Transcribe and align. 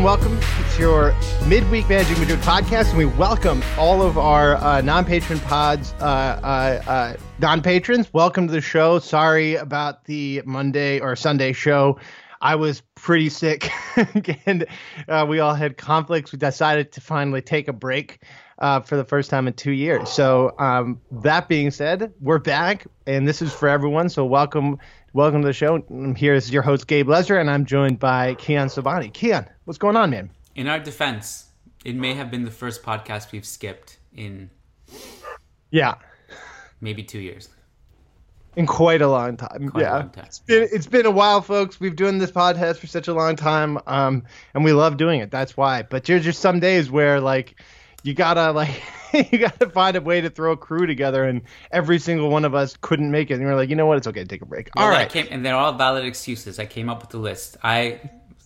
And 0.00 0.06
welcome. 0.06 0.38
It's 0.60 0.78
your 0.78 1.14
midweek 1.46 1.86
Managing 1.86 2.18
Madrid 2.18 2.38
podcast, 2.38 2.88
and 2.88 2.96
we 2.96 3.04
welcome 3.04 3.62
all 3.76 4.00
of 4.00 4.16
our 4.16 4.54
uh, 4.56 4.80
non-patron 4.80 5.38
pods, 5.40 5.92
uh, 6.00 6.40
uh, 6.42 6.90
uh, 6.90 7.16
non-patrons. 7.38 8.10
Welcome 8.14 8.46
to 8.46 8.52
the 8.54 8.62
show. 8.62 8.98
Sorry 8.98 9.56
about 9.56 10.06
the 10.06 10.40
Monday 10.46 11.00
or 11.00 11.16
Sunday 11.16 11.52
show. 11.52 12.00
I 12.40 12.54
was 12.54 12.80
pretty 12.94 13.28
sick, 13.28 13.70
and 14.46 14.64
uh, 15.06 15.26
we 15.28 15.40
all 15.40 15.52
had 15.52 15.76
conflicts. 15.76 16.32
We 16.32 16.38
decided 16.38 16.92
to 16.92 17.02
finally 17.02 17.42
take 17.42 17.68
a 17.68 17.74
break 17.74 18.24
uh, 18.60 18.80
for 18.80 18.96
the 18.96 19.04
first 19.04 19.28
time 19.28 19.46
in 19.46 19.52
two 19.52 19.72
years. 19.72 20.08
So 20.08 20.54
um, 20.58 21.00
that 21.10 21.48
being 21.48 21.70
said, 21.70 22.12
we're 22.20 22.38
back, 22.38 22.86
and 23.06 23.28
this 23.28 23.42
is 23.42 23.52
for 23.52 23.68
everyone. 23.68 24.08
So 24.08 24.24
welcome, 24.24 24.78
welcome 25.12 25.42
to 25.42 25.46
the 25.46 25.52
show. 25.52 25.82
Here's 26.16 26.50
your 26.50 26.62
host 26.62 26.86
Gabe 26.86 27.08
Lezra, 27.08 27.40
and 27.40 27.50
I'm 27.50 27.64
joined 27.64 27.98
by 27.98 28.34
Kiyan 28.36 28.66
Sobhani. 28.66 29.12
Kiyan, 29.12 29.48
what's 29.64 29.78
going 29.78 29.96
on, 29.96 30.10
man? 30.10 30.30
In 30.54 30.68
our 30.68 30.78
defense, 30.78 31.46
it 31.84 31.94
may 31.96 32.14
have 32.14 32.30
been 32.30 32.44
the 32.44 32.50
first 32.50 32.82
podcast 32.82 33.32
we've 33.32 33.46
skipped 33.46 33.98
in 34.14 34.50
Yeah, 35.70 35.94
maybe 36.80 37.02
two 37.02 37.20
years. 37.20 37.48
in 38.56 38.66
quite 38.66 39.00
a 39.02 39.08
long 39.08 39.36
time. 39.36 39.68
Quite 39.68 39.82
a 39.82 39.84
yeah, 39.84 39.96
long 39.98 40.10
time. 40.10 40.24
it's 40.26 40.40
been 40.40 40.68
it's 40.72 40.86
been 40.86 41.06
a 41.06 41.10
while, 41.10 41.40
folks. 41.40 41.80
We've 41.80 41.96
doing 41.96 42.18
this 42.18 42.30
podcast 42.32 42.76
for 42.78 42.86
such 42.86 43.08
a 43.08 43.14
long 43.14 43.36
time, 43.36 43.78
um, 43.86 44.24
and 44.54 44.64
we 44.64 44.72
love 44.72 44.96
doing 44.96 45.20
it. 45.20 45.30
That's 45.30 45.56
why. 45.56 45.82
But 45.82 46.04
there's 46.04 46.24
just 46.24 46.40
some 46.40 46.60
days 46.60 46.90
where 46.90 47.20
like 47.20 47.60
you 48.02 48.14
gotta 48.14 48.52
like 48.52 48.82
you 49.32 49.38
gotta 49.38 49.68
find 49.70 49.96
a 49.96 50.00
way 50.00 50.20
to 50.20 50.30
throw 50.30 50.52
a 50.52 50.56
crew 50.56 50.86
together, 50.86 51.24
and 51.24 51.42
every 51.72 51.98
single 51.98 52.30
one 52.30 52.44
of 52.44 52.54
us 52.54 52.76
couldn't 52.80 53.10
make 53.10 53.30
it. 53.30 53.34
And 53.34 53.44
we're 53.44 53.56
like, 53.56 53.68
you 53.70 53.76
know 53.76 53.86
what? 53.86 53.98
It's 53.98 54.06
okay 54.06 54.22
to 54.22 54.28
take 54.28 54.42
a 54.42 54.46
break. 54.46 54.70
All 54.76 54.90
I 54.90 54.90
right. 54.90 55.08
came, 55.08 55.26
and 55.30 55.44
they're 55.44 55.56
all 55.56 55.72
valid 55.72 56.04
excuses. 56.04 56.58
I 56.58 56.66
came 56.66 56.88
up 56.88 57.00
with 57.00 57.10
the 57.10 57.18
list. 57.18 57.56
I 57.62 58.00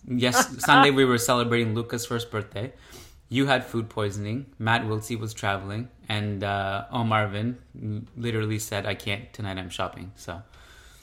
yes, 0.07 0.47
Sunday 0.63 0.91
we 0.91 1.05
were 1.05 1.17
celebrating 1.17 1.73
Luca's 1.75 2.05
first 2.05 2.31
birthday. 2.31 2.73
You 3.29 3.47
had 3.47 3.65
food 3.65 3.89
poisoning. 3.89 4.45
Matt 4.59 4.83
Wiltse 4.83 5.19
was 5.19 5.33
traveling, 5.33 5.89
and 6.09 6.43
uh, 6.43 6.85
Om 6.91 7.09
Arvind 7.09 7.55
literally 8.17 8.59
said, 8.59 8.85
"I 8.85 8.95
can't 8.95 9.31
tonight. 9.33 9.57
I'm 9.57 9.69
shopping." 9.69 10.11
So 10.15 10.41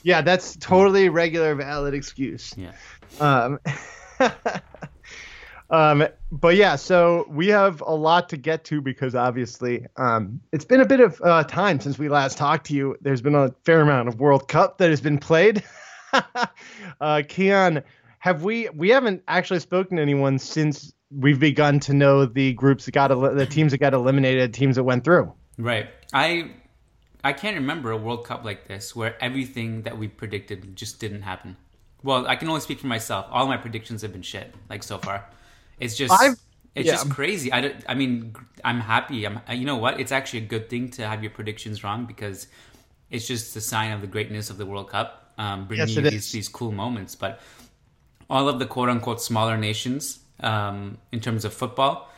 Yeah, 0.03 0.21
that's 0.21 0.55
totally 0.57 1.09
regular, 1.09 1.55
valid 1.55 1.93
excuse. 1.93 2.53
yeah, 2.57 2.73
Um, 3.19 3.59
um, 5.73 6.07
but 6.31 6.55
yeah, 6.55 6.75
so 6.75 7.25
we 7.27 7.47
have 7.47 7.81
a 7.81 7.95
lot 7.95 8.29
to 8.29 8.37
get 8.37 8.63
to 8.65 8.79
because 8.79 9.15
obviously 9.15 9.87
um, 9.97 10.39
it's 10.51 10.65
been 10.65 10.81
a 10.81 10.85
bit 10.85 10.99
of 10.99 11.19
uh, 11.23 11.43
time 11.45 11.79
since 11.79 11.97
we 11.97 12.09
last 12.09 12.37
talked 12.37 12.67
to 12.67 12.75
you. 12.75 12.95
There's 13.01 13.23
been 13.23 13.33
a 13.33 13.49
fair 13.65 13.81
amount 13.81 14.07
of 14.07 14.19
World 14.19 14.47
Cup 14.47 14.77
that 14.77 14.91
has 14.91 15.01
been 15.01 15.17
played. 15.17 15.63
uh, 16.13 16.47
Kiyan, 17.01 17.83
have 18.19 18.43
we? 18.43 18.69
We 18.69 18.89
haven't 18.89 19.23
actually 19.27 19.61
spoken 19.61 19.97
to 19.97 20.03
anyone 20.03 20.37
since 20.37 20.93
we've 21.09 21.39
begun 21.39 21.79
to 21.81 21.93
know 21.93 22.27
the 22.27 22.53
groups 22.53 22.85
that 22.85 22.91
got 22.91 23.09
el- 23.09 23.33
the 23.33 23.47
teams 23.47 23.71
that 23.71 23.79
got 23.79 23.95
eliminated, 23.95 24.53
teams 24.53 24.75
that 24.75 24.83
went 24.83 25.03
through. 25.03 25.33
right. 25.57 25.87
I 26.13 26.51
I 27.23 27.33
can't 27.33 27.55
remember 27.55 27.89
a 27.89 27.97
World 27.97 28.27
Cup 28.27 28.45
like 28.45 28.67
this 28.67 28.95
where 28.95 29.15
everything 29.23 29.81
that 29.83 29.97
we 29.97 30.07
predicted 30.07 30.75
just 30.75 30.99
didn't 30.99 31.23
happen. 31.23 31.57
Well, 32.03 32.27
I 32.27 32.35
can 32.35 32.47
only 32.47 32.61
speak 32.61 32.79
for 32.79 32.87
myself. 32.87 33.25
All 33.31 33.47
my 33.47 33.57
predictions 33.57 34.03
have 34.03 34.11
been 34.11 34.21
shit, 34.21 34.53
like 34.69 34.83
so 34.83 34.99
far. 34.99 35.25
It's 35.79 35.95
just 35.95 36.13
I've- 36.13 36.37
it's 36.75 36.87
yeah. 36.87 36.93
just 36.93 37.09
crazy. 37.11 37.51
I, 37.51 37.61
don't, 37.61 37.75
I 37.87 37.93
mean, 37.93 38.35
I'm 38.63 38.79
happy. 38.79 39.25
I'm 39.27 39.39
you 39.51 39.65
know 39.65 39.75
what? 39.77 39.99
It's 39.99 40.11
actually 40.11 40.39
a 40.39 40.47
good 40.47 40.69
thing 40.69 40.89
to 40.91 41.07
have 41.07 41.21
your 41.21 41.29
predictions 41.29 41.83
wrong 41.83 42.05
because 42.05 42.47
it's 43.11 43.27
just 43.27 43.55
a 43.55 43.61
sign 43.61 43.91
of 43.91 44.01
the 44.01 44.07
greatness 44.07 44.49
of 44.49 44.57
the 44.57 44.65
World 44.65 44.89
Cup, 44.89 45.33
um, 45.37 45.67
bringing 45.67 45.87
Yes, 45.87 45.95
you 45.95 46.01
these 46.09 46.31
these 46.31 46.49
cool 46.49 46.71
moments. 46.71 47.13
But 47.15 47.39
all 48.27 48.49
of 48.49 48.57
the 48.57 48.65
quote 48.65 48.89
unquote 48.89 49.21
smaller 49.21 49.55
nations, 49.55 50.19
um, 50.39 50.97
in 51.11 51.19
terms 51.19 51.45
of 51.45 51.53
football, 51.53 52.09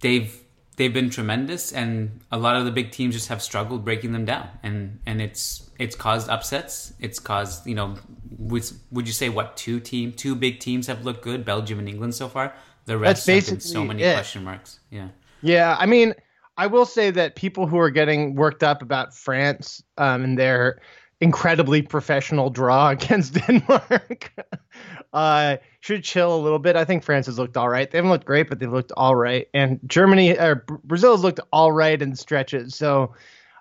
they've 0.00 0.41
they've 0.82 0.92
been 0.92 1.10
tremendous 1.10 1.70
and 1.70 2.20
a 2.32 2.36
lot 2.36 2.56
of 2.56 2.64
the 2.64 2.72
big 2.72 2.90
teams 2.90 3.14
just 3.14 3.28
have 3.28 3.40
struggled 3.40 3.84
breaking 3.84 4.10
them 4.12 4.24
down. 4.24 4.48
And 4.64 4.98
and 5.06 5.22
it's 5.22 5.70
it's 5.78 5.94
caused 5.94 6.28
upsets. 6.28 6.92
It's 6.98 7.20
caused 7.20 7.68
you 7.68 7.76
know 7.76 7.94
with, 8.36 8.72
would 8.90 9.06
you 9.06 9.12
say 9.12 9.28
what 9.28 9.56
two 9.56 9.78
team 9.78 10.12
two 10.12 10.34
big 10.34 10.58
teams 10.58 10.88
have 10.88 11.04
looked 11.04 11.22
good 11.22 11.44
belgium 11.44 11.78
and 11.78 11.88
england 11.88 12.16
so 12.16 12.28
far? 12.28 12.52
The 12.86 12.98
rest 12.98 13.28
have 13.28 13.46
been 13.46 13.60
so 13.60 13.84
many 13.84 14.02
it. 14.02 14.14
question 14.14 14.42
marks. 14.42 14.80
Yeah. 14.90 15.08
Yeah, 15.40 15.76
I 15.78 15.86
mean, 15.86 16.14
I 16.56 16.66
will 16.66 16.86
say 16.86 17.10
that 17.10 17.36
people 17.36 17.66
who 17.68 17.78
are 17.78 17.90
getting 17.90 18.34
worked 18.34 18.64
up 18.64 18.82
about 18.82 19.14
France 19.14 19.82
um, 19.98 20.24
and 20.24 20.38
their 20.38 20.80
incredibly 21.22 21.80
professional 21.80 22.50
draw 22.50 22.88
against 22.96 23.34
Denmark 23.34 24.32
uh, 25.12 25.56
should 25.80 26.04
chill 26.04 26.34
a 26.34 26.40
little 26.42 26.58
bit. 26.58 26.76
I 26.76 26.84
think 26.84 27.04
France 27.04 27.26
has 27.26 27.38
looked 27.38 27.56
all 27.56 27.68
right. 27.68 27.90
They 27.90 27.98
haven't 27.98 28.10
looked 28.10 28.26
great, 28.26 28.48
but 28.48 28.58
they've 28.58 28.70
looked 28.70 28.92
all 28.96 29.14
right. 29.14 29.48
And 29.54 29.80
Germany 29.86 30.36
or 30.36 30.66
Brazil 30.84 31.12
has 31.12 31.22
looked 31.22 31.40
all 31.52 31.72
right 31.72 32.00
in 32.02 32.16
stretches. 32.16 32.74
So 32.74 33.14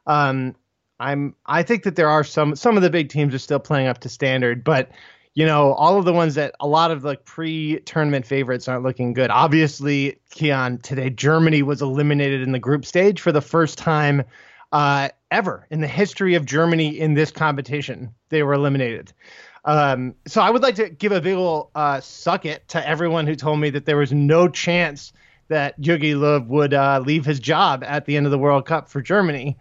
um, 0.08 0.56
I'm 1.00 1.36
I 1.46 1.64
think 1.64 1.84
that 1.84 1.96
there 1.96 2.10
are 2.10 2.24
some 2.24 2.56
some 2.56 2.76
of 2.76 2.84
the 2.84 2.90
big 2.90 3.10
teams 3.10 3.34
are 3.34 3.40
still 3.40 3.60
playing 3.60 3.88
up 3.88 4.00
to 4.00 4.10
standard, 4.10 4.64
but 4.64 4.92
you 5.34 5.46
know, 5.46 5.74
all 5.74 5.98
of 5.98 6.04
the 6.04 6.12
ones 6.12 6.36
that 6.36 6.54
a 6.60 6.68
lot 6.68 6.92
of 6.92 7.04
the 7.04 7.16
pre-tournament 7.16 8.26
favorites 8.26 8.68
aren't 8.68 8.84
looking 8.84 9.14
good. 9.14 9.30
Obviously, 9.30 10.20
Kiyan, 10.36 10.82
today 10.82 11.10
Germany 11.10 11.64
was 11.64 11.82
eliminated 11.82 12.42
in 12.42 12.52
the 12.52 12.60
group 12.60 12.86
stage 12.86 13.22
for 13.22 13.32
the 13.32 13.40
first 13.40 13.78
time 13.78 14.24
uh, 14.72 15.10
ever 15.32 15.68
in 15.70 15.82
the 15.82 15.88
history 15.88 16.36
of 16.36 16.46
Germany 16.46 17.00
in 17.00 17.14
this 17.14 17.32
competition. 17.32 18.14
They 18.30 18.44
were 18.44 18.54
eliminated. 18.54 19.14
Um, 19.66 20.16
so 20.26 20.42
I 20.42 20.50
would 20.50 20.64
like 20.64 20.76
to 20.76 20.90
give 20.90 21.12
a 21.12 21.22
big 21.22 21.36
ol' 21.36 21.70
uh, 21.76 22.00
suck 22.02 22.46
it 22.46 22.68
to 22.70 22.88
everyone 22.88 23.28
who 23.28 23.36
told 23.36 23.60
me 23.60 23.70
that 23.72 23.86
there 23.86 23.98
was 23.98 24.12
no 24.12 24.48
chance 24.48 25.14
that 25.50 25.80
Jogi 25.82 26.16
Löw 26.16 26.48
would 26.48 26.74
uh, 26.74 27.04
leave 27.06 27.26
his 27.26 27.40
job 27.40 27.84
at 27.86 28.06
the 28.06 28.16
end 28.16 28.26
of 28.26 28.32
the 28.32 28.38
World 28.38 28.66
Cup 28.66 28.90
for 28.90 29.02
Germany. 29.02 29.58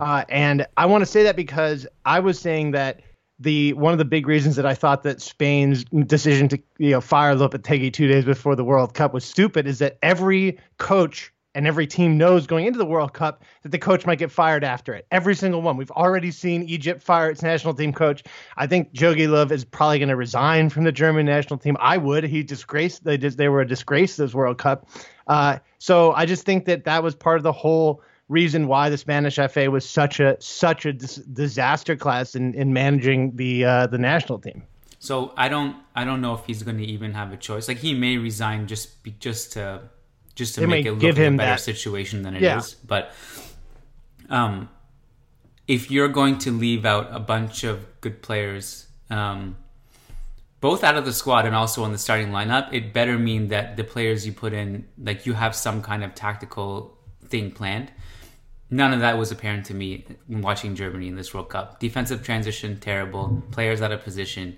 Uh, 0.00 0.24
and 0.28 0.66
I 0.76 0.86
want 0.86 1.02
to 1.02 1.06
say 1.06 1.24
that 1.24 1.36
because 1.36 1.86
I 2.04 2.20
was 2.20 2.38
saying 2.38 2.70
that 2.70 3.00
the 3.40 3.72
one 3.72 3.92
of 3.92 3.98
the 3.98 4.04
big 4.04 4.28
reasons 4.28 4.54
that 4.56 4.66
I 4.66 4.74
thought 4.74 5.02
that 5.02 5.20
Spain's 5.20 5.84
decision 5.84 6.48
to 6.48 6.58
you 6.78 6.90
know 6.90 7.00
fire 7.00 7.34
Lopetegui 7.34 7.92
two 7.92 8.06
days 8.06 8.24
before 8.24 8.54
the 8.54 8.64
World 8.64 8.94
Cup 8.94 9.12
was 9.12 9.24
stupid 9.24 9.66
is 9.66 9.80
that 9.80 9.98
every 10.00 10.58
coach 10.78 11.32
and 11.54 11.66
every 11.66 11.86
team 11.86 12.16
knows 12.16 12.46
going 12.46 12.66
into 12.66 12.78
the 12.78 12.86
World 12.86 13.12
Cup 13.12 13.44
that 13.62 13.70
the 13.70 13.78
coach 13.78 14.06
might 14.06 14.18
get 14.18 14.30
fired 14.30 14.64
after 14.64 14.94
it. 14.94 15.06
Every 15.10 15.34
single 15.34 15.62
one. 15.62 15.76
We've 15.76 15.90
already 15.90 16.30
seen 16.30 16.62
Egypt 16.64 17.02
fire 17.02 17.30
its 17.30 17.42
national 17.42 17.74
team 17.74 17.92
coach. 17.92 18.22
I 18.56 18.66
think 18.66 18.92
Jogi 18.92 19.28
Löw 19.28 19.50
is 19.50 19.64
probably 19.64 19.98
going 19.98 20.08
to 20.08 20.16
resign 20.16 20.70
from 20.70 20.84
the 20.84 20.92
German 20.92 21.26
national 21.26 21.58
team. 21.58 21.76
I 21.80 21.98
would. 21.98 22.24
He 22.24 22.42
disgraced. 22.42 23.04
They 23.04 23.18
just 23.18 23.36
they 23.36 23.48
were 23.48 23.60
a 23.60 23.66
disgrace 23.66 24.16
this 24.16 24.34
World 24.34 24.58
Cup. 24.58 24.88
Uh, 25.26 25.58
so 25.78 26.12
I 26.12 26.26
just 26.26 26.44
think 26.44 26.64
that 26.66 26.84
that 26.84 27.02
was 27.02 27.14
part 27.14 27.36
of 27.36 27.42
the 27.42 27.52
whole 27.52 28.02
reason 28.28 28.66
why 28.66 28.88
the 28.88 28.96
Spanish 28.96 29.36
FA 29.36 29.70
was 29.70 29.88
such 29.88 30.20
a 30.20 30.36
such 30.40 30.86
a 30.86 30.92
dis- 30.92 31.16
disaster 31.16 31.96
class 31.96 32.34
in, 32.34 32.54
in 32.54 32.72
managing 32.72 33.36
the 33.36 33.64
uh, 33.64 33.86
the 33.86 33.98
national 33.98 34.38
team. 34.38 34.62
So 34.98 35.32
I 35.36 35.48
don't 35.48 35.76
I 35.94 36.04
don't 36.04 36.20
know 36.20 36.34
if 36.34 36.46
he's 36.46 36.62
going 36.62 36.78
to 36.78 36.84
even 36.84 37.12
have 37.14 37.32
a 37.32 37.36
choice. 37.36 37.68
Like 37.68 37.78
he 37.78 37.92
may 37.92 38.16
resign 38.16 38.66
just 38.66 39.02
be, 39.02 39.10
just 39.18 39.52
to 39.52 39.82
just 40.34 40.54
to 40.54 40.60
They 40.60 40.66
make 40.66 40.86
it 40.86 40.92
look 40.92 41.00
give 41.00 41.18
like 41.18 41.28
a 41.28 41.36
better 41.36 41.50
that- 41.52 41.60
situation 41.60 42.22
than 42.22 42.34
it 42.34 42.42
is. 42.42 42.42
Yeah. 42.42 42.60
But 42.86 43.12
um, 44.30 44.68
if 45.68 45.90
you're 45.90 46.08
going 46.08 46.38
to 46.38 46.50
leave 46.50 46.84
out 46.84 47.08
a 47.10 47.20
bunch 47.20 47.64
of 47.64 47.84
good 48.00 48.22
players, 48.22 48.86
um, 49.10 49.56
both 50.60 50.84
out 50.84 50.96
of 50.96 51.04
the 51.04 51.12
squad 51.12 51.44
and 51.44 51.54
also 51.54 51.82
on 51.84 51.92
the 51.92 51.98
starting 51.98 52.28
lineup, 52.28 52.72
it 52.72 52.92
better 52.92 53.18
mean 53.18 53.48
that 53.48 53.76
the 53.76 53.84
players 53.84 54.24
you 54.26 54.32
put 54.32 54.52
in, 54.52 54.86
like 55.02 55.26
you 55.26 55.32
have 55.34 55.54
some 55.56 55.82
kind 55.82 56.04
of 56.04 56.14
tactical 56.14 56.96
thing 57.26 57.50
planned. 57.50 57.90
None 58.70 58.94
of 58.94 59.00
that 59.00 59.18
was 59.18 59.30
apparent 59.30 59.66
to 59.66 59.74
me 59.74 60.06
watching 60.28 60.74
Germany 60.74 61.08
in 61.08 61.14
this 61.16 61.34
World 61.34 61.50
Cup. 61.50 61.78
Defensive 61.78 62.22
transition, 62.22 62.80
terrible. 62.80 63.42
Players 63.50 63.82
out 63.82 63.92
of 63.92 64.02
position. 64.02 64.56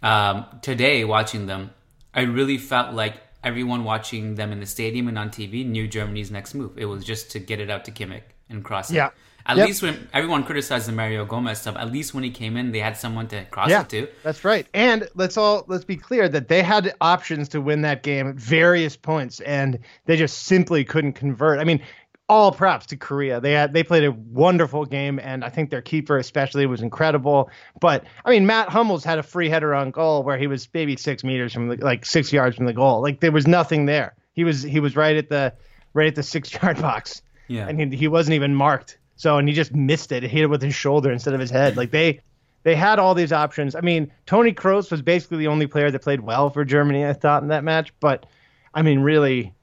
Um, 0.00 0.46
today, 0.62 1.04
watching 1.04 1.46
them, 1.46 1.70
I 2.14 2.20
really 2.22 2.56
felt 2.56 2.94
like 2.94 3.14
everyone 3.44 3.84
watching 3.84 4.34
them 4.34 4.52
in 4.52 4.60
the 4.60 4.66
stadium 4.66 5.08
and 5.08 5.18
on 5.18 5.30
TV 5.30 5.64
knew 5.66 5.86
Germany's 5.88 6.30
next 6.30 6.54
move. 6.54 6.76
It 6.78 6.86
was 6.86 7.04
just 7.04 7.30
to 7.32 7.38
get 7.38 7.60
it 7.60 7.70
out 7.70 7.84
to 7.86 7.90
Kimmich 7.92 8.22
and 8.50 8.64
cross 8.64 8.90
it. 8.90 8.94
Yeah. 8.94 9.10
At 9.46 9.56
Yep. 9.56 9.66
least 9.66 9.82
when 9.82 10.08
everyone 10.12 10.44
criticized 10.44 10.86
the 10.88 10.92
Mario 10.92 11.24
Gomez 11.24 11.60
stuff, 11.62 11.74
at 11.76 11.90
least 11.90 12.12
when 12.12 12.22
he 12.22 12.30
came 12.30 12.56
in, 12.58 12.70
they 12.72 12.80
had 12.80 12.98
someone 12.98 13.28
to 13.28 13.44
cross 13.46 13.70
Yeah, 13.70 13.80
it 13.82 13.88
to. 13.90 14.08
that's 14.22 14.44
right. 14.44 14.66
And 14.74 15.08
let's 15.14 15.38
all 15.38 15.64
let's 15.68 15.84
be 15.86 15.96
clear 15.96 16.28
that 16.28 16.48
they 16.48 16.62
had 16.62 16.94
options 17.00 17.48
to 17.50 17.60
win 17.62 17.80
that 17.82 18.02
game 18.02 18.28
at 18.28 18.34
various 18.34 18.94
points, 18.96 19.40
and 19.40 19.78
they 20.04 20.16
just 20.16 20.42
simply 20.42 20.84
couldn't 20.84 21.14
convert. 21.14 21.60
I 21.60 21.64
mean, 21.64 21.80
all 22.28 22.52
props 22.52 22.86
to 22.86 22.96
Korea. 22.96 23.40
They 23.40 23.52
had 23.52 23.72
they 23.72 23.82
played 23.82 24.04
a 24.04 24.12
wonderful 24.12 24.84
game, 24.84 25.18
and 25.18 25.44
I 25.44 25.48
think 25.48 25.70
their 25.70 25.80
keeper 25.82 26.18
especially 26.18 26.66
was 26.66 26.82
incredible. 26.82 27.50
But 27.80 28.04
I 28.24 28.30
mean, 28.30 28.46
Mats 28.46 28.72
Hummels 28.72 29.04
had 29.04 29.18
a 29.18 29.22
free 29.22 29.48
header 29.48 29.74
on 29.74 29.90
goal 29.90 30.22
where 30.22 30.36
he 30.36 30.46
was 30.46 30.68
maybe 30.74 30.96
six 30.96 31.24
meters 31.24 31.52
from 31.52 31.68
the 31.68 31.76
like 31.76 32.04
six 32.04 32.32
yards 32.32 32.56
from 32.56 32.66
the 32.66 32.72
goal. 32.72 33.00
Like 33.00 33.20
there 33.20 33.32
was 33.32 33.46
nothing 33.46 33.86
there. 33.86 34.14
He 34.34 34.44
was 34.44 34.62
he 34.62 34.80
was 34.80 34.94
right 34.94 35.16
at 35.16 35.28
the 35.28 35.54
right 35.94 36.06
at 36.06 36.14
the 36.14 36.22
six 36.22 36.52
yard 36.62 36.80
box. 36.80 37.22
Yeah. 37.48 37.66
and 37.66 37.80
he, 37.92 37.96
he 37.96 38.08
wasn't 38.08 38.34
even 38.34 38.54
marked. 38.54 38.98
So 39.16 39.38
and 39.38 39.48
he 39.48 39.54
just 39.54 39.74
missed 39.74 40.12
it. 40.12 40.22
He 40.22 40.28
hit 40.28 40.42
it 40.42 40.46
with 40.48 40.62
his 40.62 40.74
shoulder 40.74 41.10
instead 41.10 41.34
of 41.34 41.40
his 41.40 41.50
head. 41.50 41.76
Like 41.76 41.90
they 41.90 42.20
they 42.62 42.74
had 42.74 42.98
all 42.98 43.14
these 43.14 43.32
options. 43.32 43.74
I 43.74 43.80
mean, 43.80 44.12
Tony 44.26 44.52
Kroos 44.52 44.90
was 44.90 45.00
basically 45.00 45.38
the 45.38 45.46
only 45.46 45.66
player 45.66 45.90
that 45.90 46.02
played 46.02 46.20
well 46.20 46.50
for 46.50 46.64
Germany, 46.64 47.06
I 47.06 47.14
thought, 47.14 47.42
in 47.42 47.48
that 47.48 47.64
match. 47.64 47.92
But 48.00 48.26
I 48.74 48.82
mean, 48.82 49.00
really, 49.00 49.54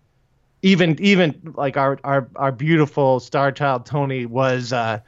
even 0.65 0.99
even 0.99 1.53
like 1.55 1.77
our 1.77 1.99
our 2.03 2.27
our 2.35 2.51
beautiful 2.51 3.19
star 3.19 3.51
child 3.51 3.85
Tony 3.85 4.25
was 4.25 4.73
uh, 4.73 4.99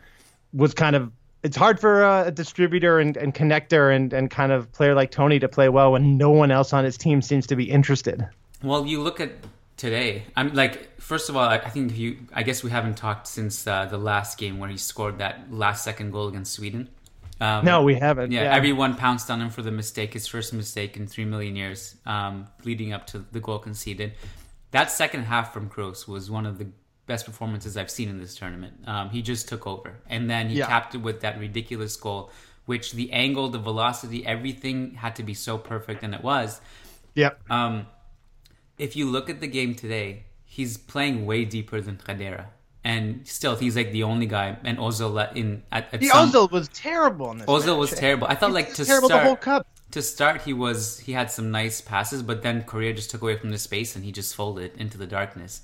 was 0.53 0.73
kind 0.73 0.95
of. 0.95 1.11
It's 1.43 1.57
hard 1.57 1.79
for 1.79 2.03
a 2.03 2.31
distributor 2.31 2.99
and, 2.99 3.15
and 3.15 3.33
connector 3.33 3.95
and, 3.95 4.11
and 4.11 4.29
kind 4.29 4.51
of 4.51 4.69
player 4.71 4.95
like 4.95 5.11
Tony 5.11 5.39
to 5.39 5.47
play 5.47 5.69
well 5.69 5.93
when 5.93 6.17
no 6.17 6.29
one 6.31 6.51
else 6.51 6.73
on 6.73 6.83
his 6.83 6.97
team 6.97 7.21
seems 7.21 7.47
to 7.47 7.55
be 7.55 7.69
interested. 7.69 8.27
Well, 8.63 8.85
you 8.85 9.01
look 9.01 9.19
at 9.19 9.31
today. 9.77 10.23
I'm 10.35 10.53
like, 10.53 10.99
first 10.99 11.29
of 11.29 11.37
all, 11.37 11.47
I 11.47 11.57
think 11.69 11.97
you. 11.97 12.17
I 12.33 12.43
guess 12.43 12.63
we 12.63 12.69
haven't 12.69 12.95
talked 12.95 13.27
since 13.27 13.65
uh, 13.65 13.85
the 13.85 13.97
last 13.97 14.37
game 14.37 14.59
where 14.59 14.69
he 14.69 14.77
scored 14.77 15.19
that 15.19 15.51
last 15.51 15.83
second 15.83 16.11
goal 16.11 16.27
against 16.27 16.53
Sweden. 16.53 16.89
Um, 17.39 17.65
No, 17.65 17.83
we 17.83 17.95
haven't. 17.95 18.31
Yeah, 18.31 18.53
everyone 18.53 18.95
pounced 18.95 19.29
on 19.31 19.41
him 19.41 19.49
for 19.49 19.61
the 19.61 19.71
mistake, 19.71 20.13
his 20.13 20.27
first 20.27 20.53
mistake 20.53 20.97
in 20.97 21.07
three 21.07 21.25
million 21.25 21.55
years, 21.55 21.95
um, 22.05 22.47
leading 22.63 22.93
up 22.93 23.07
to 23.07 23.25
the 23.31 23.39
goal 23.39 23.59
conceded. 23.59 24.13
That 24.71 24.91
second 24.91 25.23
half 25.23 25.53
from 25.53 25.69
Kroos 25.69 26.07
was 26.07 26.29
one 26.29 26.45
of 26.45 26.57
the 26.57 26.67
best 27.05 27.25
performances 27.25 27.77
I've 27.77 27.89
seen 27.89 28.09
in 28.09 28.19
this 28.19 28.35
tournament. 28.35 28.73
Um, 28.85 29.09
he 29.09 29.21
just 29.21 29.47
took 29.47 29.65
over, 29.65 29.95
and 30.09 30.29
then 30.29 30.49
he 30.49 30.57
Yeah. 30.57 30.67
capped 30.67 30.93
it 30.93 30.99
with 30.99 31.21
that 31.21 31.39
ridiculous 31.39 31.95
goal, 31.95 32.31
which 32.65 32.91
the 32.91 33.11
angle, 33.13 33.47
the 33.49 33.59
velocity, 33.59 34.25
everything 34.25 34.95
had 34.95 35.15
to 35.15 35.23
be 35.23 35.33
so 35.33 35.57
perfect, 35.57 36.03
and 36.03 36.13
it 36.13 36.21
was. 36.21 36.59
Yep. 37.15 37.39
Um, 37.49 37.87
if 38.77 38.95
you 38.95 39.09
look 39.09 39.29
at 39.29 39.39
the 39.39 39.47
game 39.47 39.73
today, 39.73 40.25
he's 40.43 40.77
playing 40.77 41.25
way 41.25 41.45
deeper 41.45 41.79
than 41.81 41.97
Khedira. 41.97 42.47
And 42.83 43.27
still, 43.27 43.55
he's 43.55 43.75
like 43.75 43.91
the 43.91 44.03
only 44.03 44.27
guy. 44.27 44.57
And 44.63 44.77
Ozil 44.77 45.35
in 45.35 45.63
at, 45.71 45.93
at 45.93 45.99
The 45.99 46.07
some, 46.07 46.31
Ozil 46.31 46.51
was 46.51 46.69
terrible 46.69 47.31
in 47.31 47.39
this. 47.39 47.47
Ozil 47.47 47.67
match. 47.67 47.77
was 47.77 47.91
terrible. 47.91 48.27
I 48.27 48.35
thought 48.35 48.49
He 48.49 48.53
like 48.53 48.73
to 48.75 48.85
terrible 48.85 49.09
start 49.09 49.23
the 49.23 49.27
whole 49.27 49.35
cup. 49.35 49.67
To 49.97 50.03
start 50.03 50.43
he 50.43 50.53
was 50.53 50.99
he 50.99 51.13
had 51.13 51.31
some 51.31 51.51
nice 51.51 51.81
passes, 51.81 52.21
but 52.21 52.43
then 52.43 52.63
Korea 52.63 52.93
just 52.93 53.09
took 53.09 53.21
away 53.23 53.35
from 53.35 53.49
the 53.49 53.57
space 53.57 53.95
and 53.95 54.05
he 54.05 54.11
just 54.11 54.35
folded 54.35 54.77
into 54.77 54.97
the 54.97 55.07
darkness. 55.07 55.61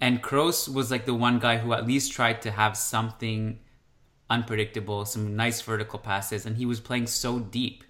And 0.00 0.22
Kroos 0.22 0.72
was 0.72 0.90
like 0.90 1.04
the 1.04 1.14
one 1.14 1.38
guy 1.38 1.58
who 1.58 1.72
at 1.72 1.86
least 1.86 2.12
tried 2.12 2.42
to 2.42 2.50
have 2.50 2.76
something 2.76 3.58
unpredictable, 4.30 5.04
some 5.04 5.36
nice 5.36 5.60
vertical 5.60 5.98
passes, 5.98 6.46
and 6.46 6.56
he 6.56 6.66
was 6.66 6.80
playing 6.80 7.06
so 7.06 7.38
deep. 7.38 7.84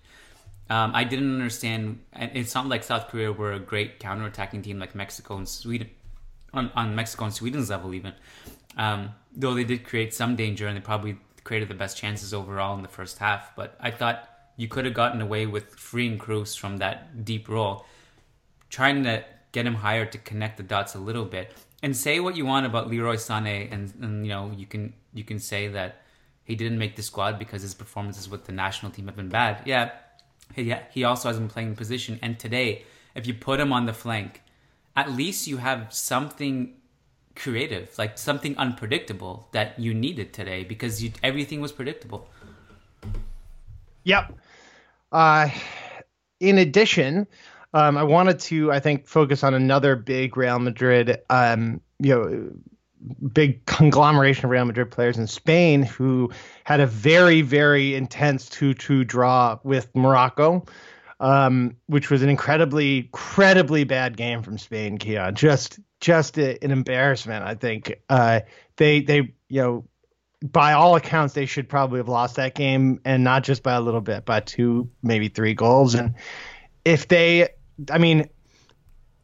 Um, 0.68 0.92
I 0.94 1.04
didn't 1.04 1.32
understand. 1.32 2.00
And 2.12 2.30
it's 2.34 2.54
not 2.54 2.66
like 2.66 2.82
South 2.82 3.08
Korea 3.08 3.32
were 3.32 3.52
a 3.52 3.60
great 3.60 4.00
counterattacking 4.00 4.64
team 4.64 4.78
like 4.78 4.94
Mexico 4.94 5.36
and 5.36 5.48
Sweden, 5.48 5.90
on, 6.52 6.70
on 6.74 6.94
Mexico 6.94 7.24
and 7.26 7.34
Sweden's 7.34 7.70
level 7.70 7.94
even. 7.94 8.14
Um, 8.76 9.14
though 9.34 9.54
they 9.54 9.64
did 9.64 9.84
create 9.84 10.12
some 10.12 10.34
danger 10.34 10.66
and 10.66 10.76
they 10.76 10.80
probably 10.80 11.18
created 11.44 11.68
the 11.68 11.74
best 11.74 11.96
chances 11.96 12.34
overall 12.34 12.74
in 12.76 12.82
the 12.82 12.88
first 12.88 13.18
half. 13.18 13.54
But 13.54 13.76
I 13.80 13.90
thought 13.92 14.28
you 14.56 14.68
could 14.68 14.84
have 14.84 14.94
gotten 14.94 15.20
away 15.20 15.46
with 15.46 15.74
freeing 15.74 16.18
Kroos 16.18 16.58
from 16.58 16.78
that 16.78 17.24
deep 17.24 17.48
role, 17.48 17.84
trying 18.70 19.04
to 19.04 19.24
get 19.52 19.66
him 19.66 19.74
higher 19.74 20.06
to 20.06 20.18
connect 20.18 20.56
the 20.56 20.62
dots 20.62 20.94
a 20.94 20.98
little 20.98 21.24
bit. 21.24 21.52
And 21.82 21.96
say 21.96 22.20
what 22.20 22.36
you 22.36 22.46
want 22.46 22.66
about 22.66 22.88
Leroy 22.88 23.16
Sané, 23.16 23.70
and, 23.70 23.92
and 24.00 24.26
you 24.26 24.32
know 24.32 24.52
you 24.56 24.66
can 24.66 24.94
you 25.12 25.24
can 25.24 25.38
say 25.38 25.68
that 25.68 26.02
he 26.44 26.54
didn't 26.54 26.78
make 26.78 26.96
the 26.96 27.02
squad 27.02 27.38
because 27.38 27.62
his 27.62 27.74
performances 27.74 28.28
with 28.28 28.44
the 28.44 28.52
national 28.52 28.92
team 28.92 29.06
have 29.06 29.16
been 29.16 29.28
bad. 29.28 29.62
Yeah, 29.64 29.90
he, 30.54 30.74
he 30.90 31.04
also 31.04 31.28
hasn't 31.28 31.48
been 31.48 31.52
playing 31.52 31.68
in 31.70 31.76
position. 31.76 32.18
And 32.22 32.38
today, 32.38 32.84
if 33.14 33.26
you 33.26 33.34
put 33.34 33.60
him 33.60 33.72
on 33.72 33.86
the 33.86 33.92
flank, 33.92 34.42
at 34.96 35.10
least 35.12 35.46
you 35.46 35.58
have 35.58 35.92
something 35.92 36.74
creative, 37.34 37.96
like 37.98 38.18
something 38.18 38.56
unpredictable 38.58 39.48
that 39.52 39.78
you 39.78 39.92
needed 39.94 40.32
today 40.32 40.64
because 40.64 41.02
you, 41.02 41.12
everything 41.22 41.60
was 41.60 41.72
predictable. 41.72 42.28
Yep. 44.04 44.38
Uh, 45.14 45.48
in 46.40 46.58
addition, 46.58 47.26
um, 47.72 47.96
I 47.96 48.02
wanted 48.02 48.40
to, 48.40 48.72
I 48.72 48.80
think, 48.80 49.06
focus 49.06 49.44
on 49.44 49.54
another 49.54 49.94
big 49.94 50.36
Real 50.36 50.58
Madrid, 50.58 51.20
um, 51.30 51.80
you 52.00 52.14
know, 52.14 52.50
big 53.32 53.64
conglomeration 53.66 54.44
of 54.44 54.50
Real 54.50 54.64
Madrid 54.64 54.90
players 54.90 55.16
in 55.16 55.28
Spain 55.28 55.84
who 55.84 56.30
had 56.64 56.80
a 56.80 56.86
very, 56.86 57.42
very 57.42 57.94
intense 57.94 58.48
2-2 58.50 59.06
draw 59.06 59.58
with 59.62 59.88
Morocco, 59.94 60.64
um, 61.20 61.76
which 61.86 62.10
was 62.10 62.22
an 62.22 62.28
incredibly, 62.28 62.98
incredibly 62.98 63.84
bad 63.84 64.16
game 64.16 64.42
from 64.42 64.58
Spain. 64.58 64.98
Kia, 64.98 65.30
just, 65.30 65.78
just 66.00 66.38
a, 66.38 66.62
an 66.62 66.72
embarrassment. 66.72 67.44
I 67.44 67.54
think 67.54 68.00
uh, 68.08 68.40
they, 68.76 69.00
they, 69.00 69.34
you 69.48 69.62
know, 69.62 69.84
by 70.52 70.74
all 70.74 70.94
accounts, 70.94 71.32
they 71.32 71.46
should 71.46 71.68
probably 71.68 71.98
have 71.98 72.08
lost 72.08 72.36
that 72.36 72.54
game, 72.54 73.00
and 73.04 73.24
not 73.24 73.44
just 73.44 73.62
by 73.62 73.72
a 73.72 73.80
little 73.80 74.02
bit, 74.02 74.26
by 74.26 74.40
two, 74.40 74.88
maybe 75.02 75.28
three 75.28 75.54
goals. 75.54 75.94
And 75.94 76.14
if 76.84 77.08
they, 77.08 77.48
I 77.90 77.96
mean, 77.96 78.28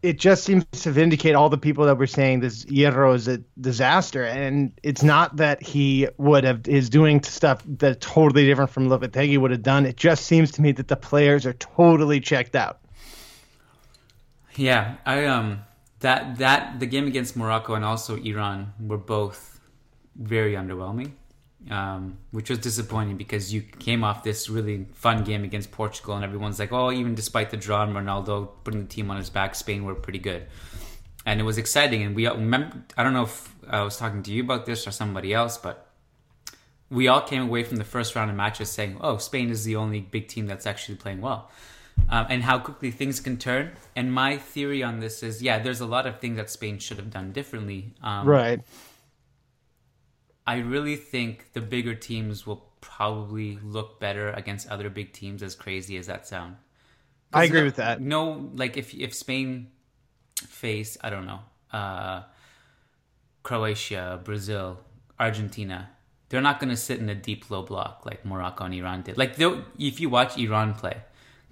it 0.03 0.19
just 0.19 0.45
seems 0.45 0.65
to 0.71 0.91
vindicate 0.91 1.35
all 1.35 1.51
the 1.51 1.59
people 1.59 1.85
that 1.85 1.99
were 1.99 2.07
saying 2.07 2.41
this 2.41 2.65
Hierro 2.65 3.15
is 3.15 3.29
a 3.29 3.39
disaster, 3.61 4.25
and 4.25 4.73
it's 4.83 5.03
not 5.03 5.37
that 5.37 5.63
he 5.63 6.09
would 6.17 6.43
have 6.45 6.67
is 6.67 6.89
doing 6.89 7.23
stuff 7.23 7.63
that's 7.67 7.99
totally 8.01 8.47
different 8.47 8.71
from 8.71 8.89
Lopetegui 8.89 9.37
would 9.37 9.51
have 9.51 9.63
done. 9.63 9.85
It 9.85 9.99
just 9.99 10.25
seems 10.25 10.51
to 10.53 10.63
me 10.63 10.73
that 10.73 10.89
the 10.89 10.97
players 10.97 11.45
are 11.45 11.53
totally 11.53 12.19
checked 12.19 12.57
out. 12.57 12.79
Yeah, 14.57 14.97
I 15.05 15.27
um 15.27 15.61
that 16.01 16.39
that 16.39 16.81
the 16.81 16.87
game 16.87 17.07
against 17.07 17.37
Morocco 17.37 17.75
and 17.75 17.85
also 17.85 18.17
Iran 18.17 18.73
were 18.81 18.97
both 18.97 19.50
very 20.21 20.53
underwhelming, 20.53 21.13
um, 21.71 22.19
which 22.31 22.51
was 22.51 22.59
disappointing 22.59 23.17
because 23.17 23.53
you 23.53 23.63
came 23.63 24.05
off 24.05 24.23
this 24.23 24.49
really 24.49 24.87
fun 24.93 25.25
game 25.25 25.43
against 25.45 25.73
Portugal 25.73 26.15
and 26.15 26.25
everyone's 26.25 26.59
like, 26.59 26.73
oh, 26.73 26.93
even 26.93 27.15
despite 27.15 27.51
the 27.51 27.57
draw 27.57 27.83
and 27.83 27.95
Ronaldo 27.95 28.51
putting 28.63 28.81
the 28.81 28.87
team 28.87 29.11
on 29.11 29.17
his 29.17 29.31
back, 29.31 29.55
Spain 29.55 29.85
were 29.85 29.95
pretty 29.95 30.19
good, 30.19 30.47
and 31.27 31.41
it 31.41 31.45
was 31.45 31.59
exciting. 31.59 32.03
And 32.03 32.15
we 32.15 32.27
all 32.27 32.37
remember, 32.37 32.85
I 32.97 33.03
don't 33.03 33.15
know 33.15 33.25
if 33.25 33.55
I 33.69 33.83
was 33.83 33.97
talking 33.97 34.23
to 34.23 34.31
you 34.31 34.43
about 34.43 34.67
this 34.67 34.87
or 34.87 34.91
somebody 34.91 35.33
else, 35.33 35.57
but 35.57 35.87
we 36.91 37.09
all 37.09 37.23
came 37.23 37.43
away 37.43 37.63
from 37.63 37.79
the 37.79 37.85
first 37.85 38.15
round 38.15 38.31
of 38.31 38.37
matches 38.37 38.69
saying, 38.69 38.99
"Oh, 39.01 39.17
Spain 39.17 39.49
is 39.51 39.65
the 39.65 39.77
only 39.77 40.01
big 40.01 40.29
team 40.29 40.47
that's 40.47 40.67
actually 40.67 40.97
playing 40.97 41.21
well," 41.21 41.51
um, 42.09 42.27
and 42.29 42.43
how 42.43 42.59
quickly 42.59 42.91
things 42.91 43.21
can 43.21 43.39
turn. 43.39 43.73
And 43.97 44.13
my 44.13 44.37
theory 44.37 44.83
on 44.83 45.01
this 45.01 45.23
is, 45.23 45.41
yeah, 45.43 45.59
there's 45.61 45.81
a 45.81 45.87
lot 45.87 46.07
of 46.07 46.21
things 46.21 46.37
that 46.37 46.51
Spain 46.51 46.79
should 46.79 46.97
have 46.99 47.11
done 47.11 47.33
differently. 47.33 47.95
Um, 48.03 48.27
Right. 48.27 48.61
I 50.55 50.57
really 50.75 50.97
think 50.97 51.53
the 51.57 51.61
bigger 51.75 51.95
teams 51.95 52.37
will 52.47 52.63
probably 52.81 53.51
look 53.77 54.01
better 54.01 54.27
against 54.41 54.69
other 54.75 54.89
big 54.91 55.09
teams. 55.21 55.43
As 55.49 55.55
crazy 55.65 55.97
as 56.01 56.07
that 56.13 56.27
sound, 56.33 56.57
I 57.33 57.45
agree 57.45 57.61
no- 57.61 57.67
with 57.71 57.77
that. 57.77 58.01
No, 58.01 58.51
like 58.63 58.75
if 58.83 58.89
if 59.07 59.11
Spain 59.15 59.49
face, 60.63 60.93
I 61.07 61.09
don't 61.11 61.27
know, 61.33 61.41
uh, 61.73 62.23
Croatia, 63.43 64.21
Brazil, 64.25 64.81
Argentina, 65.19 65.91
they're 66.29 66.41
not 66.41 66.61
going 66.61 66.71
to 66.71 66.77
sit 66.77 66.99
in 66.99 67.09
a 67.09 67.15
deep 67.15 67.51
low 67.51 67.63
block 67.63 68.03
like 68.05 68.25
Morocco 68.25 68.65
and 68.65 68.75
Iran 68.75 69.03
did. 69.03 69.17
Like 69.19 69.35
if 69.79 70.01
you 70.01 70.09
watch 70.11 70.37
Iran 70.39 70.75
play, 70.75 70.97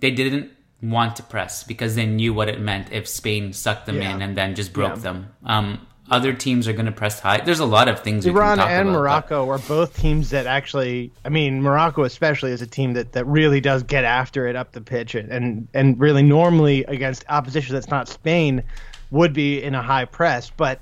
they 0.01 0.11
didn't 0.11 0.51
want 0.83 1.17
to 1.17 1.23
press 1.23 1.65
because 1.65 1.95
they 1.97 2.07
knew 2.07 2.33
what 2.35 2.49
it 2.49 2.61
meant 2.61 2.93
if 2.93 3.09
Spain 3.09 3.53
sucked 3.53 3.87
them 3.87 3.97
Yeah. 3.97 4.15
in 4.15 4.23
and 4.23 4.37
then 4.37 4.55
just 4.55 4.73
broke 4.73 4.97
Yeah. 4.97 5.03
them. 5.09 5.19
Um, 5.45 5.87
other 6.11 6.33
teams 6.33 6.67
are 6.69 6.73
going 6.73 6.87
to 6.87 6.93
press 6.93 7.21
high. 7.21 7.41
There's 7.41 7.61
a 7.61 7.67
lot 7.67 7.89
of 7.89 8.01
things. 8.01 8.27
Iran 8.27 8.61
and 8.61 8.89
about, 8.89 8.93
Morocco 8.93 9.47
but... 9.47 9.53
are 9.53 9.69
both 9.69 9.97
teams 9.97 10.31
that 10.31 10.47
actually, 10.47 11.13
I 11.25 11.29
mean, 11.29 11.63
Morocco 11.63 12.05
especially 12.05 12.53
is 12.53 12.63
a 12.63 12.67
team 12.67 12.95
that, 12.95 13.13
that 13.13 13.27
really 13.27 13.61
does 13.61 13.83
get 13.83 14.05
after 14.05 14.47
it 14.47 14.57
up 14.57 14.73
the 14.73 14.81
pitch, 14.81 15.15
and 15.15 15.69
and 15.75 16.01
really 16.01 16.23
normally 16.23 16.85
against 16.85 17.25
opposition 17.29 17.75
that's 17.75 17.89
not 17.89 18.09
Spain 18.09 18.63
would 19.11 19.33
be 19.33 19.63
in 19.63 19.75
a 19.75 19.83
high 19.83 20.05
press, 20.05 20.51
but 20.57 20.81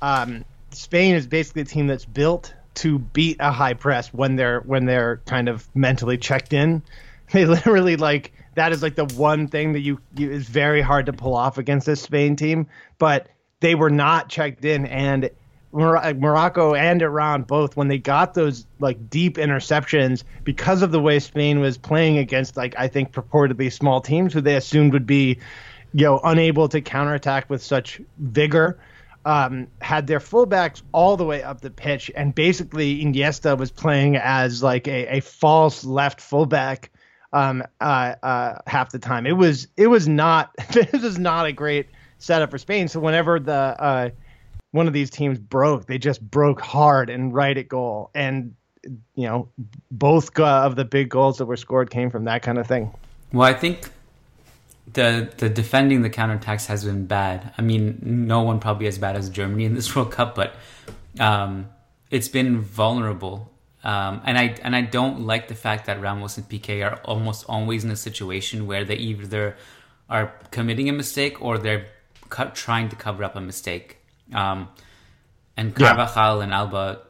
um, 0.00 0.44
Spain 0.70 1.14
is 1.14 1.26
basically 1.26 1.62
a 1.62 1.66
team 1.66 1.86
that's 1.86 2.04
built 2.04 2.54
to 2.74 2.98
beat 2.98 3.36
a 3.40 3.52
high 3.52 3.74
press 3.74 4.12
when 4.12 4.36
they're 4.36 4.60
when 4.60 4.86
they're 4.86 5.18
kind 5.26 5.48
of 5.48 5.68
mentally 5.74 6.18
checked 6.18 6.52
in. 6.52 6.82
They 7.32 7.46
literally 7.46 7.96
like 7.96 8.34
that 8.56 8.72
is 8.72 8.82
like 8.82 8.94
the 8.94 9.06
one 9.16 9.48
thing 9.48 9.72
that 9.72 9.80
you, 9.80 9.98
you 10.14 10.30
is 10.30 10.46
very 10.46 10.82
hard 10.82 11.06
to 11.06 11.14
pull 11.14 11.34
off 11.34 11.56
against 11.56 11.86
this 11.86 12.02
Spain 12.02 12.36
team, 12.36 12.66
but 12.98 13.28
they 13.62 13.74
were 13.74 13.90
not 13.90 14.28
checked 14.28 14.64
in 14.64 14.86
and 14.86 15.30
Morocco 15.72 16.74
and 16.74 17.00
Iran 17.00 17.44
both 17.44 17.76
when 17.76 17.88
they 17.88 17.96
got 17.96 18.34
those 18.34 18.66
like 18.78 19.08
deep 19.08 19.36
interceptions 19.36 20.22
because 20.44 20.82
of 20.82 20.92
the 20.92 21.00
way 21.00 21.18
Spain 21.18 21.60
was 21.60 21.78
playing 21.78 22.18
against 22.18 22.58
like 22.58 22.74
I 22.76 22.88
think 22.88 23.12
purportedly 23.12 23.72
small 23.72 24.02
teams 24.02 24.34
who 24.34 24.42
they 24.42 24.56
assumed 24.56 24.92
would 24.92 25.06
be 25.06 25.38
you 25.94 26.04
know 26.04 26.20
unable 26.22 26.68
to 26.68 26.82
counterattack 26.82 27.48
with 27.48 27.62
such 27.62 28.02
vigor 28.18 28.78
um, 29.24 29.68
had 29.80 30.06
their 30.06 30.18
fullbacks 30.18 30.82
all 30.92 31.16
the 31.16 31.24
way 31.24 31.42
up 31.42 31.60
the 31.60 31.70
pitch, 31.70 32.10
and 32.16 32.34
basically 32.34 33.04
Iniesta 33.04 33.56
was 33.56 33.70
playing 33.70 34.16
as 34.16 34.62
like 34.62 34.88
a, 34.88 35.18
a 35.18 35.20
false 35.20 35.84
left 35.84 36.20
fullback 36.20 36.90
um, 37.32 37.62
uh, 37.80 38.14
uh, 38.22 38.58
half 38.66 38.90
the 38.90 38.98
time. 38.98 39.26
It 39.26 39.36
was 39.36 39.68
it 39.76 39.86
was 39.86 40.08
not 40.08 40.50
this 40.72 41.02
was 41.02 41.18
not 41.18 41.46
a 41.46 41.52
great 41.52 41.86
setup 42.22 42.50
for 42.50 42.58
Spain. 42.58 42.88
So 42.88 43.00
whenever 43.00 43.40
the 43.40 43.52
uh, 43.52 44.10
one 44.70 44.86
of 44.86 44.92
these 44.92 45.10
teams 45.10 45.38
broke, 45.38 45.86
they 45.86 45.98
just 45.98 46.22
broke 46.22 46.60
hard 46.60 47.10
and 47.10 47.34
right 47.34 47.56
at 47.56 47.68
goal, 47.68 48.10
and 48.14 48.54
you 49.14 49.26
know 49.26 49.48
both 49.90 50.38
of 50.38 50.76
the 50.76 50.84
big 50.84 51.08
goals 51.08 51.38
that 51.38 51.46
were 51.46 51.56
scored 51.56 51.90
came 51.90 52.10
from 52.10 52.24
that 52.24 52.42
kind 52.42 52.58
of 52.58 52.66
thing. 52.66 52.94
Well, 53.32 53.48
I 53.48 53.54
think 53.54 53.90
the 54.92 55.30
the 55.36 55.48
defending 55.48 56.02
the 56.02 56.10
counterattacks 56.10 56.66
has 56.66 56.84
been 56.84 57.06
bad. 57.06 57.52
I 57.58 57.62
mean, 57.62 57.98
no 58.02 58.42
one 58.42 58.60
probably 58.60 58.86
as 58.86 58.98
bad 58.98 59.16
as 59.16 59.28
Germany 59.28 59.64
in 59.64 59.74
this 59.74 59.94
World 59.96 60.12
Cup, 60.12 60.34
but 60.34 60.54
um, 61.18 61.68
it's 62.10 62.28
been 62.28 62.60
vulnerable. 62.60 63.50
Um, 63.84 64.22
and 64.24 64.38
I 64.38 64.54
and 64.62 64.76
I 64.76 64.82
don't 64.82 65.22
like 65.22 65.48
the 65.48 65.56
fact 65.56 65.86
that 65.86 66.00
Ramos 66.00 66.38
and 66.38 66.48
Piqué 66.48 66.88
are 66.88 67.00
almost 67.04 67.44
always 67.48 67.82
in 67.82 67.90
a 67.90 67.96
situation 67.96 68.68
where 68.68 68.84
they 68.84 68.94
either 68.94 69.56
are 70.08 70.32
committing 70.52 70.88
a 70.88 70.92
mistake 70.92 71.42
or 71.42 71.58
they're 71.58 71.86
trying 72.54 72.88
to 72.88 72.96
cover 72.96 73.24
up 73.24 73.36
a 73.36 73.40
mistake. 73.40 73.98
Um, 74.32 74.68
and 75.56 75.74
Carvajal 75.74 76.38
yeah. 76.38 76.44
and 76.44 76.52
Alba 76.52 77.02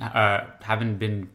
are, 0.00 0.54
haven't 0.62 0.98
been 0.98 1.30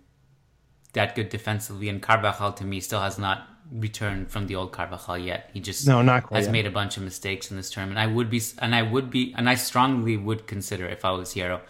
that 0.93 1.15
good 1.15 1.29
defensively, 1.29 1.89
and 1.89 2.01
Carvajal 2.01 2.53
to 2.53 2.65
me 2.65 2.79
still 2.79 3.01
has 3.01 3.17
not 3.17 3.47
returned 3.71 4.29
from 4.29 4.47
the 4.47 4.55
old 4.55 4.71
Carvajal 4.71 5.17
yet. 5.17 5.49
He 5.53 5.59
just 5.59 5.87
no, 5.87 6.01
not 6.01 6.23
quite 6.23 6.37
has 6.37 6.47
yet. 6.47 6.51
made 6.51 6.65
a 6.65 6.71
bunch 6.71 6.97
of 6.97 7.03
mistakes 7.03 7.51
in 7.51 7.57
this 7.57 7.69
tournament. 7.69 7.99
I 7.99 8.07
would 8.07 8.29
be, 8.29 8.41
and 8.59 8.75
I 8.75 8.81
would 8.81 9.09
be, 9.09 9.33
and 9.37 9.49
I 9.49 9.55
strongly 9.55 10.17
would 10.17 10.47
consider 10.47 10.85
if 10.87 11.05
I 11.05 11.11
was 11.11 11.33
Hierro 11.33 11.61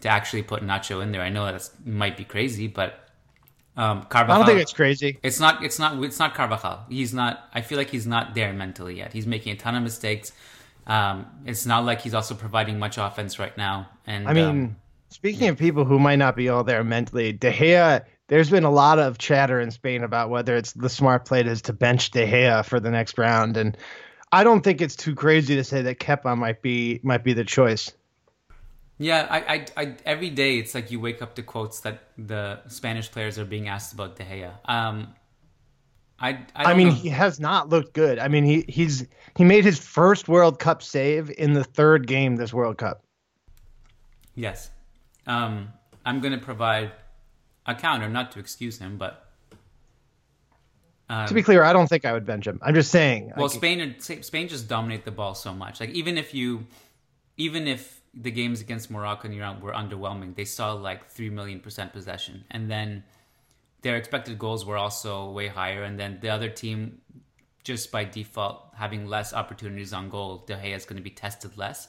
to 0.00 0.08
actually 0.08 0.42
put 0.42 0.62
Nacho 0.62 1.02
in 1.02 1.12
there. 1.12 1.22
I 1.22 1.28
know 1.28 1.44
that 1.46 1.68
might 1.84 2.16
be 2.16 2.24
crazy, 2.24 2.66
but 2.66 3.08
um, 3.76 4.04
Carvajal. 4.04 4.34
I 4.34 4.38
don't 4.38 4.46
think 4.46 4.60
it's 4.60 4.72
crazy. 4.72 5.18
It's 5.22 5.40
not. 5.40 5.64
It's 5.64 5.78
not. 5.78 6.02
It's 6.02 6.18
not 6.18 6.34
Carvajal. 6.34 6.86
He's 6.88 7.12
not. 7.12 7.48
I 7.52 7.60
feel 7.60 7.78
like 7.78 7.90
he's 7.90 8.06
not 8.06 8.34
there 8.34 8.52
mentally 8.52 8.96
yet. 8.96 9.12
He's 9.12 9.26
making 9.26 9.52
a 9.52 9.56
ton 9.56 9.74
of 9.74 9.82
mistakes. 9.82 10.32
Um, 10.86 11.26
it's 11.46 11.66
not 11.66 11.84
like 11.84 12.02
he's 12.02 12.14
also 12.14 12.34
providing 12.34 12.78
much 12.78 12.98
offense 12.98 13.38
right 13.38 13.56
now. 13.56 13.88
And 14.06 14.28
I 14.28 14.32
mean, 14.32 14.44
um, 14.44 14.76
speaking 15.08 15.48
of 15.48 15.58
people 15.58 15.84
who 15.84 15.98
might 15.98 16.16
not 16.16 16.36
be 16.36 16.48
all 16.48 16.64
there 16.64 16.84
mentally, 16.84 17.32
De 17.32 17.52
Gea 17.52 18.04
there's 18.28 18.50
been 18.50 18.64
a 18.64 18.70
lot 18.70 18.98
of 18.98 19.18
chatter 19.18 19.60
in 19.60 19.70
Spain 19.70 20.02
about 20.02 20.30
whether 20.30 20.56
it's 20.56 20.72
the 20.72 20.88
smart 20.88 21.26
play 21.26 21.42
is 21.42 21.62
to 21.62 21.72
bench 21.72 22.10
De 22.10 22.26
Gea 22.26 22.64
for 22.64 22.80
the 22.80 22.90
next 22.90 23.18
round, 23.18 23.56
and 23.56 23.76
I 24.32 24.44
don't 24.44 24.62
think 24.62 24.80
it's 24.80 24.96
too 24.96 25.14
crazy 25.14 25.56
to 25.56 25.64
say 25.64 25.82
that 25.82 25.98
Kepa 25.98 26.36
might 26.36 26.62
be 26.62 27.00
might 27.02 27.22
be 27.22 27.34
the 27.34 27.44
choice. 27.44 27.92
Yeah, 28.96 29.26
I, 29.28 29.38
I, 29.38 29.66
I, 29.76 29.96
every 30.06 30.30
day 30.30 30.58
it's 30.58 30.74
like 30.74 30.92
you 30.92 31.00
wake 31.00 31.20
up 31.20 31.34
to 31.34 31.42
quotes 31.42 31.80
that 31.80 32.04
the 32.16 32.60
Spanish 32.68 33.10
players 33.10 33.40
are 33.40 33.44
being 33.44 33.68
asked 33.68 33.92
about 33.92 34.16
De 34.16 34.24
Gea. 34.24 34.52
Um, 34.66 35.14
I, 36.20 36.30
I, 36.54 36.72
I 36.72 36.74
mean, 36.74 36.88
know. 36.88 36.94
he 36.94 37.08
has 37.08 37.40
not 37.40 37.68
looked 37.68 37.92
good. 37.92 38.18
I 38.18 38.28
mean, 38.28 38.44
he 38.44 38.64
he's 38.68 39.06
he 39.36 39.44
made 39.44 39.64
his 39.64 39.78
first 39.78 40.28
World 40.28 40.58
Cup 40.58 40.82
save 40.82 41.30
in 41.30 41.54
the 41.54 41.64
third 41.64 42.06
game 42.06 42.36
this 42.36 42.52
World 42.52 42.78
Cup. 42.78 43.02
Yes, 44.34 44.70
um, 45.26 45.72
I'm 46.06 46.20
going 46.20 46.32
to 46.32 46.44
provide 46.44 46.92
a 47.66 47.74
counter, 47.74 48.08
not 48.08 48.32
to 48.32 48.38
excuse 48.38 48.78
him, 48.78 48.96
but 48.96 49.24
um, 51.08 51.28
to 51.28 51.34
be 51.34 51.42
clear, 51.42 51.62
I 51.62 51.72
don't 51.72 51.88
think 51.88 52.04
I 52.04 52.12
would 52.12 52.24
bench 52.24 52.46
him. 52.46 52.58
I'm 52.62 52.74
just 52.74 52.90
saying. 52.90 53.32
Well, 53.36 53.48
Spain 53.48 53.96
Spain 53.98 54.48
just 54.48 54.68
dominate 54.68 55.04
the 55.04 55.10
ball 55.10 55.34
so 55.34 55.52
much. 55.52 55.80
Like 55.80 55.90
even 55.90 56.16
if 56.16 56.32
you, 56.32 56.66
even 57.36 57.66
if 57.66 58.00
the 58.14 58.30
games 58.30 58.60
against 58.60 58.90
Morocco 58.90 59.28
and 59.28 59.36
Iran 59.36 59.60
were 59.60 59.72
underwhelming, 59.72 60.34
they 60.34 60.44
saw 60.44 60.72
like 60.72 61.08
three 61.08 61.30
million 61.30 61.60
percent 61.60 61.92
possession, 61.92 62.44
and 62.50 62.70
then 62.70 63.04
their 63.84 63.96
expected 63.96 64.38
goals 64.38 64.64
were 64.64 64.78
also 64.78 65.30
way 65.30 65.46
higher, 65.46 65.82
and 65.84 66.00
then 66.00 66.18
the 66.20 66.30
other 66.30 66.48
team, 66.48 67.02
just 67.62 67.92
by 67.92 68.02
default, 68.04 68.70
having 68.74 69.06
less 69.06 69.34
opportunities 69.34 69.92
on 69.92 70.08
goal, 70.08 70.44
De 70.46 70.54
Gea 70.54 70.74
is 70.74 70.86
going 70.86 70.96
to 70.96 71.02
be 71.02 71.10
tested 71.10 71.56
less. 71.56 71.86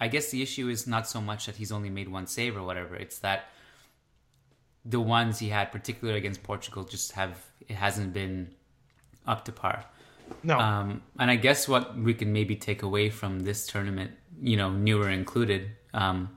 I 0.00 0.08
guess 0.08 0.30
the 0.30 0.42
issue 0.42 0.68
is 0.70 0.86
not 0.86 1.06
so 1.06 1.20
much 1.20 1.46
that 1.46 1.56
he's 1.56 1.70
only 1.70 1.90
made 1.90 2.08
one 2.08 2.26
save 2.26 2.56
or 2.56 2.62
whatever; 2.62 2.96
it's 2.96 3.18
that 3.18 3.50
the 4.84 5.00
ones 5.00 5.38
he 5.38 5.50
had, 5.50 5.70
particularly 5.70 6.18
against 6.18 6.42
Portugal, 6.42 6.82
just 6.82 7.12
have 7.12 7.38
it 7.68 7.74
hasn't 7.74 8.14
been 8.14 8.54
up 9.26 9.44
to 9.44 9.52
par. 9.52 9.84
No. 10.42 10.58
Um, 10.58 11.02
and 11.18 11.30
I 11.30 11.36
guess 11.36 11.68
what 11.68 11.96
we 11.96 12.14
can 12.14 12.32
maybe 12.32 12.56
take 12.56 12.82
away 12.82 13.10
from 13.10 13.40
this 13.40 13.66
tournament, 13.66 14.12
you 14.40 14.56
know, 14.56 14.70
Neuer 14.70 15.10
included, 15.10 15.70
um, 15.92 16.30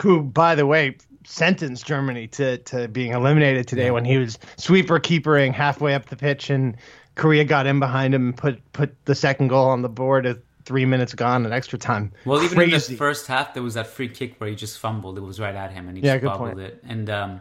who, 0.00 0.22
by 0.22 0.54
the 0.54 0.66
way, 0.66 0.96
sentenced 1.26 1.84
Germany 1.84 2.28
to 2.28 2.58
to 2.58 2.88
being 2.88 3.12
eliminated 3.12 3.66
today 3.68 3.90
when 3.90 4.04
he 4.04 4.16
was 4.16 4.38
sweeper 4.56 4.98
keepering 4.98 5.52
halfway 5.52 5.94
up 5.94 6.06
the 6.06 6.16
pitch 6.16 6.50
and 6.50 6.76
Korea 7.16 7.44
got 7.44 7.66
in 7.66 7.80
behind 7.80 8.14
him 8.14 8.26
and 8.26 8.36
put 8.36 8.72
put 8.72 9.04
the 9.06 9.14
second 9.14 9.48
goal 9.48 9.66
on 9.68 9.82
the 9.82 9.88
board 9.88 10.26
at 10.26 10.38
three 10.64 10.84
minutes 10.84 11.14
gone 11.14 11.46
in 11.46 11.52
extra 11.52 11.78
time. 11.78 12.12
Well, 12.24 12.42
even 12.42 12.60
in 12.60 12.70
the 12.70 12.80
first 12.96 13.26
half, 13.26 13.54
there 13.54 13.62
was 13.62 13.74
that 13.74 13.86
free 13.86 14.08
kick 14.08 14.34
where 14.38 14.50
he 14.50 14.56
just 14.56 14.78
fumbled. 14.78 15.16
It 15.16 15.22
was 15.22 15.40
right 15.40 15.54
at 15.54 15.72
him 15.72 15.88
and 15.88 15.96
he 15.96 16.02
yeah, 16.02 16.18
just 16.18 16.24
bobbled 16.24 16.58
it. 16.58 16.82
And 16.86 17.08
um, 17.08 17.40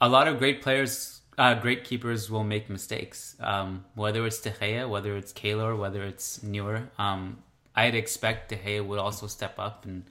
a 0.00 0.08
lot 0.08 0.26
of 0.26 0.38
great 0.38 0.60
players, 0.60 1.20
uh, 1.38 1.54
great 1.54 1.84
keepers 1.84 2.28
will 2.28 2.44
make 2.44 2.68
mistakes. 2.68 3.36
Um, 3.40 3.84
whether 3.94 4.26
it's 4.26 4.40
De 4.40 4.50
Gea, 4.50 4.88
whether 4.88 5.16
it's 5.16 5.32
Keylor, 5.32 5.78
whether 5.78 6.02
it's 6.02 6.42
Neuer. 6.42 6.90
Um, 6.98 7.38
I'd 7.76 7.94
expect 7.94 8.48
De 8.48 8.56
Gea 8.56 8.84
would 8.84 8.98
also 8.98 9.28
step 9.28 9.58
up 9.58 9.84
and 9.84 10.04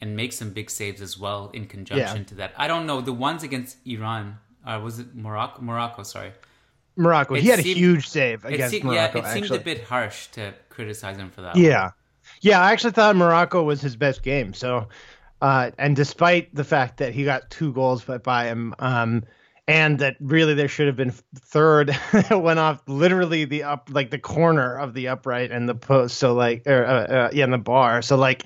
and 0.00 0.16
make 0.16 0.32
some 0.32 0.50
big 0.50 0.70
saves 0.70 1.00
as 1.00 1.18
well 1.18 1.50
in 1.52 1.66
conjunction 1.66 2.18
yeah. 2.18 2.24
to 2.24 2.34
that. 2.36 2.52
I 2.56 2.68
don't 2.68 2.86
know 2.86 3.00
the 3.00 3.12
ones 3.12 3.42
against 3.42 3.76
Iran. 3.86 4.38
Uh, 4.64 4.80
was 4.82 4.98
it 4.98 5.14
Morocco? 5.14 5.62
Morocco, 5.62 6.02
sorry. 6.02 6.32
Morocco. 6.96 7.34
It 7.34 7.42
he 7.42 7.48
had 7.48 7.60
seemed, 7.60 7.76
a 7.76 7.80
huge 7.80 8.08
save 8.08 8.44
against 8.44 8.72
seemed, 8.72 8.84
Morocco. 8.84 9.20
Yeah, 9.20 9.28
it 9.28 9.32
seemed 9.32 9.50
a 9.50 9.62
bit 9.62 9.84
harsh 9.84 10.28
to 10.28 10.54
criticize 10.68 11.16
him 11.16 11.30
for 11.30 11.42
that. 11.42 11.56
Yeah, 11.56 11.84
one. 11.84 11.92
yeah. 12.40 12.60
I 12.60 12.72
actually 12.72 12.92
thought 12.92 13.16
Morocco 13.16 13.62
was 13.62 13.80
his 13.80 13.96
best 13.96 14.22
game. 14.22 14.52
So, 14.54 14.88
uh, 15.40 15.70
and 15.78 15.96
despite 15.96 16.54
the 16.54 16.64
fact 16.64 16.98
that 16.98 17.14
he 17.14 17.24
got 17.24 17.50
two 17.50 17.72
goals 17.72 18.04
by, 18.04 18.18
by 18.18 18.46
him, 18.46 18.74
um, 18.78 19.24
and 19.68 19.98
that 20.00 20.16
really 20.20 20.54
there 20.54 20.68
should 20.68 20.88
have 20.88 20.96
been 20.96 21.12
third 21.36 21.96
went 22.30 22.58
off 22.58 22.82
literally 22.88 23.44
the 23.44 23.62
up 23.62 23.88
like 23.92 24.10
the 24.10 24.18
corner 24.18 24.76
of 24.76 24.94
the 24.94 25.08
upright 25.08 25.50
and 25.50 25.68
the 25.68 25.74
post. 25.74 26.18
So 26.18 26.34
like, 26.34 26.66
or, 26.66 26.84
uh, 26.84 27.04
uh, 27.04 27.30
yeah, 27.32 27.44
and 27.44 27.52
the 27.52 27.58
bar. 27.58 28.02
So 28.02 28.16
like, 28.16 28.44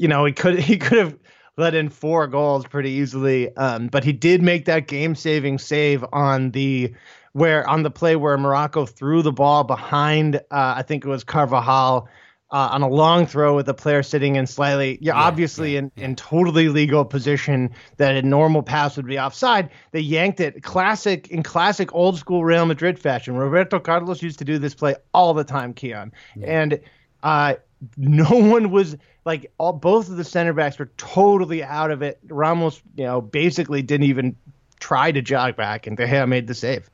you 0.00 0.08
know, 0.08 0.24
he 0.24 0.32
could 0.32 0.58
he 0.70 0.78
could 0.78 0.98
have 0.98 1.18
let 1.56 1.74
in 1.74 1.90
four 1.90 2.26
goals 2.26 2.66
pretty 2.66 2.90
easily. 2.90 3.54
Um, 3.56 3.88
but 3.88 4.02
he 4.02 4.12
did 4.12 4.42
make 4.42 4.64
that 4.64 4.88
game 4.88 5.14
saving 5.14 5.58
save 5.58 6.04
on 6.12 6.52
the 6.52 6.92
where 7.32 7.68
on 7.68 7.82
the 7.82 7.90
play 7.90 8.16
where 8.16 8.36
Morocco 8.38 8.86
threw 8.86 9.22
the 9.22 9.30
ball 9.30 9.62
behind, 9.62 10.36
uh, 10.36 10.74
I 10.76 10.82
think 10.82 11.04
it 11.04 11.08
was 11.08 11.22
Carvajal. 11.22 12.08
Uh, 12.52 12.68
on 12.72 12.82
a 12.82 12.88
long 12.88 13.26
throw 13.26 13.54
with 13.54 13.66
the 13.66 13.74
player 13.74 14.02
sitting 14.02 14.34
in 14.34 14.44
slightly, 14.44 14.98
yeah, 15.00 15.14
yeah 15.14 15.22
obviously 15.22 15.74
yeah, 15.74 15.78
in, 15.78 15.92
yeah. 15.94 16.04
in 16.06 16.16
totally 16.16 16.68
legal 16.68 17.04
position 17.04 17.70
that 17.98 18.16
a 18.16 18.22
normal 18.22 18.60
pass 18.60 18.96
would 18.96 19.06
be 19.06 19.16
offside. 19.16 19.70
They 19.92 20.00
yanked 20.00 20.40
it, 20.40 20.60
classic 20.64 21.28
in 21.28 21.44
classic 21.44 21.94
old 21.94 22.18
school 22.18 22.44
Real 22.44 22.66
Madrid 22.66 22.98
fashion. 22.98 23.36
Roberto 23.36 23.78
Carlos 23.78 24.20
used 24.20 24.40
to 24.40 24.44
do 24.44 24.58
this 24.58 24.74
play 24.74 24.96
all 25.14 25.32
the 25.32 25.44
time, 25.44 25.72
Kiyan, 25.72 26.10
and 26.42 26.80
uh, 27.22 27.54
no 27.96 28.24
one 28.30 28.72
was 28.72 28.96
like 29.24 29.52
all 29.58 29.72
both 29.72 30.08
of 30.08 30.16
the 30.16 30.24
center 30.24 30.52
backs 30.52 30.78
were 30.78 30.90
totally 30.96 31.62
out 31.62 31.90
of 31.90 32.02
it. 32.02 32.18
Ramos, 32.28 32.80
you 32.96 33.04
know, 33.04 33.20
basically 33.20 33.82
didn't 33.82 34.06
even 34.06 34.36
try 34.80 35.12
to 35.12 35.22
jog 35.22 35.56
back, 35.56 35.86
and 35.86 35.96
De 35.96 36.06
Gea 36.06 36.28
made 36.28 36.46
the 36.46 36.54
save. 36.54 36.90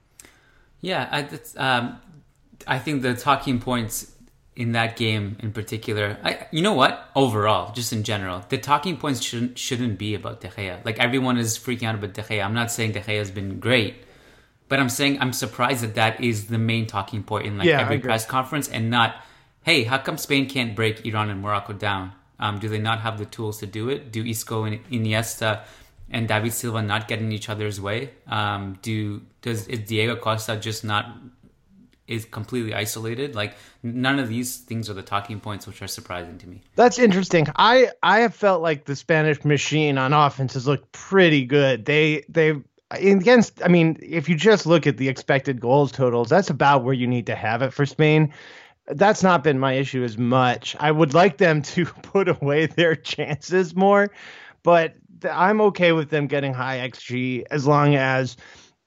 Yeah, 0.80 1.08
I, 1.10 1.58
um, 1.58 2.00
I 2.66 2.78
think 2.78 3.02
the 3.02 3.14
talking 3.14 3.60
points 3.60 4.12
in 4.56 4.72
that 4.72 4.96
game 4.96 5.36
in 5.40 5.52
particular, 5.52 6.18
I, 6.24 6.46
you 6.50 6.62
know 6.62 6.72
what? 6.72 7.10
Overall, 7.14 7.72
just 7.72 7.92
in 7.92 8.02
general, 8.02 8.44
the 8.48 8.58
talking 8.58 8.96
points 8.96 9.22
shouldn't 9.22 9.58
shouldn't 9.58 9.98
be 9.98 10.14
about 10.14 10.40
De 10.40 10.48
Gea. 10.48 10.84
Like 10.84 10.98
everyone 10.98 11.36
is 11.38 11.58
freaking 11.58 11.84
out 11.84 11.94
about 11.94 12.14
De 12.14 12.22
Gea. 12.22 12.44
I'm 12.44 12.54
not 12.54 12.70
saying 12.70 12.92
De 12.92 13.00
Gea 13.00 13.18
has 13.18 13.30
been 13.30 13.60
great, 13.60 13.96
but 14.68 14.80
I'm 14.80 14.88
saying 14.88 15.18
I'm 15.20 15.32
surprised 15.32 15.82
that 15.82 15.94
that 15.94 16.20
is 16.22 16.46
the 16.46 16.58
main 16.58 16.86
talking 16.86 17.22
point 17.22 17.46
in 17.46 17.58
like 17.58 17.68
Yeah, 17.68 17.80
every 17.80 17.98
press 17.98 18.24
conference, 18.26 18.68
and 18.68 18.90
not, 18.90 19.16
hey, 19.66 19.82
how 19.82 19.98
come 19.98 20.16
Spain 20.16 20.48
can't 20.48 20.74
break 20.76 21.04
Iran 21.04 21.28
and 21.28 21.42
Morocco 21.42 21.72
down? 21.72 22.12
Um, 22.38 22.60
do 22.60 22.68
they 22.68 22.78
not 22.78 23.00
have 23.00 23.18
the 23.18 23.26
tools 23.26 23.58
to 23.58 23.66
do 23.66 23.88
it? 23.88 24.12
Do 24.12 24.24
Isco 24.24 24.62
and 24.64 24.82
Iniesta 24.90 25.64
and 26.08 26.28
David 26.28 26.52
Silva 26.52 26.82
not 26.82 27.08
get 27.08 27.18
in 27.18 27.32
each 27.32 27.48
other's 27.48 27.80
way? 27.80 28.10
Um, 28.28 28.78
do 28.80 29.22
does 29.42 29.66
is 29.66 29.80
Diego 29.80 30.16
Costa 30.16 30.56
just 30.56 30.84
not 30.84 31.18
is 32.06 32.24
completely 32.24 32.74
isolated? 32.74 33.34
Like 33.34 33.56
none 33.82 34.20
of 34.20 34.28
these 34.28 34.58
things 34.58 34.88
are 34.88 34.94
the 34.94 35.02
talking 35.02 35.40
points, 35.40 35.66
which 35.66 35.82
are 35.82 35.88
surprising 35.88 36.38
to 36.38 36.46
me. 36.46 36.62
That's 36.76 36.98
interesting. 36.98 37.46
I 37.56 37.90
I 38.02 38.20
have 38.20 38.34
felt 38.34 38.62
like 38.62 38.84
the 38.84 38.94
Spanish 38.94 39.44
machine 39.44 39.98
on 39.98 40.12
offense 40.12 40.54
has 40.54 40.68
looked 40.68 40.92
pretty 40.92 41.44
good. 41.44 41.86
They 41.86 42.24
they 42.28 42.54
against. 42.90 43.64
I 43.64 43.68
mean, 43.68 43.98
if 44.00 44.28
you 44.28 44.36
just 44.36 44.66
look 44.66 44.86
at 44.86 44.98
the 44.98 45.08
expected 45.08 45.58
goals 45.58 45.90
totals, 45.90 46.28
that's 46.28 46.50
about 46.50 46.84
where 46.84 46.94
you 46.94 47.06
need 47.06 47.26
to 47.26 47.34
have 47.34 47.62
it 47.62 47.72
for 47.72 47.86
Spain. 47.86 48.32
That's 48.88 49.22
not 49.22 49.42
been 49.42 49.58
my 49.58 49.72
issue 49.72 50.04
as 50.04 50.16
much. 50.16 50.76
I 50.78 50.92
would 50.92 51.14
like 51.14 51.38
them 51.38 51.62
to 51.62 51.84
put 52.02 52.28
away 52.28 52.66
their 52.66 52.94
chances 52.94 53.74
more, 53.74 54.10
but 54.62 54.94
I'm 55.30 55.60
okay 55.62 55.92
with 55.92 56.10
them 56.10 56.26
getting 56.26 56.52
high 56.52 56.88
xG 56.88 57.44
as 57.50 57.66
long 57.66 57.94
as 57.94 58.36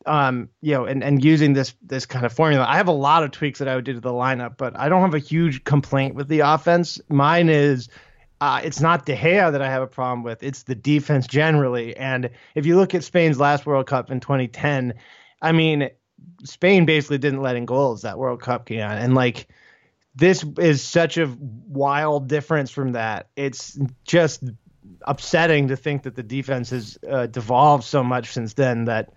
um, 0.05 0.49
you 0.61 0.73
know, 0.73 0.85
and, 0.85 1.03
and 1.03 1.23
using 1.23 1.53
this 1.53 1.75
this 1.81 2.05
kind 2.05 2.25
of 2.25 2.33
formula. 2.33 2.65
I 2.67 2.77
have 2.77 2.87
a 2.87 2.93
lot 2.93 3.23
of 3.23 3.31
tweaks 3.31 3.59
that 3.59 3.67
I 3.67 3.75
would 3.75 3.85
do 3.85 3.93
to 3.93 3.99
the 3.99 4.11
lineup, 4.11 4.57
but 4.57 4.77
I 4.77 4.89
don't 4.89 5.01
have 5.01 5.13
a 5.13 5.19
huge 5.19 5.63
complaint 5.65 6.15
with 6.15 6.29
the 6.29 6.39
offense. 6.39 6.99
Mine 7.09 7.49
is 7.49 7.89
uh, 8.41 8.61
it's 8.63 8.79
not 8.79 9.05
De 9.05 9.15
Gea 9.15 9.51
that 9.51 9.61
I 9.61 9.69
have 9.69 9.81
a 9.81 9.87
problem 9.87 10.23
with. 10.23 10.41
It's 10.41 10.63
the 10.63 10.75
defense 10.75 11.27
generally. 11.27 11.95
And 11.97 12.29
if 12.55 12.65
you 12.65 12.77
look 12.77 12.95
at 12.95 13.03
Spain's 13.03 13.39
last 13.39 13.65
World 13.65 13.87
Cup 13.87 14.09
in 14.09 14.19
2010, 14.19 14.93
I 15.41 15.51
mean, 15.51 15.89
Spain 16.43 16.85
basically 16.85 17.17
didn't 17.17 17.41
let 17.41 17.57
in 17.57 17.65
goals 17.65 18.01
that 18.03 18.17
World 18.17 18.41
Cup, 18.41 18.65
Keon. 18.65 18.97
And 18.97 19.13
like, 19.13 19.49
this 20.19 20.45
is 20.59 20.83
such 20.83 21.17
a 21.17 21.33
wild 21.67 22.27
difference 22.27 22.71
from 22.71 22.91
that. 22.91 23.27
It's 23.35 23.79
just 24.03 24.43
upsetting 25.03 25.69
to 25.69 25.77
think 25.77 26.03
that 26.03 26.15
the 26.15 26.23
defense 26.23 26.69
has 26.71 26.97
uh, 27.09 27.27
devolved 27.27 27.83
so 27.83 28.03
much 28.03 28.31
since 28.31 28.53
then 28.53 28.85
that 28.85 29.13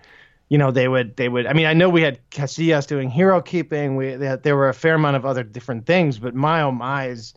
you 0.49 0.59
know 0.59 0.71
they 0.71 0.87
would 0.87 1.17
they 1.17 1.29
would 1.29 1.47
i 1.47 1.55
mean 1.55 1.67
i 1.67 1.73
know 1.73 1.89
we 1.89 2.03
had 2.03 2.19
casillas 2.31 2.87
doing 2.87 3.09
hero 3.09 3.41
keeping. 3.41 3.97
We 3.97 4.17
there 4.17 4.55
were 4.55 4.69
a 4.69 4.75
fair 4.75 4.95
amount 4.95 5.17
of 5.17 5.25
other 5.25 5.43
different 5.43 5.87
things 5.87 6.19
but 6.19 6.35
my 6.35 6.63
oh 6.63 6.73
my 6.73 7.07
is 7.07 7.35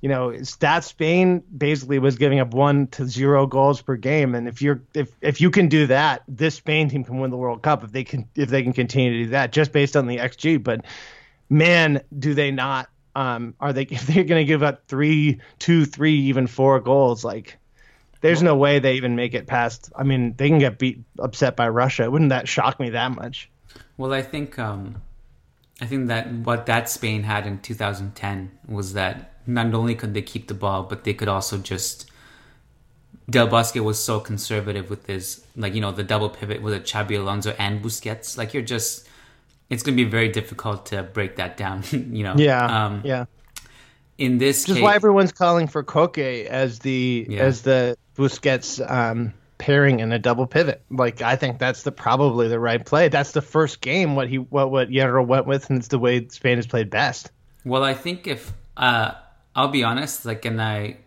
you 0.00 0.08
know 0.08 0.30
it's 0.30 0.56
that 0.56 0.82
spain 0.82 1.42
basically 1.56 1.98
was 1.98 2.16
giving 2.16 2.40
up 2.40 2.52
one 2.52 2.88
to 2.88 3.06
zero 3.06 3.46
goals 3.46 3.80
per 3.82 3.96
game. 3.96 4.34
And 4.34 4.48
if 4.48 4.60
you're 4.60 4.82
if 4.94 5.14
if 5.20 5.40
you 5.40 5.50
can 5.50 5.68
do 5.68 5.86
that 5.86 6.22
this 6.26 6.56
spain 6.56 6.88
team 6.88 7.04
can 7.04 7.18
win 7.18 7.30
the 7.30 7.36
world 7.36 7.62
cup 7.62 7.84
if 7.84 7.92
they 7.92 8.04
can 8.04 8.28
if 8.34 8.48
they 8.48 8.62
can 8.62 8.72
continue 8.72 9.12
to 9.12 9.24
do 9.24 9.30
that 9.30 9.52
just 9.52 9.72
based 9.72 9.96
on 9.96 10.06
the 10.06 10.16
xg 10.16 10.62
but 10.62 10.84
man 11.50 12.00
do 12.18 12.32
they 12.32 12.50
not 12.50 12.88
um 13.14 13.54
are 13.60 13.72
they 13.72 13.82
if 13.90 14.06
they're 14.06 14.24
going 14.24 14.40
to 14.40 14.48
give 14.48 14.62
up 14.62 14.86
three 14.86 15.38
two 15.58 15.84
three 15.84 16.14
even 16.14 16.46
four 16.46 16.80
goals 16.80 17.24
like 17.24 17.58
there's 18.20 18.42
no 18.42 18.54
way 18.54 18.78
they 18.78 18.94
even 18.94 19.16
make 19.16 19.34
it 19.34 19.46
past. 19.46 19.90
I 19.96 20.02
mean, 20.02 20.34
they 20.36 20.48
can 20.48 20.58
get 20.58 20.78
beat 20.78 21.02
upset 21.18 21.56
by 21.56 21.68
Russia. 21.68 22.10
Wouldn't 22.10 22.30
that 22.30 22.48
shock 22.48 22.78
me 22.78 22.90
that 22.90 23.12
much? 23.12 23.50
Well, 23.96 24.12
I 24.12 24.22
think 24.22 24.58
um, 24.58 25.02
I 25.80 25.86
think 25.86 26.08
that 26.08 26.30
what 26.32 26.66
that 26.66 26.88
Spain 26.88 27.22
had 27.22 27.46
in 27.46 27.60
2010 27.60 28.50
was 28.68 28.92
that 28.92 29.32
not 29.46 29.72
only 29.74 29.94
could 29.94 30.14
they 30.14 30.22
keep 30.22 30.48
the 30.48 30.54
ball, 30.54 30.82
but 30.82 31.04
they 31.04 31.14
could 31.14 31.28
also 31.28 31.58
just. 31.58 32.06
Del 33.28 33.46
Bosque 33.46 33.76
was 33.76 34.02
so 34.02 34.18
conservative 34.18 34.90
with 34.90 35.06
his, 35.06 35.44
like 35.54 35.72
you 35.72 35.80
know, 35.80 35.92
the 35.92 36.02
double 36.02 36.28
pivot 36.28 36.62
with 36.62 36.74
a 36.74 36.80
Xabi 36.80 37.16
Alonso 37.16 37.54
and 37.60 37.80
Busquets. 37.80 38.36
Like 38.36 38.52
you're 38.52 38.62
just, 38.62 39.08
it's 39.70 39.82
going 39.82 39.96
to 39.96 40.04
be 40.04 40.10
very 40.10 40.28
difficult 40.28 40.86
to 40.86 41.02
break 41.02 41.36
that 41.36 41.56
down. 41.56 41.82
you 41.90 42.24
know. 42.24 42.34
Yeah, 42.36 42.86
Um, 42.86 43.02
yeah. 43.04 43.24
In 44.18 44.36
this 44.36 44.68
Which 44.68 44.76
is 44.76 44.82
why 44.82 44.94
everyone's 44.96 45.32
calling 45.32 45.66
for 45.66 45.82
Koke 45.82 46.44
as 46.46 46.80
the 46.80 47.26
Yeah. 47.28 47.40
as 47.40 47.62
the 47.62 47.96
Busquets 48.16 48.78
um, 48.90 49.32
pairing 49.56 50.00
in 50.00 50.12
a 50.12 50.18
double 50.18 50.46
pivot. 50.46 50.82
Like 50.90 51.22
I 51.22 51.36
think 51.36 51.58
that's 51.58 51.84
the 51.84 51.92
probably 51.92 52.48
the 52.48 52.60
right 52.60 52.84
play. 52.84 53.08
That's 53.08 53.32
the 53.32 53.40
first 53.40 53.80
game 53.80 54.16
what 54.16 54.28
he 54.28 54.36
what 54.36 54.70
what 54.70 54.90
Hierro 54.90 55.26
went 55.26 55.46
with, 55.46 55.70
and 55.70 55.78
it's 55.78 55.88
the 55.88 55.98
way 55.98 56.28
Spain 56.28 56.56
has 56.58 56.66
played 56.66 56.90
best. 56.90 57.30
Well, 57.64 57.82
I 57.82 57.94
think 57.94 58.26
if 58.26 58.52
uh, 58.76 59.12
I'll 59.54 59.68
be 59.68 59.84
honest, 59.84 60.26
like, 60.26 60.44
and 60.44 60.60
I 60.60 60.98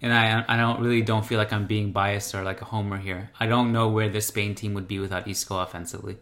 and 0.00 0.12
I 0.12 0.42
I 0.48 0.56
don't 0.56 0.80
really 0.80 1.02
don't 1.02 1.26
feel 1.26 1.36
like 1.38 1.52
I'm 1.52 1.66
being 1.66 1.92
biased 1.92 2.34
or 2.34 2.42
like 2.44 2.62
a 2.62 2.64
homer 2.66 2.96
here. 2.96 3.30
I 3.38 3.46
don't 3.46 3.72
know 3.72 3.88
where 3.88 4.08
the 4.08 4.20
Spain 4.22 4.54
team 4.54 4.72
would 4.72 4.88
be 4.88 4.98
without 4.98 5.28
Isco 5.28 5.58
offensively, 5.60 6.16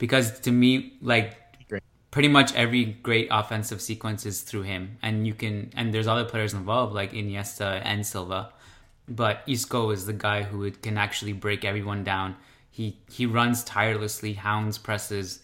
because 0.00 0.40
to 0.40 0.50
me, 0.50 0.94
like, 1.00 1.36
Great. 1.68 1.82
pretty 2.10 2.26
much 2.26 2.52
every 2.54 2.84
great 2.84 3.28
offensive 3.30 3.80
sequence 3.80 4.26
is 4.26 4.40
through 4.40 4.62
him, 4.62 4.98
and 5.02 5.26
you 5.28 5.34
can 5.34 5.70
and 5.76 5.94
there's 5.94 6.08
other 6.08 6.24
players 6.24 6.52
involved 6.52 6.92
like 6.92 7.12
Iniesta 7.12 7.80
and 7.84 8.04
Silva, 8.04 8.52
but 9.06 9.42
Isco 9.46 9.90
is 9.90 10.06
the 10.06 10.12
guy 10.12 10.42
who 10.42 10.68
can 10.72 10.98
actually 10.98 11.34
break 11.34 11.64
everyone 11.64 12.02
down. 12.02 12.34
He 12.70 12.98
he 13.08 13.26
runs 13.26 13.62
tirelessly, 13.62 14.32
hounds 14.32 14.78
presses. 14.78 15.40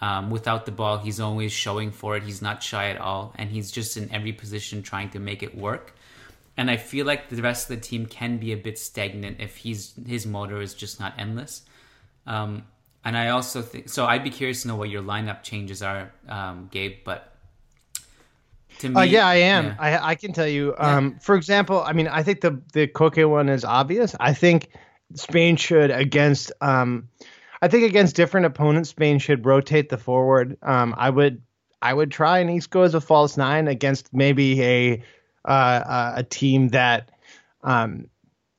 Um, 0.00 0.30
without 0.30 0.64
the 0.64 0.70
ball, 0.70 0.98
he's 0.98 1.18
always 1.18 1.50
showing 1.50 1.90
for 1.90 2.16
it. 2.16 2.22
He's 2.22 2.40
not 2.40 2.62
shy 2.62 2.88
at 2.90 3.00
all, 3.00 3.34
and 3.36 3.50
he's 3.50 3.70
just 3.70 3.96
in 3.96 4.10
every 4.12 4.32
position 4.32 4.82
trying 4.82 5.10
to 5.10 5.18
make 5.18 5.42
it 5.42 5.56
work. 5.56 5.94
And 6.56 6.70
I 6.70 6.76
feel 6.76 7.04
like 7.04 7.28
the 7.28 7.42
rest 7.42 7.68
of 7.68 7.76
the 7.76 7.82
team 7.82 8.06
can 8.06 8.38
be 8.38 8.52
a 8.52 8.56
bit 8.56 8.78
stagnant 8.78 9.36
if 9.40 9.56
he's 9.56 9.94
his 10.06 10.24
motor 10.24 10.60
is 10.60 10.72
just 10.72 10.98
not 11.00 11.14
endless. 11.18 11.62
Um, 12.26 12.64
and 13.08 13.16
I 13.16 13.30
also 13.30 13.62
think 13.62 13.88
so. 13.88 14.04
I'd 14.04 14.22
be 14.22 14.28
curious 14.28 14.60
to 14.62 14.68
know 14.68 14.76
what 14.76 14.90
your 14.90 15.02
lineup 15.02 15.42
changes 15.42 15.82
are, 15.82 16.12
um, 16.28 16.68
Gabe. 16.70 16.98
But 17.04 17.32
to 18.80 18.90
me, 18.90 18.94
Uh, 18.96 19.04
yeah, 19.04 19.26
I 19.26 19.36
am. 19.36 19.64
yeah. 19.64 19.76
I 19.78 20.10
I 20.10 20.14
can 20.14 20.34
tell 20.34 20.46
you. 20.46 20.74
Um, 20.76 21.18
for 21.22 21.34
example, 21.34 21.82
I 21.82 21.94
mean, 21.94 22.06
I 22.06 22.22
think 22.22 22.42
the 22.42 22.60
the 22.74 22.86
Koke 22.86 23.26
one 23.26 23.48
is 23.48 23.64
obvious. 23.64 24.14
I 24.20 24.34
think 24.34 24.68
Spain 25.14 25.56
should 25.56 25.90
against 25.90 26.52
um, 26.60 27.08
I 27.62 27.68
think 27.68 27.84
against 27.84 28.14
different 28.14 28.44
opponents, 28.44 28.90
Spain 28.90 29.18
should 29.18 29.46
rotate 29.46 29.88
the 29.88 29.96
forward. 29.96 30.58
Um, 30.62 30.94
I 30.98 31.08
would 31.08 31.40
I 31.80 31.94
would 31.94 32.10
try 32.10 32.40
an 32.40 32.50
Isco 32.50 32.82
as 32.82 32.94
a 32.94 33.00
false 33.00 33.38
nine 33.38 33.68
against 33.68 34.12
maybe 34.12 34.62
a 34.62 35.02
uh, 35.46 35.80
uh, 35.96 36.12
a 36.16 36.22
team 36.24 36.68
that 36.68 37.10
um, 37.64 38.10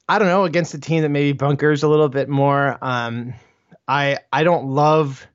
I 0.08 0.18
don't 0.18 0.28
know 0.28 0.46
against 0.46 0.74
a 0.74 0.80
team 0.80 1.04
that 1.04 1.10
maybe 1.10 1.34
bunkers 1.34 1.84
a 1.84 1.88
little 1.88 2.10
bit 2.10 2.30
more. 2.30 2.80
Um, 2.82 3.36
I 3.90 4.20
I 4.32 4.44
don't 4.44 4.68
love. 4.68 5.28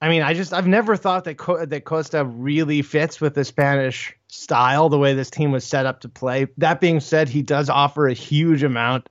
I 0.00 0.08
mean, 0.08 0.22
I 0.22 0.32
just 0.32 0.52
I've 0.52 0.66
never 0.66 0.96
thought 0.96 1.24
that 1.24 1.36
Co- 1.36 1.64
that 1.64 1.84
Costa 1.84 2.24
really 2.24 2.80
fits 2.80 3.20
with 3.20 3.34
the 3.34 3.44
Spanish 3.44 4.16
style, 4.28 4.88
the 4.88 4.98
way 4.98 5.14
this 5.14 5.30
team 5.30 5.52
was 5.52 5.64
set 5.64 5.84
up 5.84 6.00
to 6.00 6.08
play. 6.08 6.48
That 6.56 6.80
being 6.80 7.00
said, 7.00 7.28
he 7.28 7.42
does 7.42 7.68
offer 7.68 8.08
a 8.08 8.14
huge 8.14 8.62
amount 8.62 9.10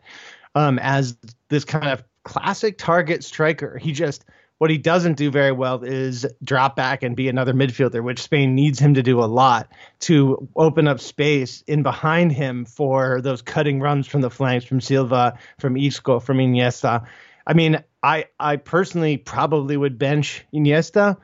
um, 0.56 0.80
as 0.80 1.16
this 1.48 1.64
kind 1.64 1.90
of 1.90 2.04
classic 2.24 2.78
target 2.80 3.24
striker. 3.24 3.78
He 3.78 3.94
just 3.94 4.26
what 4.58 4.70
he 4.70 4.78
doesn't 4.78 5.18
do 5.18 5.32
very 5.32 5.52
well 5.52 5.84
is 5.84 6.26
drop 6.44 6.76
back 6.76 7.02
and 7.04 7.16
be 7.16 7.30
another 7.30 7.54
midfielder, 7.54 8.04
which 8.04 8.22
Spain 8.22 8.54
needs 8.54 8.80
him 8.80 8.96
to 8.96 9.04
do 9.04 9.20
a 9.20 9.26
lot 9.26 9.72
to 10.02 10.48
open 10.56 10.88
up 10.88 11.00
space 11.00 11.64
in 11.68 11.84
behind 11.84 12.32
him 12.32 12.66
for 12.66 13.22
those 13.22 13.42
cutting 13.42 13.80
runs 13.80 14.06
from 14.06 14.22
the 14.22 14.30
flanks 14.30 14.66
from 14.66 14.82
Silva, 14.82 15.38
from 15.60 15.78
Isco, 15.78 16.20
from 16.20 16.38
Iniesta. 16.38 17.08
I 17.46 17.54
mean, 17.54 17.84
I 18.04 18.26
I 18.40 18.58
personally 18.58 19.18
probably 19.18 19.78
would 19.78 19.98
bench 19.98 20.46
Iniesta 20.54 21.18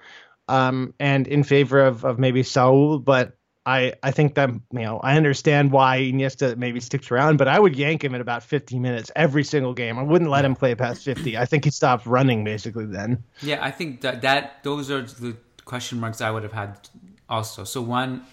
um, 0.48 0.94
and 1.00 1.28
in 1.28 1.44
favor 1.44 1.80
of, 1.80 2.06
of 2.06 2.20
maybe 2.20 2.44
Saul, 2.44 3.00
but 3.00 3.38
I, 3.66 3.94
I 4.02 4.12
think 4.12 4.36
that 4.36 4.50
you 4.50 4.80
know 4.80 5.00
I 5.00 5.18
understand 5.18 5.72
why 5.72 6.00
Iniesta 6.00 6.56
maybe 6.56 6.80
sticks 6.80 7.12
around, 7.12 7.38
but 7.38 7.50
I 7.50 7.60
would 7.60 7.76
yank 7.76 8.04
him 8.04 8.16
at 8.16 8.22
about 8.22 8.44
50 8.44 8.80
minutes 8.80 9.12
every 9.16 9.44
single 9.44 9.74
game. 9.74 10.00
I 10.00 10.04
wouldn't 10.04 10.30
let 10.30 10.46
him 10.46 10.56
play 10.56 10.74
past 10.74 11.04
50. 11.04 11.38
I 11.38 11.46
think 11.46 11.66
he 11.66 11.72
stops 11.72 12.08
running 12.08 12.46
basically 12.46 12.86
then. 12.86 13.24
Yeah, 13.42 13.60
I 13.62 13.72
think 13.72 14.02
that 14.02 14.22
that 14.22 14.64
those 14.64 14.90
are 14.90 15.02
the 15.02 15.36
question 15.66 16.00
marks 16.00 16.22
I 16.22 16.32
would 16.32 16.44
have 16.44 16.54
had 16.54 16.80
also. 17.28 17.66
So 17.66 17.82
one, 17.82 18.26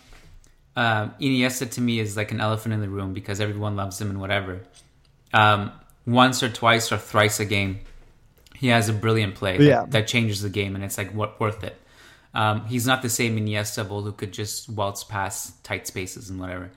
uh, 0.76 1.08
Iniesta 1.20 1.68
to 1.72 1.80
me 1.80 1.98
is 1.98 2.16
like 2.16 2.30
an 2.30 2.40
elephant 2.40 2.72
in 2.72 2.80
the 2.80 2.88
room 2.88 3.12
because 3.12 3.40
everyone 3.40 3.74
loves 3.74 4.00
him 4.00 4.10
and 4.10 4.20
whatever. 4.20 4.60
Um, 5.32 5.72
once 6.06 6.42
or 6.42 6.48
twice 6.48 6.92
or 6.92 6.98
thrice 6.98 7.40
a 7.40 7.44
game, 7.44 7.80
he 8.54 8.68
has 8.68 8.88
a 8.88 8.92
brilliant 8.92 9.34
play 9.34 9.58
that, 9.58 9.64
Yeah. 9.64 9.84
that 9.88 10.06
changes 10.06 10.42
the 10.42 10.50
game, 10.50 10.74
and 10.74 10.84
it's 10.84 10.98
like 10.98 11.12
what 11.12 11.38
worth 11.40 11.64
it. 11.64 11.80
Um, 12.34 12.66
he's 12.66 12.86
not 12.86 13.02
the 13.02 13.08
same 13.08 13.36
Iniesta 13.38 13.86
who 13.86 14.12
could 14.12 14.32
just 14.32 14.68
waltz 14.68 15.04
past 15.04 15.62
tight 15.64 15.86
spaces 15.86 16.30
and 16.30 16.40
whatever. 16.40 16.70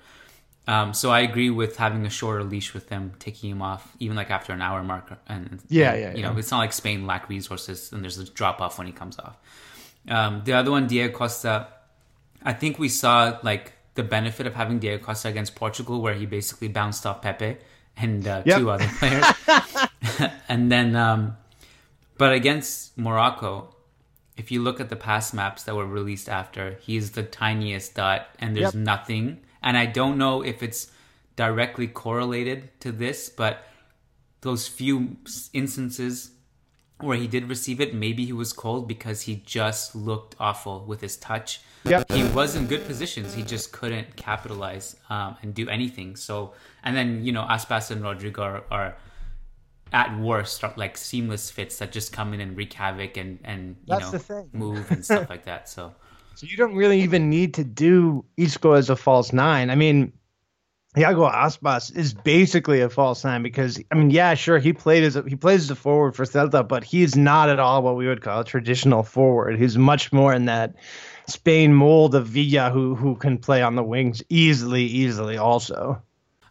Um, 0.67 0.93
so 0.93 1.09
I 1.11 1.21
agree 1.21 1.49
with 1.49 1.77
having 1.77 2.05
a 2.05 2.09
shorter 2.09 2.43
leash 2.43 2.73
with 2.73 2.89
them, 2.89 3.13
taking 3.19 3.49
him 3.51 3.61
off 3.61 3.89
even 3.99 4.15
like 4.17 4.29
after 4.29 4.51
an 4.53 4.61
hour 4.61 4.83
mark. 4.83 5.17
And 5.27 5.59
Yeah, 5.69 5.95
yeah, 5.95 6.11
You 6.11 6.17
yeah. 6.19 6.29
know, 6.31 6.37
it's 6.37 6.51
not 6.51 6.57
like 6.59 6.73
Spain 6.73 7.07
lack 7.07 7.29
resources 7.29 7.91
and 7.93 8.03
there's 8.03 8.17
a 8.17 8.25
drop 8.25 8.59
off 8.61 8.77
when 8.77 8.85
he 8.85 8.93
comes 8.93 9.17
off. 9.17 9.37
Um, 10.09 10.41
the 10.43 10.53
other 10.53 10.69
one, 10.69 10.85
Diego 10.87 11.17
Costa, 11.17 11.67
I 12.43 12.53
think 12.53 12.77
we 12.79 12.89
saw 12.89 13.39
like 13.43 13.73
the 13.95 14.03
benefit 14.03 14.45
of 14.45 14.55
having 14.55 14.79
Diego 14.79 15.03
Costa 15.03 15.29
against 15.29 15.55
Portugal, 15.55 16.01
where 16.01 16.13
he 16.13 16.25
basically 16.25 16.67
bounced 16.67 17.05
off 17.05 17.21
Pepe 17.21 17.57
and 17.99 18.27
uh, 18.27 18.43
Yep. 18.45 18.59
two 18.59 18.69
other 18.69 18.89
players. 18.99 19.25
and 20.49 20.71
then, 20.71 20.95
um, 20.95 21.37
but 22.17 22.33
against 22.33 22.97
Morocco, 22.97 23.75
if 24.37 24.51
you 24.51 24.61
look 24.61 24.79
at 24.79 24.89
the 24.89 24.95
pass 24.95 25.33
maps 25.33 25.63
that 25.63 25.75
were 25.75 25.85
released 25.87 26.29
after, 26.29 26.77
he's 26.81 27.11
the 27.11 27.23
tiniest 27.23 27.95
dot, 27.95 28.27
and 28.39 28.55
there's 28.55 28.73
Yep. 28.73 28.83
nothing. 28.83 29.39
And 29.63 29.77
I 29.77 29.85
don't 29.87 30.17
know 30.17 30.43
if 30.43 30.61
it's 30.61 30.91
directly 31.35 31.87
correlated 31.87 32.79
to 32.81 32.91
this, 32.91 33.29
but 33.29 33.63
those 34.41 34.67
few 34.67 35.17
instances 35.53 36.31
where 36.99 37.17
he 37.17 37.27
did 37.27 37.49
receive 37.49 37.79
it, 37.81 37.93
maybe 37.93 38.25
he 38.25 38.33
was 38.33 38.53
cold 38.53 38.87
because 38.87 39.23
he 39.23 39.35
just 39.45 39.95
looked 39.95 40.35
awful 40.39 40.83
with 40.85 41.01
his 41.01 41.17
touch. 41.17 41.59
Yep. 41.85 42.11
He 42.11 42.23
was 42.29 42.55
in 42.55 42.67
good 42.67 42.85
positions. 42.85 43.33
He 43.33 43.43
just 43.43 43.71
couldn't 43.71 44.15
capitalize 44.15 44.95
um, 45.09 45.37
and 45.41 45.53
do 45.53 45.69
anything. 45.69 46.15
So, 46.15 46.53
and 46.83 46.95
then, 46.95 47.23
you 47.23 47.31
know, 47.31 47.43
Aspas 47.43 47.91
and 47.91 48.01
Rodrigo 48.03 48.41
are, 48.43 48.63
are 48.69 48.97
at 49.93 50.17
worst 50.19 50.63
are 50.63 50.73
like 50.75 50.97
seamless 50.97 51.49
fits 51.49 51.77
that 51.77 51.91
just 51.93 52.11
come 52.11 52.33
in 52.33 52.41
and 52.41 52.57
wreak 52.57 52.73
havoc 52.73 53.15
and, 53.15 53.39
and 53.43 53.77
you 53.85 53.85
That's 53.87 54.05
know, 54.05 54.11
the 54.11 54.19
thing. 54.19 54.49
move 54.51 54.91
and 54.91 55.03
stuff 55.05 55.29
like 55.29 55.45
that. 55.45 55.69
So, 55.69 55.93
So 56.35 56.45
you 56.45 56.55
don't 56.55 56.75
really 56.75 57.01
even 57.01 57.31
need 57.31 57.55
to 57.55 57.63
do 57.63 58.23
Isco 58.37 58.73
as 58.73 58.91
a 58.91 58.95
false 58.95 59.33
nine. 59.33 59.71
I 59.71 59.75
mean, 59.75 60.13
Iago 60.95 61.29
Aspas 61.29 61.95
is 61.95 62.13
basically 62.13 62.81
a 62.81 62.89
false 62.89 63.23
nine 63.23 63.43
because 63.43 63.79
I 63.91 63.95
mean, 63.95 64.09
yeah, 64.09 64.33
sure, 64.33 64.57
he 64.57 64.73
played 64.73 65.03
as 65.03 65.15
a, 65.15 65.23
he 65.27 65.35
plays 65.35 65.63
as 65.63 65.71
a 65.71 65.75
forward 65.75 66.15
for 66.15 66.25
Celta, 66.25 66.67
but 66.67 66.83
he's 66.83 67.15
not 67.15 67.49
at 67.49 67.59
all 67.59 67.81
what 67.83 67.95
we 67.95 68.07
would 68.07 68.21
call 68.21 68.41
a 68.41 68.45
traditional 68.45 69.03
forward. 69.03 69.59
He's 69.59 69.77
much 69.77 70.13
more 70.13 70.33
in 70.33 70.45
that 70.45 70.75
Spain 71.27 71.73
mold 71.73 72.15
of 72.15 72.27
Villa, 72.27 72.69
who 72.71 72.95
who 72.95 73.15
can 73.15 73.37
play 73.37 73.61
on 73.61 73.75
the 73.75 73.83
wings 73.83 74.23
easily, 74.29 74.85
easily. 74.85 75.37
Also, 75.37 76.01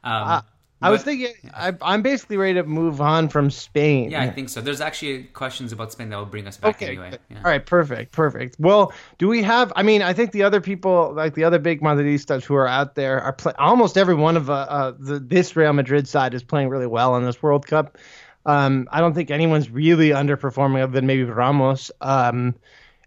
um, 0.05 0.43
I 0.83 0.91
was 0.91 1.03
thinking 1.03 1.33
I, 1.55 1.73
I'm 1.81 2.03
basically 2.03 2.37
ready 2.37 2.55
to 2.55 2.65
move 2.65 3.01
on 3.01 3.29
from 3.29 3.51
Spain. 3.51 4.11
yeah, 4.11 4.23
I 4.23 4.31
think 4.31 4.51
so. 4.51 4.61
There's 4.61 4.81
actually 4.81 5.25
questions 5.25 5.73
about 5.73 5.93
Spain 5.93 6.11
that 6.11 6.17
will 6.17 6.27
bring 6.27 6.47
us 6.47 6.59
back 6.59 6.77
Okay. 6.77 6.89
anyway. 6.89 7.19
Yeah. 7.31 7.39
All 7.39 7.45
right. 7.45 7.65
Perfect. 7.65 8.13
Perfect. 8.13 8.57
Well, 8.59 8.93
do 9.19 9.27
we 9.27 9.43
have? 9.43 9.73
I 9.75 9.83
mean, 9.83 10.03
I 10.03 10.13
think 10.13 10.33
the 10.33 10.43
other 10.43 10.61
people, 10.61 11.13
like 11.15 11.35
the 11.35 11.45
other 11.45 11.59
big 11.59 11.81
Madridistas 11.81 12.45
who 12.45 12.55
are 12.55 12.69
out 12.69 12.95
there, 12.95 13.21
are 13.21 13.33
play. 13.33 13.53
Almost 13.59 13.97
every 13.97 14.15
one 14.15 14.37
of 14.37 14.51
uh, 14.51 14.67
uh 14.69 14.93
the 14.99 15.19
this 15.19 15.57
Real 15.57 15.73
Madrid 15.73 16.07
side 16.07 16.35
is 16.35 16.43
playing 16.43 16.69
really 16.69 16.87
well 16.87 17.17
in 17.17 17.25
this 17.25 17.43
World 17.43 17.67
Cup. 17.67 17.97
Um, 18.45 18.89
I 18.93 19.01
don't 19.01 19.15
think 19.15 19.31
anyone's 19.31 19.71
really 19.71 20.11
underperforming 20.11 20.83
other 20.83 20.93
than 20.93 21.07
maybe 21.07 21.25
Ramos 21.25 21.91
um, 22.01 22.55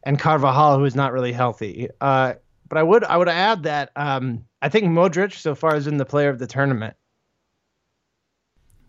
and 0.04 0.20
Carvajal, 0.20 0.80
who 0.80 0.86
is 0.86 0.96
not 0.96 1.14
really 1.14 1.32
healthy. 1.32 1.88
Uh, 2.02 2.34
but 2.68 2.78
I 2.78 2.84
would 2.84 3.04
I 3.04 3.16
would 3.18 3.30
add 3.30 3.64
that 3.64 3.92
um, 3.96 4.44
I 4.62 4.70
think 4.70 4.86
Modric 4.86 5.34
so 5.34 5.56
far 5.56 5.76
is 5.76 5.88
in 5.88 5.98
the 5.98 6.06
player 6.06 6.30
of 6.30 6.40
the 6.40 6.48
tournament. 6.48 6.96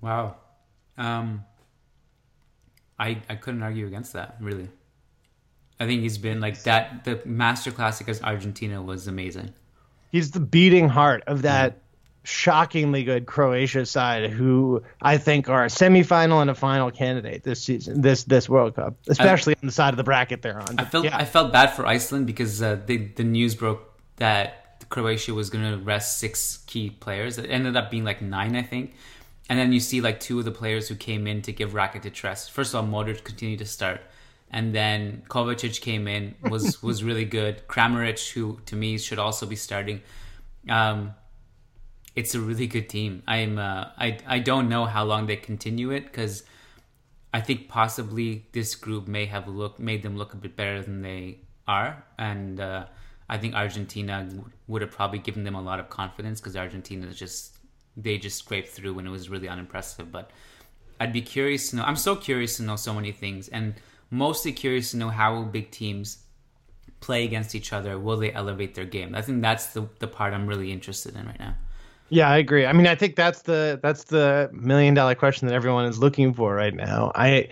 Wow. 0.00 0.36
Um, 0.96 1.44
I 2.98 3.22
I 3.28 3.34
couldn't 3.34 3.62
argue 3.62 3.86
against 3.86 4.12
that. 4.12 4.36
Really, 4.40 4.68
I 5.78 5.86
think 5.86 6.02
he's 6.02 6.18
been 6.18 6.40
like 6.40 6.62
that. 6.64 7.04
The 7.04 7.20
master 7.24 7.70
masterclass 7.70 8.00
against 8.00 8.22
Argentina 8.22 8.82
was 8.82 9.06
amazing. 9.06 9.52
He's 10.12 10.32
the 10.32 10.40
beating 10.40 10.88
heart 10.88 11.22
of 11.26 11.42
that 11.42 11.78
shockingly 12.22 13.04
good 13.04 13.26
Croatia 13.26 13.86
side, 13.86 14.30
who 14.30 14.82
I 15.00 15.16
think 15.18 15.48
are 15.48 15.64
a 15.64 15.68
semifinal 15.68 16.42
and 16.42 16.50
a 16.50 16.54
final 16.54 16.90
candidate 16.90 17.42
this 17.42 17.62
season, 17.62 18.02
this 18.02 18.24
this 18.24 18.48
World 18.48 18.76
Cup, 18.76 18.96
especially 19.08 19.54
on 19.62 19.66
the 19.66 19.72
side 19.72 19.94
of 19.94 19.96
the 19.96 20.04
bracket 20.04 20.42
they're 20.42 20.60
on. 20.60 20.78
I 20.78 20.84
felt 20.84 21.04
yeah, 21.04 21.16
I 21.16 21.24
felt 21.24 21.52
bad 21.52 21.68
for 21.68 21.86
Iceland 21.86 22.26
because 22.26 22.62
uh, 22.62 22.78
the 22.86 22.98
the 22.98 23.24
news 23.24 23.54
broke 23.54 23.82
that 24.16 24.84
Croatia 24.90 25.32
was 25.32 25.50
going 25.50 25.70
to 25.70 25.78
rest 25.78 26.18
six 26.18 26.58
key 26.66 26.90
players. 26.90 27.38
It 27.38 27.46
ended 27.48 27.76
up 27.76 27.90
being 27.90 28.04
like 28.04 28.20
nine, 28.20 28.56
I 28.56 28.62
think. 28.62 28.94
And 29.50 29.58
then 29.58 29.72
you 29.72 29.80
see 29.80 30.00
like 30.00 30.20
two 30.20 30.38
of 30.38 30.44
the 30.44 30.52
players 30.52 30.86
who 30.86 30.94
came 30.94 31.26
in 31.26 31.42
to 31.42 31.52
give 31.52 31.72
Rakitic 31.72 32.22
rest. 32.22 32.52
First 32.52 32.72
of 32.72 32.84
all, 32.84 33.04
Modric 33.04 33.24
continued 33.24 33.58
to 33.58 33.66
start, 33.66 34.00
and 34.48 34.72
then 34.72 35.24
Kovacic 35.28 35.80
came 35.80 36.06
in 36.06 36.36
was 36.48 36.80
was 36.88 37.02
really 37.02 37.24
good. 37.24 37.66
Kramaric, 37.66 38.30
who 38.30 38.60
to 38.66 38.76
me 38.76 38.96
should 38.96 39.18
also 39.18 39.46
be 39.46 39.56
starting. 39.56 40.02
Um, 40.68 41.14
it's 42.14 42.36
a 42.36 42.40
really 42.40 42.68
good 42.68 42.88
team. 42.88 43.24
I'm 43.26 43.58
uh, 43.58 43.86
I 43.98 44.18
I 44.24 44.38
don't 44.38 44.68
know 44.68 44.84
how 44.84 45.04
long 45.04 45.26
they 45.26 45.34
continue 45.34 45.90
it 45.90 46.04
because 46.04 46.44
I 47.34 47.40
think 47.40 47.68
possibly 47.68 48.46
this 48.52 48.76
group 48.76 49.08
may 49.08 49.26
have 49.26 49.48
look 49.48 49.80
made 49.80 50.04
them 50.04 50.16
look 50.16 50.32
a 50.32 50.36
bit 50.36 50.54
better 50.54 50.80
than 50.80 51.02
they 51.02 51.40
are, 51.66 52.04
and 52.16 52.60
uh, 52.60 52.86
I 53.28 53.36
think 53.38 53.56
Argentina 53.56 54.22
w- 54.28 54.44
would 54.68 54.82
have 54.82 54.92
probably 54.92 55.18
given 55.18 55.42
them 55.42 55.56
a 55.56 55.60
lot 55.60 55.80
of 55.80 55.90
confidence 55.90 56.40
because 56.40 56.54
Argentina 56.54 57.08
is 57.08 57.18
just 57.18 57.56
they 58.02 58.18
just 58.18 58.38
scraped 58.38 58.68
through 58.68 58.98
and 58.98 59.06
it 59.06 59.10
was 59.10 59.28
really 59.28 59.48
unimpressive. 59.48 60.10
But 60.10 60.30
I'd 60.98 61.12
be 61.12 61.22
curious 61.22 61.70
to 61.70 61.76
know. 61.76 61.82
I'm 61.82 61.96
so 61.96 62.16
curious 62.16 62.56
to 62.58 62.62
know 62.62 62.76
so 62.76 62.92
many 62.94 63.12
things, 63.12 63.48
and 63.48 63.74
mostly 64.10 64.52
curious 64.52 64.90
to 64.90 64.96
know 64.96 65.08
how 65.08 65.42
big 65.42 65.70
teams 65.70 66.18
play 67.00 67.24
against 67.24 67.54
each 67.54 67.72
other. 67.72 67.98
Will 67.98 68.18
they 68.18 68.32
elevate 68.32 68.74
their 68.74 68.84
game? 68.84 69.14
I 69.14 69.22
think 69.22 69.42
that's 69.42 69.68
the 69.68 69.88
the 69.98 70.06
part 70.06 70.34
I'm 70.34 70.46
really 70.46 70.70
interested 70.72 71.16
in 71.16 71.26
right 71.26 71.38
now. 71.38 71.54
yeah, 72.10 72.28
I 72.28 72.36
agree. 72.38 72.66
I 72.66 72.72
mean, 72.72 72.86
I 72.86 72.94
think 72.94 73.16
that's 73.16 73.42
the 73.42 73.80
that's 73.82 74.04
the 74.04 74.50
million 74.52 74.94
dollar 74.94 75.14
question 75.14 75.48
that 75.48 75.54
everyone 75.54 75.86
is 75.86 75.98
looking 75.98 76.34
for 76.34 76.54
right 76.54 76.74
now. 76.74 77.12
I 77.14 77.48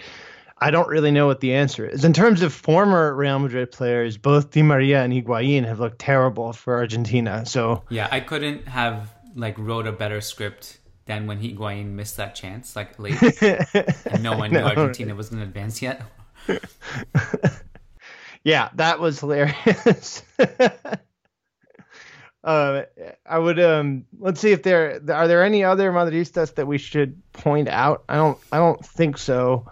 I 0.61 0.71
don't 0.71 0.89
really 0.89 1.11
know 1.11 1.27
what 1.27 1.41
the 1.41 1.55
answer 1.55 1.87
is. 1.87 2.05
In 2.05 2.13
terms 2.13 2.43
of 2.43 2.53
former 2.53 3.15
Real 3.15 3.39
Madrid 3.39 3.71
players, 3.71 4.17
both 4.19 4.51
Di 4.51 4.63
Maria 4.63 5.03
and 5.03 5.13
Higuain 5.13 5.65
have 5.65 5.79
looked 5.79 6.01
terrible 6.01 6.53
for 6.53 6.77
Argentina. 6.77 7.47
So 7.47 7.85
Yeah, 7.89 8.09
I 8.11 8.21
couldn't 8.21 8.67
have 8.67 9.15
like 9.39 9.57
wrote 9.59 9.87
a 9.87 9.93
better 9.93 10.21
script 10.21 10.79
than 11.07 11.27
when 11.27 11.41
Higuain 11.41 11.87
missed 11.87 12.19
that 12.19 12.35
chance 12.35 12.77
like 12.77 12.99
late, 12.99 13.21
and 13.43 14.23
no 14.23 14.37
one 14.37 14.51
knew. 14.51 14.59
Argentina 14.63 15.15
was 15.15 15.31
going 15.31 15.41
to 15.41 15.47
advance 15.47 15.81
yet. 15.81 16.03
Yeah, 18.45 18.71
that 18.75 19.01
was 19.01 19.19
hilarious. 19.21 20.23
uh, 22.45 22.83
I 23.27 23.39
would 23.39 23.59
um 23.61 24.05
let's 24.19 24.41
see 24.41 24.53
if 24.53 24.63
there 24.63 25.01
are 25.11 25.29
there 25.29 25.45
any 25.45 25.65
other 25.65 25.91
Madridistas 25.93 26.55
that 26.55 26.67
we 26.67 26.79
should 26.79 27.21
point 27.33 27.69
out. 27.69 28.05
I 28.09 28.17
don't 28.17 28.39
I 28.53 28.59
don't 28.59 28.83
think 28.85 29.19
so. 29.19 29.71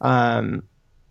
Um, 0.00 0.64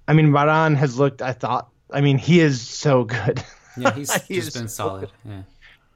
I 0.08 0.13
mean 0.13 0.28
Varane 0.28 0.76
has 0.76 1.00
looked. 1.00 1.22
I 1.22 1.34
thought. 1.34 1.70
I 1.91 2.02
mean 2.02 2.17
he 2.17 2.39
is 2.39 2.62
so 2.62 3.06
good. 3.06 3.43
Yeah, 3.78 3.93
he's 3.93 4.13
He 4.24 4.36
just 4.36 4.54
been 4.56 4.67
so 4.67 4.88
solid. 4.88 5.10
Yeah. 5.26 5.41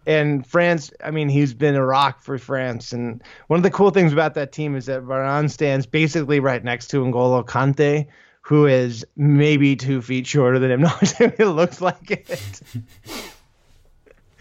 And 0.06 0.46
France, 0.46 0.92
I 1.04 1.12
mean, 1.12 1.30
he's 1.30 1.54
been 1.54 1.76
a 1.76 1.86
rock 1.86 2.22
for 2.22 2.38
France. 2.38 2.92
And 2.92 3.22
one 3.48 3.60
of 3.60 3.64
the 3.64 3.72
cool 3.72 3.92
things 3.92 4.14
about 4.14 4.34
that 4.34 4.52
team 4.52 4.76
is 4.76 4.88
that 4.88 5.04
Varane 5.04 5.50
stands 5.50 5.86
basically 5.86 6.40
right 6.40 6.64
next 6.64 6.88
to 6.88 7.04
N'Golo 7.04 7.46
Kante, 7.46 8.08
who 8.42 8.66
is 8.66 9.06
maybe 9.16 9.76
two 9.76 10.02
feet 10.02 10.26
shorter 10.26 10.60
than 10.60 10.72
him. 10.72 10.82
No, 10.82 10.92
it 11.20 11.40
looks 11.40 11.82
like 11.82 12.10
it. 12.12 12.62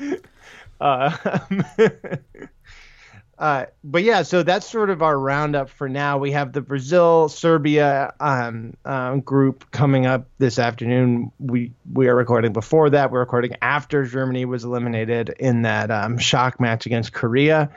uh, 0.80 1.38
uh, 3.40 3.64
but 3.83 4.03
yeah, 4.03 4.20
so 4.20 4.42
that's 4.42 4.68
sort 4.68 4.90
of 4.90 5.00
our 5.00 5.18
roundup 5.18 5.70
for 5.70 5.88
now. 5.88 6.18
We 6.18 6.31
have 6.33 6.53
the 6.53 6.61
Brazil 6.61 7.31
Serbia 7.31 8.12
um, 8.20 8.76
um, 8.85 9.20
group 9.20 9.70
coming 9.70 10.05
up 10.05 10.29
this 10.37 10.59
afternoon. 10.59 11.33
We 11.38 11.72
we 11.90 12.09
are 12.09 12.14
recording 12.14 12.53
before 12.53 12.90
that. 12.90 13.11
We're 13.11 13.20
recording 13.20 13.57
after 13.62 14.05
Germany 14.05 14.44
was 14.44 14.64
eliminated 14.64 15.31
in 15.40 15.62
that 15.62 15.90
um, 15.90 16.18
shock 16.18 16.61
match 16.61 16.85
against 16.85 17.14
Korea. 17.14 17.70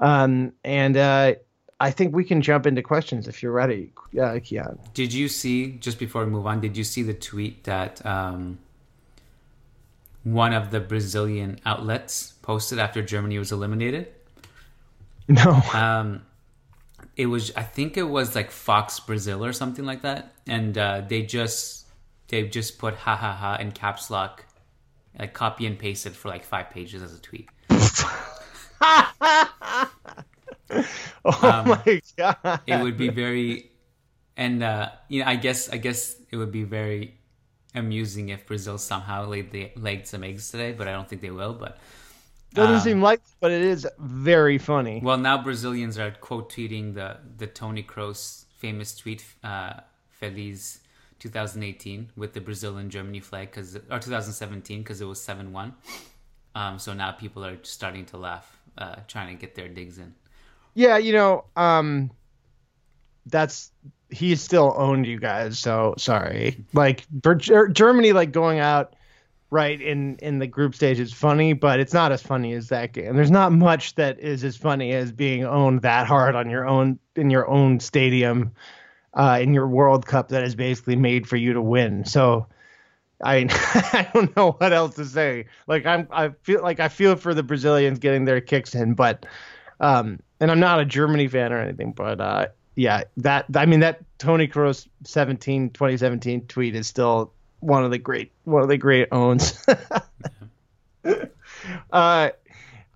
Um, 0.00 0.54
and 0.64 0.96
uh, 0.96 1.34
I 1.78 1.90
think 1.90 2.16
we 2.16 2.24
can 2.24 2.40
jump 2.40 2.64
into 2.66 2.80
questions 2.80 3.28
if 3.28 3.42
you're 3.42 3.52
ready, 3.52 3.92
uh, 4.14 4.40
Kiyan. 4.40 4.78
Did 4.94 5.12
you 5.12 5.28
see 5.28 5.72
just 5.72 5.98
before 5.98 6.24
we 6.24 6.30
move 6.30 6.46
on? 6.46 6.62
Did 6.62 6.78
you 6.78 6.84
see 6.84 7.02
the 7.02 7.12
tweet 7.12 7.64
that 7.64 8.04
um, 8.06 8.58
one 10.22 10.54
of 10.54 10.70
the 10.70 10.80
Brazilian 10.80 11.60
outlets 11.66 12.32
posted 12.40 12.78
after 12.78 13.02
Germany 13.02 13.38
was 13.38 13.52
eliminated? 13.52 14.08
No. 15.28 15.52
Um, 15.72 16.22
it 17.16 17.26
was 17.26 17.52
I 17.56 17.62
think 17.62 17.96
it 17.96 18.02
was 18.02 18.34
like 18.34 18.50
Fox 18.50 19.00
Brazil 19.00 19.44
or 19.44 19.52
something 19.52 19.84
like 19.84 20.02
that, 20.02 20.34
and 20.46 20.76
uh, 20.76 21.02
they 21.06 21.22
just 21.22 21.86
they 22.28 22.46
just 22.48 22.78
put 22.78 22.94
ha 22.94 23.16
ha 23.16 23.32
ha 23.32 23.56
in 23.56 23.72
caps 23.72 24.10
lock, 24.10 24.44
like 25.18 25.32
copy 25.32 25.66
and 25.66 25.78
paste 25.78 26.06
it 26.06 26.14
for 26.14 26.28
like 26.28 26.44
five 26.44 26.70
pages 26.70 27.02
as 27.02 27.14
a 27.14 27.20
tweet. 27.20 27.48
Oh 31.24 31.64
my 31.64 32.00
god. 32.16 32.36
Um, 32.44 32.58
It 32.66 32.76
would 32.82 32.96
be 32.96 33.08
very, 33.08 33.70
and 34.36 34.62
uh, 34.62 34.90
you 35.08 35.20
know 35.22 35.28
I 35.28 35.36
guess 35.36 35.68
I 35.70 35.76
guess 35.78 36.16
it 36.30 36.36
would 36.36 36.52
be 36.52 36.64
very 36.64 37.18
amusing 37.74 38.28
if 38.28 38.46
Brazil 38.46 38.78
somehow 38.78 39.26
laid 39.26 39.50
the, 39.50 39.70
laid 39.76 40.06
some 40.06 40.22
eggs 40.24 40.50
today, 40.50 40.72
but 40.72 40.88
I 40.88 40.92
don't 40.92 41.08
think 41.08 41.22
they 41.22 41.30
will. 41.30 41.54
But 41.54 41.78
Doesn't 42.54 42.76
um, 42.76 42.80
seem 42.80 43.02
like, 43.02 43.20
but 43.40 43.50
it 43.50 43.62
is 43.62 43.86
very 43.98 44.58
funny. 44.58 45.00
Well, 45.02 45.18
now 45.18 45.42
Brazilians 45.42 45.98
are 45.98 46.12
quote 46.12 46.52
tweeting 46.52 46.94
the 46.94 47.18
the 47.36 47.48
Tony 47.48 47.82
Kroos 47.82 48.44
famous 48.58 48.96
tweet, 48.96 49.24
uh, 49.42 49.80
"Feliz 50.10 50.78
2018" 51.18 52.12
with 52.16 52.32
the 52.32 52.40
Brazil 52.40 52.76
and 52.76 52.90
Germany 52.90 53.18
flag 53.18 53.50
because 53.50 53.74
or 53.76 53.98
2017 53.98 54.82
because 54.82 55.00
it 55.00 55.04
was 55.04 55.20
seven 55.20 55.52
one. 55.52 55.74
Um, 56.54 56.78
so 56.78 56.92
now 56.92 57.10
people 57.10 57.44
are 57.44 57.58
starting 57.62 58.06
to 58.06 58.16
laugh, 58.16 58.56
uh, 58.78 58.96
trying 59.08 59.36
to 59.36 59.40
get 59.40 59.56
their 59.56 59.68
digs 59.68 59.98
in. 59.98 60.14
Yeah, 60.74 60.98
you 60.98 61.12
know, 61.12 61.46
um, 61.56 62.12
that's 63.26 63.72
he 64.10 64.36
still 64.36 64.72
owned 64.76 65.06
you 65.06 65.18
guys. 65.18 65.58
So 65.58 65.94
sorry. 65.98 66.64
Like 66.72 67.04
for 67.24 67.34
Germany, 67.34 68.12
like 68.12 68.30
going 68.30 68.60
out 68.60 68.94
right 69.54 69.80
in 69.80 70.16
in 70.16 70.40
the 70.40 70.48
group 70.48 70.74
stage 70.74 70.98
is 70.98 71.12
funny, 71.12 71.52
but 71.52 71.78
it's 71.78 71.94
not 71.94 72.10
as 72.10 72.20
funny 72.20 72.52
as 72.54 72.68
that 72.70 72.92
game. 72.92 73.14
There's 73.14 73.30
not 73.30 73.52
much 73.52 73.94
that 73.94 74.18
is 74.18 74.42
as 74.42 74.56
funny 74.56 74.92
as 74.92 75.12
being 75.12 75.44
owned 75.44 75.82
that 75.82 76.08
hard 76.08 76.34
on 76.34 76.50
your 76.50 76.66
own 76.66 76.98
in 77.14 77.30
your 77.30 77.48
own 77.48 77.78
stadium, 77.78 78.50
uh, 79.14 79.38
in 79.40 79.54
your 79.54 79.68
World 79.68 80.06
Cup 80.06 80.30
that 80.30 80.42
is 80.42 80.56
basically 80.56 80.96
made 80.96 81.28
for 81.28 81.36
you 81.36 81.54
to 81.54 81.62
win. 81.62 82.04
So. 82.04 82.46
I 83.22 83.46
I 83.48 84.10
don't 84.12 84.36
know 84.36 84.52
what 84.58 84.72
else 84.72 84.96
to 84.96 85.04
say. 85.04 85.46
Like 85.68 85.86
I'm 85.86 86.08
I 86.10 86.30
feel 86.42 86.62
like 86.62 86.80
I 86.80 86.88
feel 86.88 87.14
for 87.14 87.32
the 87.32 87.44
Brazilians 87.44 88.00
getting 88.00 88.24
their 88.24 88.40
kicks 88.40 88.74
in, 88.74 88.94
but 88.94 89.24
um 89.78 90.18
and 90.40 90.50
I'm 90.50 90.58
not 90.58 90.80
a 90.80 90.84
Germany 90.84 91.28
fan 91.28 91.52
or 91.52 91.60
anything, 91.60 91.92
but 91.92 92.20
uh 92.20 92.46
yeah, 92.74 93.04
that 93.18 93.46
I 93.54 93.66
mean 93.66 93.80
that 93.80 94.00
Tony 94.18 94.48
Kroos 94.48 94.88
17 95.04 95.70
2017 95.70 96.48
tweet 96.48 96.74
is 96.74 96.88
still 96.88 97.32
one 97.64 97.84
of 97.84 97.90
the 97.90 97.98
great 97.98 98.32
one 98.44 98.62
of 98.62 98.68
the 98.68 98.76
great 98.76 99.08
owns. 99.10 99.58
uh, 101.04 102.30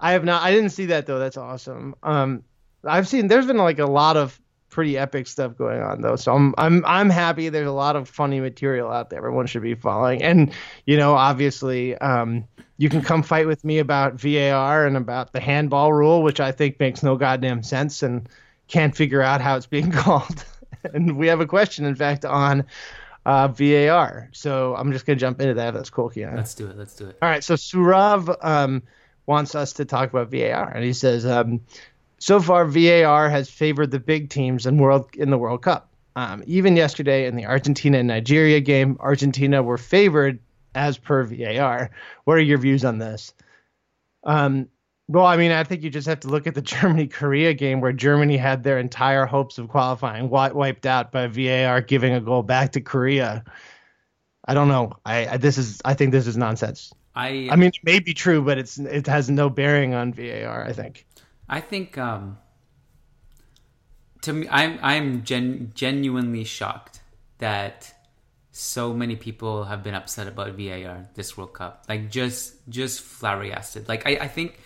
I 0.01 0.13
have 0.13 0.25
not. 0.25 0.43
I 0.43 0.51
didn't 0.51 0.71
see 0.71 0.87
that 0.87 1.07
though. 1.07 1.19
That's 1.19 1.37
awesome. 1.37 1.95
Um, 2.03 2.45
I've 2.85 3.09
seen. 3.09 3.29
There's 3.29 3.47
been 3.47 3.57
like 3.57 3.79
a 3.79 3.87
lot 3.87 4.17
of 4.17 4.39
pretty 4.71 4.99
epic 4.99 5.27
stuff 5.27 5.57
going 5.57 5.81
on 5.81 6.03
though. 6.03 6.17
So 6.17 6.35
I'm 6.35 6.55
I'm 6.59 6.85
I'm 6.87 7.11
happy. 7.11 7.49
There's 7.49 7.67
a 7.67 7.73
lot 7.73 7.97
of 7.97 8.09
funny 8.09 8.41
material 8.41 8.91
out 8.91 9.11
there. 9.11 9.19
Everyone 9.19 9.47
should 9.47 9.63
be 9.63 9.75
following. 9.75 10.23
And 10.23 10.53
you 10.87 10.97
know, 10.97 11.15
obviously, 11.15 11.97
um, 11.99 12.45
you 12.77 12.89
can 12.89 13.03
come 13.03 13.23
fight 13.23 13.47
with 13.47 13.65
me 13.65 13.79
about 13.79 14.15
VAR 14.15 14.87
and 14.87 14.97
about 14.97 15.33
the 15.33 15.41
handball 15.41 15.93
rule, 15.93 16.23
which 16.23 16.41
I 16.41 16.53
think 16.53 16.79
makes 16.79 17.03
no 17.03 17.17
goddamn 17.17 17.63
sense 17.63 18.03
and 18.03 18.29
can't 18.69 18.95
figure 18.95 19.23
out 19.23 19.41
how 19.41 19.57
it's 19.57 19.67
being 19.67 19.91
called. 19.93 20.45
and 20.95 21.17
we 21.17 21.27
have 21.27 21.41
a 21.41 21.47
question, 21.47 21.85
in 21.85 21.95
fact, 21.95 22.25
on 22.25 22.65
uh, 23.29 23.47
VAR. 23.49 24.31
So 24.33 24.75
I'm 24.75 24.91
just 24.91 25.05
gonna 25.05 25.19
jump 25.19 25.41
into 25.43 25.55
that. 25.55 25.75
that's 25.75 25.91
cool, 25.91 26.09
Kiyan. 26.09 26.35
Let's 26.35 26.55
do 26.55 26.67
it. 26.67 26.79
Let's 26.79 26.97
do 26.97 27.07
it. 27.09 27.19
All 27.21 27.29
right. 27.29 27.45
So 27.45 27.55
Surav 27.55 28.35
um, 28.43 28.83
wants 29.27 29.55
us 29.55 29.75
to 29.75 29.85
talk 29.85 30.09
about 30.09 30.31
VAR, 30.31 30.71
and 30.71 30.83
he 30.83 30.95
says, 30.95 31.27
um, 31.27 31.61
so 32.19 32.41
far 32.41 32.65
VAR 32.65 33.29
has 33.29 33.51
favored 33.51 33.91
the 33.91 34.01
big 34.01 34.31
teams 34.31 34.65
in 34.65 34.79
world 34.79 35.11
in 35.15 35.29
the 35.29 35.37
World 35.37 35.61
Cup. 35.61 35.91
Um, 36.17 36.43
even 36.47 36.75
yesterday 36.75 37.27
in 37.27 37.37
the 37.37 37.45
Argentina 37.45 37.99
and 37.99 38.09
Nigeria 38.09 38.61
game, 38.61 38.97
Argentina 38.99 39.63
were 39.63 39.79
favored 39.79 40.39
as 40.75 40.97
per 40.97 41.23
VAR. 41.25 41.91
What 42.25 42.39
are 42.39 42.41
your 42.41 42.59
views 42.59 42.83
on 42.83 42.99
this? 42.99 43.35
Um, 44.25 44.69
well, 45.09 45.25
I 45.25 45.39
mean, 45.39 45.51
I 45.51 45.65
think 45.65 45.83
you 45.83 45.91
just 45.91 46.07
have 46.07 46.21
to 46.21 46.29
look 46.29 46.47
at 46.47 46.55
the 46.55 46.63
Germany 46.77 47.07
Korea 47.07 47.55
game 47.55 47.81
where 47.81 47.93
Germany 47.93 48.37
had 48.37 48.63
their 48.63 48.79
entire 48.79 49.25
hopes 49.27 49.59
of 49.59 49.69
qualifying 49.69 50.29
wiped 50.29 50.87
out 50.87 51.11
by 51.11 51.27
VAR 51.27 51.81
giving 51.81 52.13
a 52.13 52.21
goal 52.21 52.43
back 52.43 52.73
to 52.73 52.81
Korea. 52.81 53.45
I 54.47 54.55
don't 54.55 54.69
know. 54.69 54.93
I, 55.05 55.29
I 55.29 55.37
this 55.39 55.59
is 55.59 55.81
I 55.85 55.95
think 55.95 56.13
this 56.13 56.27
is 56.27 56.37
nonsense. 56.37 56.93
I 57.15 57.49
I 57.51 57.57
mean, 57.57 57.69
it 57.69 57.79
may 57.83 57.99
be 57.99 58.15
true, 58.15 58.43
but 58.43 58.59
it's 58.59 58.79
it 58.79 59.07
has 59.07 59.29
no 59.29 59.51
bearing 59.51 59.95
on 59.95 60.13
VAR. 60.13 60.65
I 60.65 60.73
think. 60.73 61.07
I 61.49 61.61
think 61.61 61.99
um, 61.99 62.39
to 64.23 64.33
me, 64.33 64.49
I'm 64.51 64.79
I'm 64.83 65.25
gen- 65.25 65.73
genuinely 65.75 66.45
shocked 66.45 67.01
that 67.39 67.95
so 68.53 68.93
many 68.93 69.17
people 69.17 69.65
have 69.65 69.83
been 69.83 69.95
upset 69.95 70.27
about 70.27 70.53
VAR 70.53 71.09
this 71.15 71.37
World 71.37 71.55
Cup. 71.55 71.85
Like 71.89 72.11
just 72.11 72.55
just 72.69 73.01
flabbergasted. 73.01 73.89
Like 73.89 74.07
I, 74.07 74.13
I 74.23 74.29
think 74.29 74.59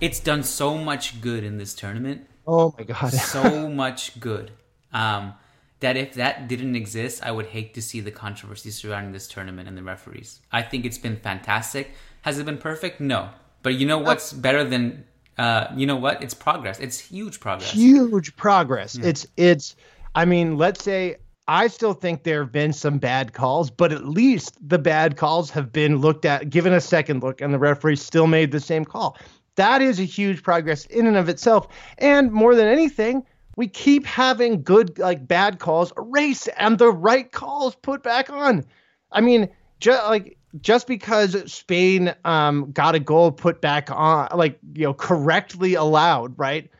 it's 0.00 0.20
done 0.20 0.42
so 0.42 0.76
much 0.76 1.20
good 1.20 1.44
in 1.44 1.58
this 1.58 1.74
tournament. 1.74 2.26
Oh 2.46 2.74
my 2.78 2.84
god, 2.84 3.12
so 3.12 3.68
much 3.68 4.18
good. 4.20 4.52
Um, 4.92 5.34
that 5.80 5.96
if 5.96 6.14
that 6.14 6.48
didn't 6.48 6.74
exist, 6.74 7.22
I 7.24 7.30
would 7.30 7.46
hate 7.46 7.74
to 7.74 7.82
see 7.82 8.00
the 8.00 8.10
controversy 8.10 8.70
surrounding 8.70 9.12
this 9.12 9.28
tournament 9.28 9.68
and 9.68 9.76
the 9.76 9.82
referees. 9.82 10.40
I 10.50 10.62
think 10.62 10.84
it's 10.84 10.98
been 10.98 11.16
fantastic. 11.16 11.90
Has 12.22 12.38
it 12.38 12.46
been 12.46 12.58
perfect? 12.58 13.00
No. 13.00 13.30
But 13.62 13.74
you 13.74 13.86
know 13.86 13.98
what's 13.98 14.32
better 14.32 14.64
than 14.64 15.04
uh, 15.38 15.66
you 15.76 15.86
know 15.86 15.96
what? 15.96 16.22
It's 16.22 16.34
progress. 16.34 16.80
It's 16.80 16.98
huge 16.98 17.40
progress. 17.40 17.72
Huge 17.72 18.36
progress. 18.36 18.96
Yeah. 18.96 19.06
It's 19.06 19.26
it's 19.36 19.76
I 20.14 20.24
mean, 20.24 20.56
let's 20.56 20.82
say 20.82 21.16
I 21.48 21.68
still 21.68 21.92
think 21.92 22.24
there 22.24 22.42
have 22.42 22.52
been 22.52 22.72
some 22.72 22.98
bad 22.98 23.32
calls, 23.32 23.70
but 23.70 23.92
at 23.92 24.04
least 24.04 24.56
the 24.66 24.78
bad 24.78 25.16
calls 25.16 25.50
have 25.50 25.72
been 25.72 25.98
looked 25.98 26.24
at, 26.24 26.50
given 26.50 26.72
a 26.72 26.80
second 26.80 27.22
look, 27.22 27.40
and 27.40 27.54
the 27.54 27.58
referee 27.58 27.96
still 27.96 28.26
made 28.26 28.50
the 28.50 28.60
same 28.60 28.84
call. 28.84 29.16
That 29.56 29.82
is 29.82 29.98
a 29.98 30.04
huge 30.04 30.42
progress 30.42 30.86
in 30.86 31.06
and 31.06 31.16
of 31.16 31.28
itself. 31.28 31.68
And 31.98 32.30
more 32.32 32.54
than 32.54 32.68
anything, 32.68 33.24
we 33.56 33.68
keep 33.68 34.06
having 34.06 34.62
good, 34.62 34.98
like 34.98 35.26
bad 35.26 35.58
calls 35.58 35.92
erased 35.96 36.48
and 36.56 36.78
the 36.78 36.90
right 36.90 37.30
calls 37.30 37.74
put 37.74 38.02
back 38.02 38.30
on. 38.30 38.64
I 39.10 39.20
mean, 39.22 39.48
just 39.80 40.04
like 40.04 40.38
just 40.60 40.86
because 40.86 41.52
Spain 41.52 42.14
um, 42.24 42.70
got 42.72 42.94
a 42.94 43.00
goal 43.00 43.32
put 43.32 43.60
back 43.60 43.90
on, 43.90 44.28
like 44.34 44.58
you 44.74 44.84
know, 44.84 44.94
correctly 44.94 45.74
allowed, 45.74 46.38
right? 46.38 46.70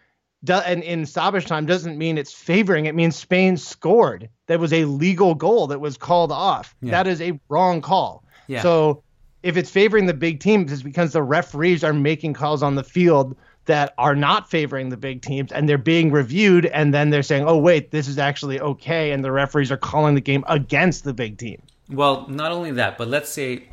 Do, 0.45 0.55
and 0.55 0.83
in 0.83 1.07
stoppage 1.07 1.47
time 1.47 1.67
doesn't 1.67 1.99
mean 1.99 2.19
it's 2.19 2.33
favoring. 2.33 2.87
It 2.87 2.95
means 2.95 3.17
Spain 3.17 3.57
scored. 3.57 4.29
That 4.47 4.61
was 4.61 4.73
a 4.73 4.85
legal 4.85 5.35
goal 5.35 5.69
that 5.69 5.81
was 5.81 5.97
called 5.97 6.31
off. 6.31 6.77
Yeah. 6.81 6.93
That 6.93 7.07
is 7.07 7.21
a 7.21 7.41
wrong 7.49 7.81
call. 7.81 8.23
Yeah. 8.47 8.62
So 8.62 9.03
if 9.47 9.57
it's 9.57 9.71
favoring 9.71 10.07
the 10.07 10.15
big 10.15 10.41
teams, 10.41 10.73
it's 10.73 10.83
because 10.83 11.13
the 11.13 11.23
referees 11.23 11.85
are 11.85 11.93
making 11.93 12.35
calls 12.35 12.65
on 12.65 12.75
the 12.75 12.83
field 12.83 13.37
that 13.67 13.95
are 13.97 14.17
not 14.17 14.51
favoring 14.51 14.89
the 14.89 14.97
big 14.97 15.23
teams 15.23 15.53
and 15.53 15.69
they're 15.69 15.79
being 15.79 16.11
reviewed 16.11 16.67
and 16.67 16.93
then 16.93 17.11
they're 17.11 17.23
saying, 17.23 17.45
"Oh 17.47 17.57
wait, 17.57 17.93
this 17.93 18.09
is 18.09 18.19
actually 18.19 18.61
okay," 18.61 19.13
and 19.13 19.25
the 19.25 19.31
referees 19.31 19.71
are 19.71 19.77
calling 19.77 20.17
the 20.17 20.21
game 20.21 20.45
against 20.49 21.05
the 21.05 21.15
big 21.15 21.39
team. 21.39 21.63
Well, 21.89 22.27
not 22.29 22.51
only 22.51 22.73
that, 22.73 22.99
but 22.99 23.07
let's 23.07 23.31
say 23.31 23.69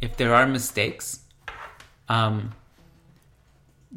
if 0.00 0.16
there 0.16 0.34
are 0.34 0.46
mistakes, 0.46 1.20
um, 2.08 2.54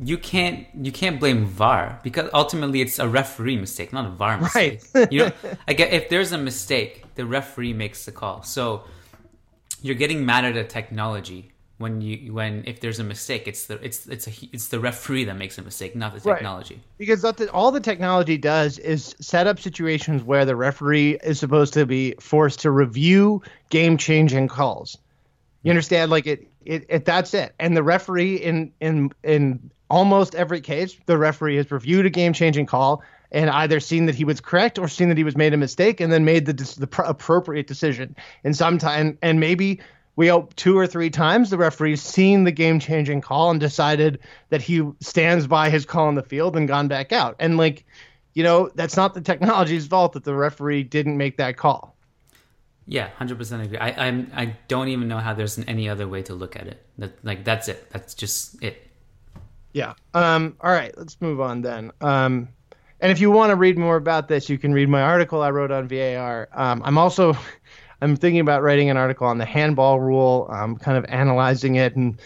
you 0.01 0.17
can't 0.17 0.67
you 0.81 0.91
can't 0.91 1.21
blame 1.21 1.45
VAR 1.45 1.99
because 2.03 2.29
ultimately 2.33 2.81
it's 2.81 2.99
a 2.99 3.07
referee 3.07 3.57
mistake, 3.57 3.93
not 3.93 4.05
a 4.05 4.09
VAR 4.09 4.37
mistake. 4.41 4.81
Right. 4.93 5.11
you 5.11 5.19
know, 5.19 5.31
like 5.67 5.79
if 5.79 6.09
there's 6.09 6.33
a 6.33 6.37
mistake, 6.37 7.05
the 7.15 7.25
referee 7.25 7.71
makes 7.71 8.03
the 8.03 8.11
call. 8.11 8.43
So 8.43 8.83
you're 9.83 9.95
getting 9.95 10.25
mad 10.25 10.45
at 10.45 10.57
a 10.57 10.63
technology 10.63 11.51
when 11.77 12.01
you 12.01 12.33
when 12.33 12.63
if 12.65 12.79
there's 12.79 12.99
a 12.99 13.03
mistake 13.03 13.47
it's 13.47 13.65
the 13.65 13.83
it's 13.85 14.07
it's 14.07 14.27
a 14.27 14.31
it's 14.51 14.69
the 14.69 14.79
referee 14.79 15.25
that 15.25 15.35
makes 15.35 15.57
a 15.57 15.61
mistake 15.61 15.95
not 15.95 16.13
the 16.13 16.19
technology. 16.19 16.75
Right. 16.75 16.83
because 16.97 17.21
the, 17.21 17.49
all 17.51 17.71
the 17.71 17.79
technology 17.79 18.37
does 18.37 18.79
is 18.79 19.15
set 19.19 19.47
up 19.47 19.59
situations 19.59 20.23
where 20.23 20.45
the 20.45 20.55
referee 20.55 21.17
is 21.23 21.39
supposed 21.39 21.73
to 21.73 21.85
be 21.85 22.15
forced 22.19 22.61
to 22.61 22.71
review 22.71 23.41
game 23.69 23.97
changing 23.97 24.47
calls. 24.47 24.97
You 25.63 25.71
understand? 25.71 26.09
Like 26.09 26.25
it, 26.25 26.47
it 26.63 26.85
it 26.87 27.05
that's 27.05 27.33
it. 27.33 27.53
And 27.59 27.75
the 27.75 27.83
referee 27.83 28.35
in 28.37 28.71
in 28.79 29.11
in 29.23 29.71
almost 29.89 30.35
every 30.35 30.61
case 30.61 30.95
the 31.05 31.17
referee 31.17 31.57
has 31.57 31.69
reviewed 31.69 32.05
a 32.05 32.09
game 32.09 32.33
changing 32.33 32.65
call 32.65 33.03
and 33.33 33.49
either 33.49 33.79
seen 33.79 34.05
that 34.05 34.15
he 34.15 34.23
was 34.23 34.39
correct 34.39 34.77
or 34.77 34.87
seen 34.87 35.09
that 35.09 35.17
he 35.17 35.23
was 35.23 35.35
made 35.35 35.53
a 35.53 35.57
mistake 35.57 35.99
and 35.99 36.11
then 36.11 36.23
made 36.23 36.45
the, 36.45 36.53
the 36.79 36.87
pr- 36.87 37.01
appropriate 37.01 37.67
decision. 37.67 38.15
And 38.43 38.55
sometime, 38.55 39.17
and 39.21 39.39
maybe 39.39 39.81
we 40.15 40.27
hope 40.27 40.55
two 40.55 40.77
or 40.77 40.85
three 40.85 41.09
times 41.09 41.49
the 41.49 41.57
referee's 41.57 42.01
seen 42.01 42.43
the 42.43 42.51
game 42.51 42.79
changing 42.79 43.21
call 43.21 43.49
and 43.49 43.59
decided 43.59 44.19
that 44.49 44.61
he 44.61 44.87
stands 44.99 45.47
by 45.47 45.69
his 45.69 45.85
call 45.85 46.07
on 46.07 46.15
the 46.15 46.23
field 46.23 46.55
and 46.55 46.67
gone 46.67 46.87
back 46.87 47.11
out. 47.11 47.35
And 47.39 47.57
like, 47.57 47.85
you 48.33 48.43
know, 48.43 48.69
that's 48.75 48.95
not 48.95 49.13
the 49.13 49.21
technology's 49.21 49.87
fault 49.87 50.13
that 50.13 50.23
the 50.23 50.35
referee 50.35 50.83
didn't 50.83 51.17
make 51.17 51.37
that 51.37 51.57
call. 51.57 51.95
Yeah, 52.85 53.09
hundred 53.15 53.37
percent 53.37 53.63
agree. 53.63 53.77
I 53.77 54.07
I'm 54.07 54.31
I 54.35 54.57
don't 54.67 54.89
even 54.89 55.07
know 55.07 55.19
how 55.19 55.33
there's 55.33 55.57
any 55.57 55.87
other 55.87 56.07
way 56.07 56.21
to 56.23 56.33
look 56.33 56.55
at 56.57 56.67
it. 56.67 56.85
That 56.97 57.23
like 57.23 57.45
that's 57.45 57.69
it. 57.69 57.89
That's 57.91 58.13
just 58.13 58.61
it. 58.61 58.85
Yeah. 59.71 59.93
Um. 60.13 60.57
All 60.59 60.71
right. 60.71 60.95
Let's 60.97 61.19
move 61.21 61.39
on 61.39 61.61
then. 61.61 61.91
Um. 62.01 62.49
And 63.03 63.11
if 63.11 63.19
you 63.19 63.29
want 63.31 63.49
to 63.49 63.57
read 63.57 63.77
more 63.77 63.97
about 63.97 64.29
this, 64.29 64.47
you 64.47 64.57
can 64.57 64.71
read 64.71 64.87
my 64.87 65.01
article 65.01 65.41
I 65.41 65.51
wrote 65.51 65.71
on 65.71 65.89
VAR. 65.89 66.47
Um, 66.53 66.81
I'm 66.85 66.97
also 66.97 67.37
I'm 68.01 68.15
thinking 68.15 68.39
about 68.39 68.63
writing 68.63 68.89
an 68.89 68.95
article 68.95 69.27
on 69.27 69.39
the 69.39 69.45
handball 69.45 69.99
rule, 69.99 70.47
um, 70.49 70.77
kind 70.77 70.97
of 70.97 71.03
analyzing 71.09 71.75
it 71.75 71.97
and 71.97 72.17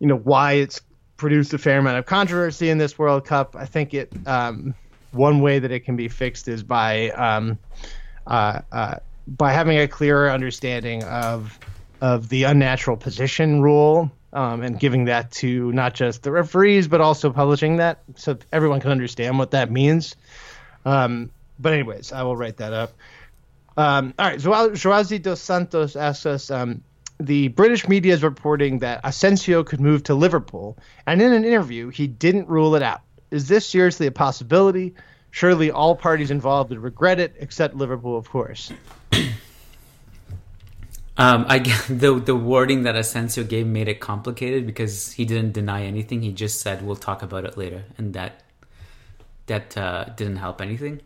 you 0.00 0.08
know 0.08 0.16
why 0.16 0.54
it's 0.54 0.80
produced 1.18 1.54
a 1.54 1.58
fair 1.58 1.78
amount 1.78 1.98
of 1.98 2.06
controversy 2.06 2.68
in 2.68 2.78
this 2.78 2.98
World 2.98 3.24
Cup. 3.26 3.54
I 3.54 3.64
think 3.64 3.94
it 3.94 4.12
um, 4.26 4.74
one 5.12 5.40
way 5.40 5.60
that 5.60 5.70
it 5.70 5.80
can 5.80 5.94
be 5.94 6.08
fixed 6.08 6.48
is 6.48 6.64
by 6.64 7.10
um, 7.10 7.56
uh, 8.26 8.62
uh, 8.72 8.96
by 9.28 9.52
having 9.52 9.78
a 9.78 9.86
clearer 9.86 10.32
understanding 10.32 11.04
of 11.04 11.56
of 12.00 12.28
the 12.28 12.42
unnatural 12.42 12.96
position 12.96 13.62
rule 13.62 14.10
um, 14.32 14.62
and 14.62 14.78
giving 14.78 15.06
that 15.06 15.30
to 15.30 15.72
not 15.72 15.94
just 15.94 16.22
the 16.22 16.30
referees 16.30 16.88
but 16.88 17.00
also 17.00 17.32
publishing 17.32 17.76
that 17.76 18.02
so 18.16 18.38
everyone 18.52 18.80
can 18.80 18.90
understand 18.90 19.38
what 19.38 19.52
that 19.52 19.70
means. 19.70 20.16
Um, 20.84 21.30
but 21.58 21.72
anyways, 21.72 22.12
I 22.12 22.22
will 22.22 22.36
write 22.36 22.58
that 22.58 22.72
up. 22.72 22.92
Um, 23.76 24.14
all 24.18 24.26
right, 24.26 24.38
Joazi 24.38 25.22
dos 25.22 25.40
Santos 25.40 25.96
asks 25.96 26.26
us, 26.26 26.50
um, 26.50 26.82
the 27.20 27.48
British 27.48 27.88
media 27.88 28.14
is 28.14 28.22
reporting 28.22 28.78
that 28.80 29.00
Asensio 29.04 29.64
could 29.64 29.80
move 29.80 30.04
to 30.04 30.14
Liverpool, 30.14 30.76
and 31.06 31.20
in 31.20 31.32
an 31.32 31.44
interview, 31.44 31.88
he 31.88 32.06
didn't 32.06 32.48
rule 32.48 32.76
it 32.76 32.82
out. 32.82 33.00
Is 33.30 33.48
this 33.48 33.66
seriously 33.66 34.06
a 34.06 34.12
possibility? 34.12 34.94
Surely 35.30 35.70
all 35.70 35.94
parties 35.94 36.30
involved 36.30 36.70
would 36.70 36.78
regret 36.78 37.20
it, 37.20 37.34
except 37.38 37.74
Liverpool, 37.74 38.16
of 38.16 38.30
course. 38.30 38.72
Um, 41.18 41.46
I 41.48 41.58
the 41.88 42.14
the 42.14 42.36
wording 42.36 42.84
that 42.84 42.96
Asensio 42.96 43.44
gave 43.44 43.66
made 43.66 43.88
it 43.88 44.00
complicated 44.00 44.64
because 44.66 45.12
he 45.12 45.24
didn't 45.24 45.52
deny 45.52 45.84
anything. 45.84 46.22
He 46.22 46.32
just 46.32 46.60
said 46.60 46.86
we'll 46.86 46.96
talk 46.96 47.22
about 47.22 47.44
it 47.44 47.58
later, 47.58 47.84
and 47.98 48.14
that 48.14 48.42
that 49.46 49.76
uh, 49.76 50.04
didn't 50.16 50.36
help 50.36 50.60
anything. 50.62 51.00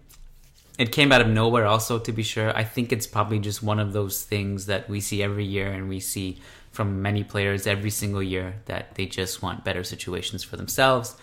It 0.79 0.93
came 0.93 1.13
out 1.13 1.21
of 1.21 1.29
nowhere, 1.29 1.67
also 1.67 1.99
to 1.99 2.13
be 2.13 2.23
sure. 2.23 2.57
I 2.57 2.65
think 2.65 2.93
it's 2.93 3.07
probably 3.07 3.39
just 3.39 3.63
one 3.63 3.79
of 3.79 3.93
those 3.93 4.23
things 4.23 4.67
that 4.67 4.89
we 4.89 5.01
see 5.01 5.23
every 5.23 5.45
year, 5.45 5.71
and 5.71 5.89
we 5.89 6.01
see 6.01 6.41
from 6.73 7.03
many 7.03 7.25
players 7.25 7.67
every 7.67 7.91
single 7.91 8.23
year 8.23 8.55
that 8.65 8.95
they 8.95 9.07
just 9.07 9.43
want 9.43 9.65
better 9.65 9.85
situations 9.85 10.43
for 10.43 10.57
themselves, 10.57 11.15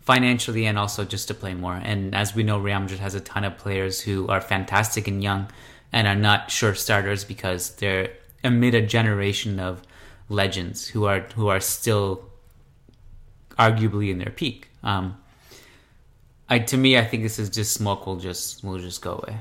financially, 0.00 0.64
and 0.64 0.78
also 0.78 1.04
just 1.04 1.28
to 1.28 1.34
play 1.34 1.52
more. 1.54 1.74
And 1.74 2.14
as 2.14 2.34
we 2.34 2.42
know, 2.42 2.58
Real 2.58 2.80
Madrid 2.80 3.00
has 3.00 3.14
a 3.14 3.20
ton 3.20 3.44
of 3.44 3.58
players 3.58 4.00
who 4.00 4.26
are 4.28 4.40
fantastic 4.40 5.06
and 5.06 5.22
young, 5.22 5.48
and 5.92 6.06
are 6.08 6.14
not 6.14 6.50
sure 6.50 6.74
starters 6.74 7.24
because 7.24 7.76
they're 7.76 8.10
amid 8.44 8.74
a 8.74 8.82
generation 8.82 9.58
of 9.58 9.82
legends 10.28 10.86
who 10.86 11.06
are 11.06 11.20
who 11.34 11.48
are 11.48 11.60
still 11.60 12.24
arguably 13.58 14.10
in 14.10 14.18
their 14.18 14.30
peak. 14.30 14.68
Um, 14.82 15.16
I 16.48 16.58
to 16.60 16.76
me, 16.76 16.98
I 16.98 17.04
think 17.04 17.22
this 17.22 17.38
is 17.38 17.50
just 17.50 17.72
smoke 17.74 18.06
will 18.06 18.16
just 18.16 18.62
will 18.62 18.78
just 18.78 19.02
go 19.02 19.14
away. 19.14 19.38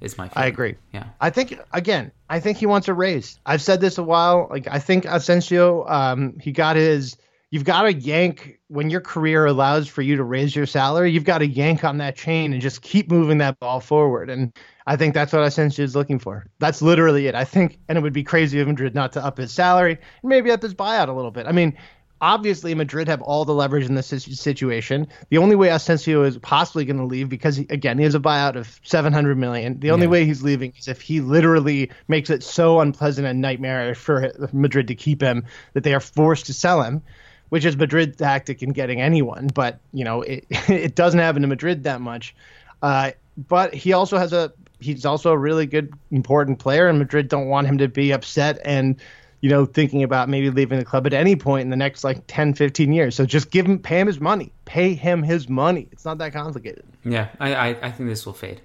Is 0.00 0.16
my 0.16 0.28
feeling. 0.28 0.44
I 0.44 0.46
agree. 0.46 0.76
Yeah, 0.92 1.06
I 1.20 1.30
think 1.30 1.58
again, 1.72 2.12
I 2.30 2.38
think 2.38 2.58
he 2.58 2.66
wants 2.66 2.86
a 2.86 2.94
raise. 2.94 3.40
I've 3.46 3.62
said 3.62 3.80
this 3.80 3.98
a 3.98 4.02
while. 4.02 4.46
Like 4.50 4.68
I 4.70 4.78
think 4.78 5.04
Asensio, 5.06 5.88
um, 5.88 6.38
he 6.40 6.52
got 6.52 6.76
his. 6.76 7.16
You've 7.50 7.64
got 7.64 7.82
to 7.82 7.94
yank 7.94 8.58
when 8.68 8.90
your 8.90 9.00
career 9.00 9.46
allows 9.46 9.88
for 9.88 10.02
you 10.02 10.16
to 10.16 10.24
raise 10.24 10.54
your 10.54 10.66
salary. 10.66 11.10
You've 11.10 11.24
got 11.24 11.38
to 11.38 11.46
yank 11.46 11.82
on 11.82 11.96
that 11.98 12.14
chain 12.14 12.52
and 12.52 12.60
just 12.60 12.82
keep 12.82 13.10
moving 13.10 13.38
that 13.38 13.58
ball 13.58 13.80
forward. 13.80 14.28
And 14.28 14.52
I 14.86 14.96
think 14.96 15.14
that's 15.14 15.32
what 15.32 15.42
Asensio 15.42 15.82
is 15.82 15.96
looking 15.96 16.18
for. 16.18 16.46
That's 16.58 16.82
literally 16.82 17.26
it. 17.26 17.34
I 17.34 17.44
think, 17.44 17.78
and 17.88 17.96
it 17.96 18.02
would 18.02 18.12
be 18.12 18.22
crazy 18.22 18.60
of 18.60 18.68
Madrid 18.68 18.94
not 18.94 19.12
to 19.12 19.24
up 19.24 19.38
his 19.38 19.50
salary 19.50 19.92
and 19.92 20.28
maybe 20.28 20.50
up 20.50 20.60
his 20.60 20.74
buyout 20.74 21.08
a 21.08 21.12
little 21.12 21.30
bit. 21.30 21.46
I 21.46 21.52
mean, 21.52 21.74
obviously 22.20 22.74
Madrid 22.74 23.08
have 23.08 23.22
all 23.22 23.44
the 23.44 23.54
leverage 23.54 23.86
in 23.86 23.94
this 23.94 24.08
situation. 24.08 25.06
The 25.30 25.38
only 25.38 25.56
way 25.56 25.68
Asensio 25.68 26.22
is 26.24 26.38
possibly 26.38 26.84
going 26.84 26.98
to 26.98 27.04
leave 27.04 27.28
because 27.28 27.56
he, 27.56 27.66
again 27.70 27.98
he 27.98 28.04
has 28.04 28.14
a 28.14 28.20
buyout 28.20 28.56
of 28.56 28.80
700 28.84 29.36
million. 29.36 29.78
The 29.80 29.90
only 29.90 30.06
yeah. 30.06 30.10
way 30.10 30.24
he's 30.24 30.42
leaving 30.42 30.72
is 30.78 30.88
if 30.88 31.00
he 31.00 31.20
literally 31.20 31.90
makes 32.08 32.30
it 32.30 32.42
so 32.42 32.80
unpleasant 32.80 33.26
and 33.26 33.40
nightmare 33.40 33.94
for 33.94 34.32
Madrid 34.52 34.88
to 34.88 34.94
keep 34.94 35.20
him 35.20 35.44
that 35.72 35.84
they 35.84 35.94
are 35.94 36.00
forced 36.00 36.46
to 36.46 36.54
sell 36.54 36.82
him. 36.82 37.02
Which 37.50 37.64
is 37.64 37.76
Madrid's 37.76 38.16
tactic 38.16 38.62
in 38.62 38.70
getting 38.70 39.00
anyone, 39.00 39.48
but 39.54 39.80
you 39.92 40.04
know 40.04 40.22
it, 40.22 40.44
it 40.50 40.94
doesn't 40.94 41.20
happen 41.20 41.42
to 41.42 41.48
Madrid 41.48 41.84
that 41.84 42.00
much. 42.00 42.34
Uh, 42.82 43.12
but 43.48 43.74
he 43.74 43.92
also 43.92 44.18
has 44.18 44.32
a 44.32 44.52
he's 44.80 45.04
also 45.04 45.32
a 45.32 45.38
really 45.38 45.66
good, 45.66 45.92
important 46.10 46.58
player, 46.58 46.88
and 46.88 46.98
Madrid 46.98 47.28
don't 47.28 47.48
want 47.48 47.66
him 47.66 47.78
to 47.78 47.88
be 47.88 48.12
upset 48.12 48.58
and 48.64 48.96
you 49.40 49.48
know 49.48 49.64
thinking 49.66 50.02
about 50.02 50.28
maybe 50.28 50.50
leaving 50.50 50.78
the 50.78 50.84
club 50.84 51.06
at 51.06 51.12
any 51.12 51.36
point 51.36 51.62
in 51.62 51.70
the 51.70 51.76
next 51.76 52.04
like 52.04 52.22
10, 52.26 52.54
15 52.54 52.92
years. 52.92 53.14
So 53.14 53.24
just 53.24 53.50
give 53.50 53.66
him, 53.66 53.78
pay 53.78 54.00
him 54.00 54.06
his 54.06 54.20
money, 54.20 54.52
pay 54.64 54.94
him 54.94 55.22
his 55.22 55.48
money. 55.48 55.88
It's 55.92 56.04
not 56.04 56.18
that 56.18 56.32
complicated. 56.32 56.84
Yeah, 57.04 57.28
I 57.40 57.54
I, 57.54 57.68
I 57.82 57.90
think 57.90 58.08
this 58.08 58.26
will 58.26 58.32
fade. 58.32 58.60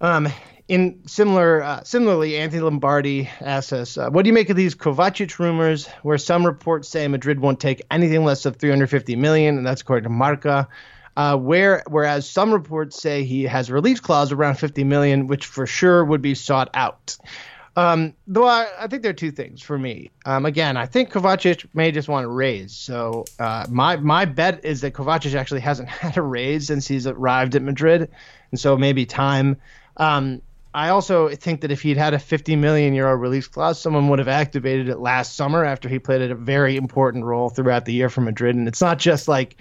Um, 0.00 0.28
in 0.68 1.00
similar, 1.06 1.62
uh, 1.62 1.82
similarly, 1.84 2.36
Anthony 2.36 2.62
Lombardi 2.62 3.28
asks 3.40 3.72
us, 3.72 3.98
uh, 3.98 4.10
"What 4.10 4.22
do 4.22 4.28
you 4.28 4.32
make 4.32 4.50
of 4.50 4.56
these 4.56 4.74
Kovacic 4.74 5.38
rumors, 5.38 5.86
where 6.02 6.18
some 6.18 6.46
reports 6.46 6.88
say 6.88 7.06
Madrid 7.08 7.40
won't 7.40 7.60
take 7.60 7.82
anything 7.90 8.24
less 8.24 8.46
of 8.46 8.56
350 8.56 9.16
million, 9.16 9.58
and 9.58 9.66
that's 9.66 9.82
according 9.82 10.04
to 10.04 10.10
Marca? 10.10 10.68
Uh, 11.14 11.36
where 11.36 11.82
whereas 11.88 12.28
some 12.28 12.52
reports 12.52 13.00
say 13.00 13.24
he 13.24 13.42
has 13.44 13.68
a 13.68 13.74
release 13.74 14.00
clause 14.00 14.32
around 14.32 14.54
50 14.54 14.84
million, 14.84 15.26
which 15.26 15.44
for 15.44 15.66
sure 15.66 16.04
would 16.04 16.22
be 16.22 16.34
sought 16.34 16.70
out. 16.72 17.18
Um, 17.74 18.14
though 18.26 18.46
I, 18.46 18.66
I, 18.80 18.86
think 18.86 19.02
there 19.02 19.10
are 19.10 19.14
two 19.14 19.30
things 19.30 19.62
for 19.62 19.78
me. 19.78 20.10
Um, 20.26 20.44
again, 20.44 20.76
I 20.76 20.84
think 20.84 21.10
Kovacic 21.10 21.66
may 21.72 21.90
just 21.90 22.06
want 22.06 22.24
to 22.24 22.28
raise. 22.28 22.74
So 22.74 23.24
uh, 23.38 23.66
my 23.70 23.96
my 23.96 24.26
bet 24.26 24.64
is 24.64 24.82
that 24.82 24.92
Kovacic 24.92 25.34
actually 25.34 25.60
hasn't 25.60 25.88
had 25.90 26.16
a 26.16 26.22
raise 26.22 26.66
since 26.66 26.86
he's 26.86 27.06
arrived 27.06 27.56
at 27.56 27.62
Madrid, 27.62 28.10
and 28.50 28.60
so 28.60 28.76
maybe 28.76 29.06
time. 29.06 29.56
Um, 29.96 30.42
I 30.74 30.88
also 30.88 31.28
think 31.30 31.60
that 31.60 31.70
if 31.70 31.82
he'd 31.82 31.98
had 31.98 32.14
a 32.14 32.18
50 32.18 32.56
million 32.56 32.94
euro 32.94 33.14
release 33.14 33.46
clause, 33.46 33.80
someone 33.80 34.08
would 34.08 34.18
have 34.18 34.28
activated 34.28 34.88
it 34.88 34.98
last 34.98 35.36
summer 35.36 35.64
after 35.64 35.88
he 35.88 35.98
played 35.98 36.22
a 36.22 36.34
very 36.34 36.76
important 36.76 37.24
role 37.24 37.50
throughout 37.50 37.84
the 37.84 37.92
year 37.92 38.08
for 38.08 38.22
Madrid. 38.22 38.56
And 38.56 38.66
it's 38.66 38.80
not 38.80 38.98
just 38.98 39.28
like 39.28 39.56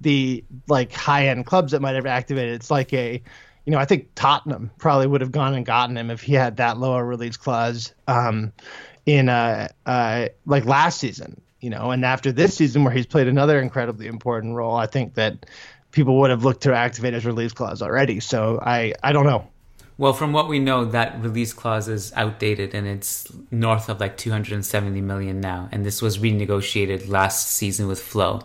the 0.00 0.44
like 0.68 0.92
high 0.92 1.28
end 1.28 1.46
clubs 1.46 1.72
that 1.72 1.80
might 1.80 1.94
have 1.94 2.06
activated. 2.06 2.54
It's 2.54 2.70
like 2.70 2.92
a, 2.92 3.22
you 3.64 3.72
know, 3.72 3.78
I 3.78 3.86
think 3.86 4.08
Tottenham 4.14 4.70
probably 4.78 5.06
would 5.06 5.22
have 5.22 5.32
gone 5.32 5.54
and 5.54 5.64
gotten 5.64 5.96
him 5.96 6.10
if 6.10 6.22
he 6.22 6.34
had 6.34 6.58
that 6.58 6.78
lower 6.78 7.04
release 7.04 7.36
clause 7.36 7.94
um, 8.06 8.52
in 9.06 9.28
uh, 9.28 9.68
uh, 9.86 10.28
like 10.44 10.64
last 10.66 11.00
season. 11.00 11.40
You 11.60 11.68
know, 11.68 11.90
and 11.90 12.06
after 12.06 12.32
this 12.32 12.56
season 12.56 12.84
where 12.84 12.92
he's 12.92 13.04
played 13.04 13.28
another 13.28 13.60
incredibly 13.60 14.06
important 14.06 14.54
role, 14.54 14.76
I 14.76 14.86
think 14.86 15.14
that 15.14 15.44
people 15.90 16.18
would 16.20 16.30
have 16.30 16.42
looked 16.42 16.62
to 16.62 16.74
activate 16.74 17.12
his 17.12 17.26
release 17.26 17.52
clause 17.52 17.82
already. 17.82 18.20
So 18.20 18.58
I 18.62 18.94
I 19.02 19.12
don't 19.12 19.26
know. 19.26 19.49
Well, 20.00 20.14
from 20.14 20.32
what 20.32 20.48
we 20.48 20.58
know, 20.58 20.86
that 20.86 21.20
release 21.20 21.52
clause 21.52 21.86
is 21.86 22.10
outdated 22.16 22.74
and 22.74 22.86
it's 22.86 23.30
north 23.50 23.90
of 23.90 24.00
like 24.00 24.16
270 24.16 24.98
million 25.02 25.42
now. 25.42 25.68
And 25.72 25.84
this 25.84 26.00
was 26.00 26.16
renegotiated 26.16 27.10
last 27.10 27.48
season 27.48 27.86
with 27.86 28.00
Flo 28.00 28.40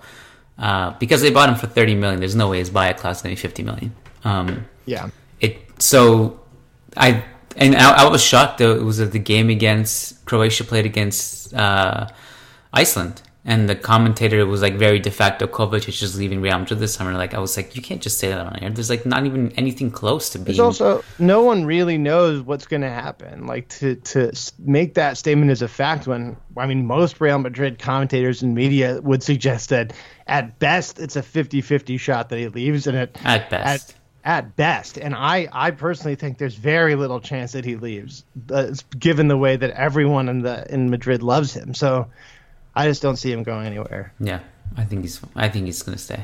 uh, 0.58 0.92
because 1.00 1.22
they 1.22 1.32
bought 1.32 1.48
him 1.48 1.56
for 1.56 1.68
30 1.68 1.96
million. 1.96 2.20
There's 2.20 2.36
no 2.36 2.50
way 2.50 2.58
his 2.58 2.70
buyout 2.70 2.98
clause 2.98 3.20
is 3.20 3.22
going 3.22 3.38
to 3.38 3.42
be 3.42 3.48
50 3.48 3.64
million. 3.64 3.96
Um, 4.26 4.66
yeah. 4.86 5.10
It 5.40 5.82
so 5.82 6.42
I 6.98 7.24
and 7.56 7.74
I, 7.78 8.04
I 8.04 8.10
was 8.10 8.22
shocked 8.22 8.58
though. 8.58 8.76
It 8.76 8.84
was 8.84 8.98
the 8.98 9.18
game 9.18 9.50
against 9.50 10.26
Croatia 10.26 10.66
played 10.66 10.86
against 10.86 11.54
uh, 11.54 12.10
Iceland, 12.74 13.22
and 13.48 13.70
the 13.70 13.76
commentator 13.76 14.44
was 14.48 14.64
like 14.64 14.74
very 14.74 14.98
de 14.98 15.12
facto 15.12 15.46
Kovacic 15.46 15.88
is 15.88 16.00
just 16.00 16.18
leaving 16.18 16.42
Real 16.42 16.58
Madrid 16.58 16.80
this 16.80 16.96
summer. 16.96 17.14
Like 17.14 17.36
I 17.36 17.40
was 17.40 17.56
like, 17.56 17.76
you 17.76 17.82
can't 17.82 18.02
just 18.02 18.18
say 18.18 18.30
that 18.30 18.40
on 18.40 18.58
air. 18.58 18.72
There's 18.72 18.90
like 18.90 19.06
not 19.06 19.28
even 19.28 19.52
anything 19.52 19.92
close 19.92 20.32
to 20.32 20.40
being. 20.40 20.58
There's 20.58 20.60
also 20.60 21.04
no 21.20 21.44
one 21.44 21.64
really 21.64 22.00
knows 22.00 22.42
what's 22.42 22.66
going 22.66 22.82
to 22.82 22.90
happen. 22.90 23.46
Like 23.46 23.70
to 23.70 23.96
to 23.98 24.32
make 24.58 24.96
that 24.96 25.18
statement 25.18 25.52
as 25.52 25.62
a 25.62 25.68
fact 25.68 26.08
when 26.08 26.38
I 26.58 26.66
mean 26.66 26.88
most 26.88 27.22
Real 27.22 27.38
Madrid 27.38 27.78
commentators 27.78 28.42
and 28.42 28.56
media 28.56 29.00
would 29.02 29.22
suggest 29.22 29.70
that 29.70 29.94
at 30.26 30.58
best 30.58 31.00
it's 31.00 31.16
a 31.16 31.22
50-50 31.22 32.00
shot 32.00 32.30
that 32.30 32.40
he 32.40 32.48
leaves, 32.48 32.88
and 32.88 32.98
at 32.98 33.16
at 33.24 33.52
best. 33.52 33.92
At, 33.92 33.96
at 34.26 34.56
best. 34.56 34.98
And 34.98 35.14
I, 35.14 35.48
I 35.52 35.70
personally 35.70 36.16
think 36.16 36.40
there's 36.40 36.56
very 36.56 36.96
little 36.96 37.20
chance 37.20 37.52
that 37.52 37.64
he 37.64 37.76
leaves, 37.76 38.26
uh, 38.50 38.74
given 38.98 39.28
the 39.28 39.38
way 39.38 39.56
that 39.56 39.70
everyone 39.70 40.30
in 40.30 40.42
the 40.42 40.66
in 40.74 40.90
Madrid 40.90 41.22
loves 41.22 41.54
him. 41.54 41.76
So 41.76 42.08
I 42.76 42.88
just 42.88 43.02
don't 43.02 43.16
see 43.16 43.32
him 43.32 43.44
going 43.44 43.66
anywhere. 43.66 44.14
Yeah, 44.20 44.40
I 44.78 44.84
think 44.84 45.02
he's. 45.02 45.22
I 45.36 45.50
think 45.50 45.66
he's 45.66 45.82
going 45.82 45.98
to 45.98 46.04
stay. 46.04 46.24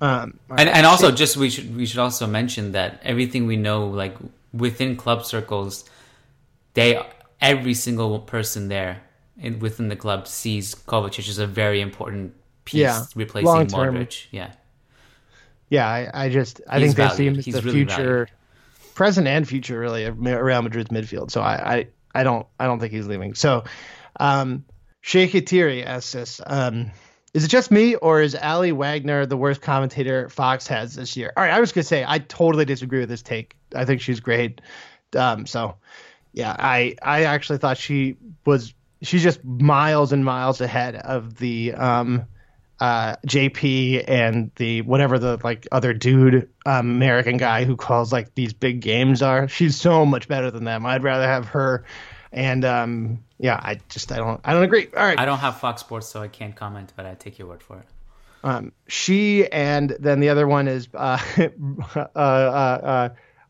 Um, 0.00 0.38
and 0.50 0.68
and 0.68 0.86
also, 0.86 1.10
just 1.10 1.36
we 1.36 1.50
should 1.50 1.76
we 1.76 1.86
should 1.86 2.00
also 2.00 2.26
mention 2.26 2.72
that 2.72 3.00
everything 3.02 3.46
we 3.46 3.56
know, 3.56 3.86
like 3.86 4.16
within 4.52 4.96
club 4.96 5.24
circles, 5.24 5.84
they 6.74 7.00
every 7.40 7.74
single 7.74 8.18
person 8.20 8.68
there 8.68 9.02
in, 9.38 9.58
within 9.58 9.88
the 9.88 9.96
club 9.96 10.26
sees 10.28 10.74
Kovacic 10.74 11.28
as 11.28 11.38
a 11.38 11.46
very 11.46 11.80
important 11.80 12.34
piece 12.64 12.80
yeah, 12.80 13.04
replacing 13.14 13.66
Modric. 13.68 14.26
Yeah. 14.30 14.52
Yeah, 15.68 15.88
I, 15.88 16.26
I 16.26 16.28
just 16.28 16.60
I 16.68 16.78
He's 16.78 16.94
think 16.94 17.10
they 17.10 17.16
see 17.16 17.26
him 17.26 17.38
as 17.38 17.44
He's 17.44 17.54
the 17.54 17.62
really 17.62 17.78
future, 17.78 18.26
valued. 18.26 18.30
present 18.94 19.26
and 19.26 19.48
future, 19.48 19.78
really, 19.78 20.04
of 20.04 20.18
Real 20.20 20.60
Madrid's 20.62 20.90
midfield. 20.90 21.30
So 21.30 21.40
I, 21.40 21.74
I, 21.74 21.86
I 22.14 22.22
don't 22.24 22.46
I 22.60 22.66
don't 22.66 22.78
think 22.78 22.92
he's 22.92 23.06
leaving. 23.06 23.34
So, 23.34 23.64
um, 24.20 24.64
Sheikh 25.02 25.32
Atiri 25.32 25.84
asks 25.84 26.14
us, 26.14 26.40
um, 26.46 26.90
is 27.34 27.44
it 27.44 27.48
just 27.48 27.70
me 27.70 27.96
or 27.96 28.22
is 28.22 28.36
Aly 28.36 28.72
Wagner 28.72 29.26
the 29.26 29.36
worst 29.36 29.60
commentator 29.60 30.28
Fox 30.28 30.66
has 30.68 30.94
this 30.94 31.16
year? 31.16 31.32
All 31.36 31.42
right, 31.42 31.52
I 31.52 31.60
was 31.60 31.72
gonna 31.72 31.84
say 31.84 32.04
I 32.06 32.18
totally 32.18 32.64
disagree 32.64 33.00
with 33.00 33.08
this 33.08 33.22
take. 33.22 33.56
I 33.74 33.84
think 33.84 34.00
she's 34.00 34.20
great. 34.20 34.60
Um, 35.16 35.46
so 35.46 35.76
yeah, 36.32 36.54
I 36.58 36.96
I 37.02 37.24
actually 37.24 37.58
thought 37.58 37.78
she 37.78 38.16
was 38.46 38.74
she's 39.02 39.22
just 39.22 39.44
miles 39.44 40.12
and 40.12 40.24
miles 40.24 40.60
ahead 40.60 40.96
of 40.96 41.36
the 41.38 41.72
um, 41.72 42.26
uh, 42.78 43.16
JP 43.26 44.04
and 44.06 44.50
the 44.56 44.82
whatever 44.82 45.18
the 45.18 45.38
like 45.42 45.66
other 45.72 45.94
dude 45.94 46.48
um, 46.66 46.90
American 46.90 47.38
guy 47.38 47.64
who 47.64 47.76
calls 47.76 48.12
like 48.12 48.34
these 48.34 48.52
big 48.52 48.80
games 48.80 49.22
are. 49.22 49.48
She's 49.48 49.76
so 49.76 50.04
much 50.06 50.28
better 50.28 50.50
than 50.50 50.64
them. 50.64 50.84
I'd 50.84 51.02
rather 51.02 51.26
have 51.26 51.46
her 51.46 51.84
and 52.32 52.64
um, 52.64 53.24
yeah, 53.38 53.58
I 53.62 53.80
just 53.88 54.10
I 54.10 54.16
don't 54.16 54.40
I 54.44 54.52
don't 54.52 54.62
agree. 54.62 54.88
All 54.96 55.04
right, 55.04 55.18
I 55.18 55.24
don't 55.24 55.38
have 55.38 55.60
Fox 55.60 55.80
Sports, 55.80 56.08
so 56.08 56.22
I 56.22 56.28
can't 56.28 56.56
comment, 56.56 56.92
but 56.96 57.06
I 57.06 57.14
take 57.14 57.38
your 57.38 57.48
word 57.48 57.62
for 57.62 57.78
it. 57.78 57.86
Um, 58.44 58.72
she 58.88 59.46
and 59.50 59.94
then 60.00 60.20
the 60.20 60.30
other 60.30 60.48
one 60.48 60.66
is 60.66 60.88
uh, 60.94 61.18
uh, 61.38 61.98
uh, 62.16 62.18
uh, 62.18 63.08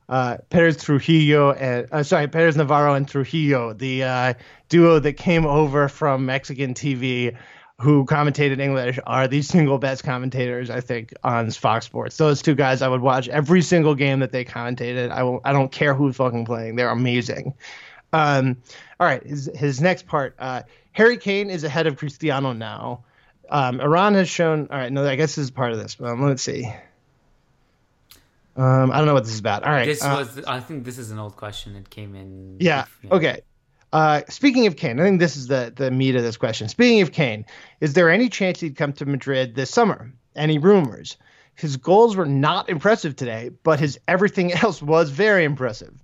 uh, 0.09 0.37
Perez 0.51 0.76
Trujillo 0.83 1.53
and 1.53 1.87
uh, 1.93 2.03
sorry 2.03 2.28
Perez 2.28 2.57
Navarro 2.57 2.95
and 2.95 3.09
Trujillo, 3.09 3.72
the 3.72 4.05
uh, 4.05 4.35
duo 4.68 4.99
that 4.99 5.14
came 5.14 5.47
over 5.47 5.89
from 5.89 6.26
Mexican 6.26 6.74
TV, 6.74 7.35
who 7.80 8.05
commentated 8.05 8.61
English, 8.61 8.99
are 9.07 9.26
the 9.28 9.41
single 9.43 9.78
best 9.78 10.05
commentators 10.05 10.68
I 10.68 10.80
think 10.80 11.14
on 11.24 11.51
Fox 11.51 11.87
Sports. 11.87 12.16
Those 12.16 12.43
two 12.43 12.55
guys, 12.55 12.83
I 12.83 12.89
would 12.89 13.01
watch 13.01 13.28
every 13.28 13.62
single 13.62 13.95
game 13.95 14.20
that 14.20 14.33
they 14.33 14.45
commentated. 14.45 15.11
I 15.11 15.22
will, 15.22 15.41
I 15.45 15.53
don't 15.53 15.72
care 15.72 15.95
who's 15.95 16.16
fucking 16.16 16.45
playing; 16.45 16.76
they're 16.76 16.91
amazing. 16.91 17.55
Um, 18.13 18.59
all 19.01 19.07
right, 19.07 19.23
his 19.25 19.51
his 19.55 19.81
next 19.81 20.07
part. 20.07 20.35
Uh, 20.39 20.63
Harry 20.93 21.17
Kane 21.17 21.51
is 21.51 21.65
ahead 21.65 21.87
of 21.87 21.97
Cristiano 21.97 22.53
now. 22.53 23.05
Um, 23.51 23.81
Iran 23.81 24.15
has 24.15 24.29
shown. 24.29 24.69
All 24.71 24.79
right, 24.79 24.93
no, 24.93 25.07
I 25.07 25.17
guess 25.17 25.35
this 25.35 25.45
is 25.45 25.51
part 25.51 25.73
of 25.73 25.79
this. 25.79 25.95
But 25.95 26.11
um, 26.11 26.23
let's 26.23 26.43
see. 26.43 26.71
Um, 28.57 28.91
I 28.91 28.99
don't 28.99 29.07
know 29.07 29.15
what 29.15 29.25
this 29.25 29.33
is 29.33 29.41
about. 29.41 29.65
All 29.65 29.73
right. 29.73 29.87
This 29.87 30.03
uh, 30.03 30.17
was. 30.19 30.45
I 30.45 30.61
think 30.61 30.85
this 30.85 30.99
is 30.99 31.11
an 31.11 31.19
old 31.19 31.37
question. 31.37 31.75
It 31.77 31.89
came 31.91 32.15
in. 32.15 32.57
yeah. 32.61 32.85
Okay. 33.11 33.41
Uh, 33.93 34.23
speaking 34.29 34.67
of 34.67 34.77
Kane, 34.77 34.99
I 34.99 35.03
think 35.03 35.21
this 35.21 35.37
is 35.37 35.47
the 35.47 35.73
the 35.75 35.91
meat 35.91 36.17
of 36.17 36.23
this 36.23 36.37
question. 36.37 36.69
Speaking 36.69 37.03
of 37.03 37.13
Kane, 37.13 37.45
is 37.81 37.95
there 37.95 38.11
any 38.11 38.29
chance 38.29 38.61
he'd 38.61 38.77
come 38.77 38.93
to 38.95 39.07
Madrid 39.07 39.55
this 39.55 39.71
summer? 39.71 40.13
Any 40.35 40.59
rumors? 40.59 41.17
His 41.55 41.77
goals 41.77 42.17
were 42.17 42.27
not 42.27 42.71
impressive 42.71 43.17
today, 43.17 43.51
but 43.63 43.79
his 43.79 43.99
everything 44.09 44.53
else 44.63 44.83
was 44.83 45.11
very 45.11 45.45
impressive. 45.45 45.95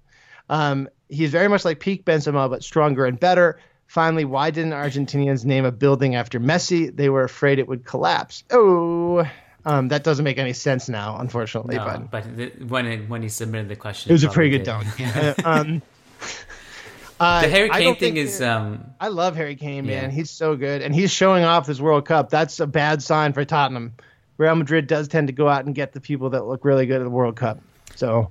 Um, 0.50 0.88
he's 1.08 1.30
very 1.30 1.48
much 1.48 1.64
like 1.64 1.80
peak 1.80 2.04
Benzema, 2.04 2.48
but 2.48 2.62
stronger 2.62 3.06
and 3.06 3.18
better. 3.18 3.58
Finally, 3.86 4.26
why 4.26 4.50
didn't 4.50 4.72
Argentinians 4.72 5.44
name 5.44 5.64
a 5.64 5.72
building 5.72 6.14
after 6.14 6.38
Messi? 6.38 6.94
They 6.94 7.08
were 7.08 7.24
afraid 7.24 7.58
it 7.58 7.66
would 7.66 7.84
collapse. 7.84 8.44
Oh, 8.50 9.26
um, 9.64 9.88
that 9.88 10.04
doesn't 10.04 10.24
make 10.24 10.38
any 10.38 10.52
sense 10.52 10.88
now, 10.88 11.16
unfortunately. 11.18 11.76
No, 11.76 11.84
but 11.84 12.10
but 12.10 12.36
the, 12.36 12.48
when 12.66 12.86
it, 12.86 13.08
when 13.08 13.22
he 13.22 13.28
submitted 13.28 13.68
the 13.68 13.76
question, 13.76 14.10
it 14.10 14.12
was 14.12 14.24
a 14.24 14.30
pretty 14.30 14.50
good 14.50 14.64
dunk. 14.64 14.86
Uh, 15.00 15.34
um, 15.44 15.82
uh, 17.18 17.40
the 17.42 17.48
Harry 17.48 17.70
Kane 17.70 17.96
thing 17.96 18.16
is. 18.16 18.42
Um, 18.42 18.92
I 19.00 19.08
love 19.08 19.36
Harry 19.36 19.56
Kane, 19.56 19.86
man. 19.86 20.04
Yeah. 20.04 20.10
He's 20.10 20.30
so 20.30 20.54
good, 20.54 20.82
and 20.82 20.94
he's 20.94 21.10
showing 21.10 21.44
off 21.44 21.66
this 21.66 21.80
World 21.80 22.06
Cup. 22.06 22.30
That's 22.30 22.60
a 22.60 22.66
bad 22.66 23.02
sign 23.02 23.32
for 23.32 23.44
Tottenham. 23.44 23.94
Real 24.36 24.54
Madrid 24.54 24.86
does 24.86 25.08
tend 25.08 25.26
to 25.28 25.32
go 25.32 25.48
out 25.48 25.64
and 25.64 25.74
get 25.74 25.92
the 25.92 26.00
people 26.00 26.30
that 26.30 26.46
look 26.46 26.64
really 26.64 26.86
good 26.86 27.00
at 27.00 27.04
the 27.04 27.10
World 27.10 27.36
Cup. 27.36 27.58
So 27.96 28.30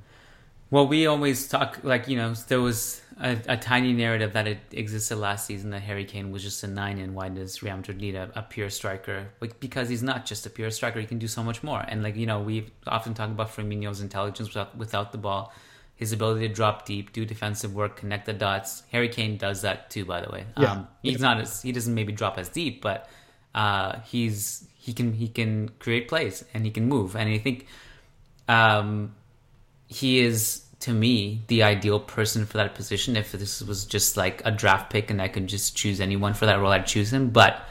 Well, 0.69 0.87
we 0.87 1.07
always 1.07 1.47
talk 1.47 1.79
like 1.83 2.07
you 2.07 2.17
know 2.17 2.33
there 2.47 2.61
was 2.61 3.01
a, 3.19 3.37
a 3.47 3.57
tiny 3.57 3.93
narrative 3.93 4.33
that 4.33 4.47
it 4.47 4.59
existed 4.71 5.15
last 5.17 5.45
season 5.45 5.69
that 5.71 5.81
Harry 5.81 6.05
Kane 6.05 6.31
was 6.31 6.43
just 6.43 6.63
a 6.63 6.67
nine, 6.67 6.99
and 6.99 7.15
why 7.15 7.29
does 7.29 7.63
Real 7.63 7.77
Madrid 7.77 8.01
need 8.01 8.15
a, 8.15 8.29
a 8.35 8.41
pure 8.41 8.69
striker? 8.69 9.29
Like 9.39 9.59
because 9.59 9.87
he's 9.89 10.03
not 10.03 10.25
just 10.25 10.45
a 10.45 10.49
pure 10.49 10.69
striker; 10.71 10.99
he 10.99 11.05
can 11.05 11.19
do 11.19 11.27
so 11.27 11.43
much 11.43 11.63
more. 11.63 11.79
And 11.79 12.03
like 12.03 12.15
you 12.15 12.25
know, 12.25 12.41
we 12.41 12.69
often 12.85 13.13
talk 13.13 13.29
about 13.29 13.49
Firmino's 13.49 14.01
intelligence 14.01 14.49
without, 14.49 14.77
without 14.77 15.11
the 15.13 15.17
ball, 15.17 15.53
his 15.95 16.11
ability 16.11 16.47
to 16.47 16.53
drop 16.53 16.85
deep, 16.85 17.13
do 17.13 17.25
defensive 17.25 17.73
work, 17.73 17.95
connect 17.95 18.25
the 18.25 18.33
dots. 18.33 18.83
Harry 18.91 19.09
Kane 19.09 19.37
does 19.37 19.61
that 19.61 19.89
too, 19.89 20.03
by 20.03 20.21
the 20.21 20.29
way. 20.29 20.45
Yeah. 20.57 20.71
Um, 20.73 20.87
he's 21.01 21.21
not 21.21 21.39
as 21.39 21.61
he 21.61 21.71
doesn't 21.71 21.93
maybe 21.93 22.11
drop 22.11 22.37
as 22.37 22.49
deep, 22.49 22.81
but 22.81 23.09
uh, 23.55 23.99
he's 24.01 24.67
he 24.77 24.91
can 24.91 25.13
he 25.13 25.29
can 25.29 25.69
create 25.79 26.09
plays 26.09 26.43
and 26.53 26.65
he 26.65 26.71
can 26.71 26.89
move. 26.89 27.15
And 27.15 27.29
I 27.29 27.37
think 27.37 27.67
um, 28.47 29.15
he 29.87 30.19
is 30.19 30.63
to 30.81 30.93
me 30.93 31.41
the 31.47 31.63
ideal 31.63 31.99
person 31.99 32.45
for 32.45 32.57
that 32.57 32.75
position. 32.75 33.15
If 33.17 33.31
this 33.31 33.61
was 33.61 33.85
just 33.85 34.15
like 34.17 34.41
a 34.45 34.51
draft 34.51 34.91
pick 34.91 35.09
and 35.09 35.21
I 35.21 35.27
could 35.27 35.47
just 35.47 35.75
choose 35.75 35.99
anyone 35.99 36.33
for 36.33 36.45
that 36.45 36.59
role, 36.59 36.71
I'd 36.71 36.85
choose 36.85 37.11
him. 37.11 37.29
But 37.29 37.61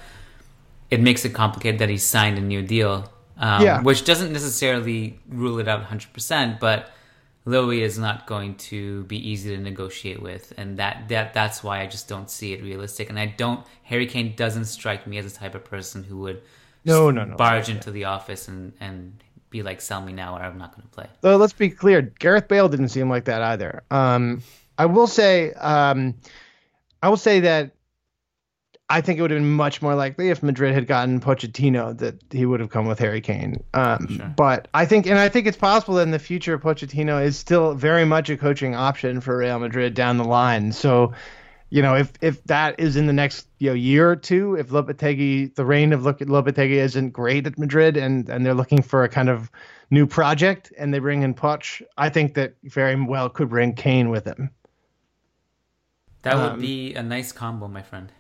it 0.90 1.00
makes 1.00 1.24
it 1.24 1.30
complicated 1.30 1.78
that 1.80 1.88
he 1.88 1.98
signed 1.98 2.38
a 2.38 2.40
new 2.40 2.62
deal, 2.62 3.10
um, 3.38 3.62
Yeah. 3.62 3.80
which 3.82 4.04
doesn't 4.04 4.32
necessarily 4.32 5.18
rule 5.28 5.58
it 5.58 5.68
out 5.68 5.82
100%. 5.82 6.58
But 6.58 6.90
Louis 7.44 7.82
is 7.82 7.96
not 7.98 8.26
going 8.26 8.56
to 8.56 9.04
be 9.04 9.16
easy 9.30 9.54
to 9.54 9.62
negotiate 9.62 10.20
with, 10.20 10.52
and 10.56 10.78
that 10.78 11.08
that 11.10 11.32
that's 11.32 11.62
why 11.62 11.80
I 11.80 11.86
just 11.86 12.08
don't 12.08 12.28
see 12.28 12.52
it 12.54 12.60
realistic. 12.62 13.08
And 13.08 13.20
I 13.20 13.26
don't. 13.26 13.64
Harry 13.84 14.06
Kane 14.06 14.34
doesn't 14.34 14.64
strike 14.64 15.06
me 15.06 15.16
as 15.18 15.32
the 15.32 15.38
type 15.38 15.54
of 15.54 15.64
person 15.64 16.02
who 16.02 16.16
would 16.18 16.42
No, 16.84 17.12
no, 17.12 17.24
no. 17.24 17.36
barge 17.36 17.68
into 17.68 17.92
the 17.92 18.04
office 18.06 18.48
and 18.48 18.72
and 18.80 19.22
be 19.58 19.62
like, 19.62 19.80
"Sell 19.80 20.00
me 20.00 20.12
now, 20.12 20.36
or 20.36 20.42
I'm 20.42 20.58
not 20.58 20.74
going 20.74 20.82
to 20.82 20.94
play." 20.94 21.06
So 21.22 21.36
let's 21.36 21.52
be 21.52 21.70
clear. 21.70 22.02
Gareth 22.02 22.48
Bale 22.48 22.68
didn't 22.68 22.88
seem 22.90 23.08
like 23.08 23.24
that 23.26 23.42
either. 23.42 23.82
Um, 23.90 24.42
I 24.78 24.86
will 24.86 25.06
say, 25.06 25.52
um, 25.54 26.14
I 27.02 27.08
will 27.08 27.16
say 27.16 27.40
that 27.40 27.72
I 28.88 29.00
think 29.00 29.18
it 29.18 29.22
would 29.22 29.30
have 29.32 29.40
been 29.40 29.50
much 29.50 29.82
more 29.82 29.94
likely 29.94 30.30
if 30.30 30.42
Madrid 30.42 30.74
had 30.74 30.86
gotten 30.86 31.20
Pochettino 31.20 31.96
that 31.98 32.22
he 32.30 32.46
would 32.46 32.60
have 32.60 32.70
come 32.70 32.86
with 32.86 32.98
Harry 33.00 33.20
Kane. 33.20 33.62
Um, 33.74 34.06
Sure. 34.16 34.34
But 34.36 34.68
I 34.74 34.86
think, 34.86 35.06
and 35.06 35.18
I 35.18 35.28
think 35.28 35.46
it's 35.46 35.56
possible 35.56 35.94
that 35.94 36.02
in 36.02 36.12
the 36.12 36.18
future 36.18 36.58
Pochettino 36.58 37.22
is 37.24 37.36
still 37.36 37.74
very 37.74 38.04
much 38.04 38.30
a 38.30 38.36
coaching 38.36 38.74
option 38.76 39.20
for 39.20 39.38
Real 39.38 39.58
Madrid 39.58 39.94
down 39.94 40.18
the 40.18 40.24
line. 40.24 40.72
So. 40.72 41.12
You 41.68 41.82
know, 41.82 41.96
if 41.96 42.12
if 42.20 42.42
that 42.44 42.78
is 42.78 42.96
in 42.96 43.06
the 43.06 43.12
next 43.12 43.48
you 43.58 43.70
know 43.70 43.74
year 43.74 44.08
or 44.10 44.16
two, 44.16 44.54
if 44.54 44.68
Lopetegui, 44.68 45.54
the 45.54 45.64
reign 45.64 45.92
of 45.92 46.04
Lope- 46.04 46.20
Lopetegui 46.20 46.76
isn't 46.76 47.10
great 47.10 47.46
at 47.46 47.58
Madrid, 47.58 47.96
and 47.96 48.28
and 48.28 48.46
they're 48.46 48.54
looking 48.54 48.82
for 48.82 49.02
a 49.02 49.08
kind 49.08 49.28
of 49.28 49.50
new 49.90 50.06
project 50.06 50.72
and 50.78 50.92
they 50.92 50.98
bring 50.98 51.22
in 51.22 51.34
Poch, 51.34 51.82
I 51.96 52.08
think 52.08 52.34
that 52.34 52.54
very 52.64 53.00
well 53.00 53.28
could 53.28 53.48
bring 53.48 53.72
Kane 53.74 54.10
with 54.10 54.24
him. 54.24 54.50
That 56.22 56.34
Um, 56.34 56.52
would 56.52 56.60
be 56.60 56.94
a 56.94 57.02
nice 57.02 57.32
combo, 57.32 57.68
my 57.68 57.82
friend. 57.82 58.10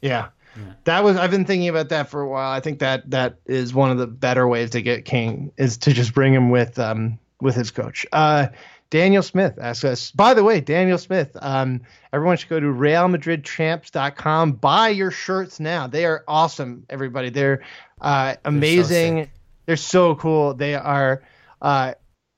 Yeah. 0.00 0.28
Yeah. 0.56 0.72
That 0.84 1.04
was 1.04 1.16
I've 1.16 1.30
been 1.30 1.44
thinking 1.44 1.68
about 1.68 1.88
that 1.90 2.08
for 2.10 2.20
a 2.20 2.28
while. 2.28 2.50
I 2.52 2.60
think 2.60 2.80
that 2.80 3.08
that 3.10 3.36
is 3.46 3.72
one 3.72 3.90
of 3.90 3.98
the 3.98 4.06
better 4.06 4.46
ways 4.46 4.70
to 4.70 4.82
get 4.82 5.04
Kane 5.04 5.50
is 5.56 5.78
to 5.78 5.92
just 5.92 6.12
bring 6.12 6.34
him 6.34 6.50
with 6.50 6.78
um 6.78 7.18
with 7.40 7.54
his 7.54 7.70
coach. 7.70 8.04
Uh 8.12 8.48
Daniel 8.92 9.22
Smith 9.22 9.58
asks 9.58 9.84
us. 9.84 10.10
By 10.10 10.34
the 10.34 10.44
way, 10.44 10.60
Daniel 10.60 10.98
Smith, 10.98 11.34
um, 11.40 11.80
everyone 12.12 12.36
should 12.36 12.50
go 12.50 12.60
to 12.60 12.66
realmadridchamps.com. 12.66 14.52
Buy 14.52 14.90
your 14.90 15.10
shirts 15.10 15.58
now. 15.58 15.86
They 15.86 16.04
are 16.04 16.22
awesome, 16.28 16.84
everybody. 16.90 17.30
They're 17.30 17.62
uh, 18.02 18.34
amazing. 18.44 19.22
sick. 19.22 19.30
They're 19.64 19.78
so 19.78 20.14
cool. 20.16 20.52
They 20.52 20.74
are 20.74 21.22
uh, 21.62 21.94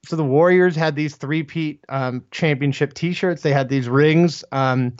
so 0.06 0.14
the 0.14 0.24
Warriors 0.24 0.76
had 0.76 0.94
these 0.94 1.16
three-peat 1.16 1.84
um, 1.88 2.24
championship 2.30 2.94
T-shirts. 2.94 3.42
They 3.42 3.52
had 3.52 3.68
these 3.68 3.88
rings, 3.88 4.44
um, 4.52 4.92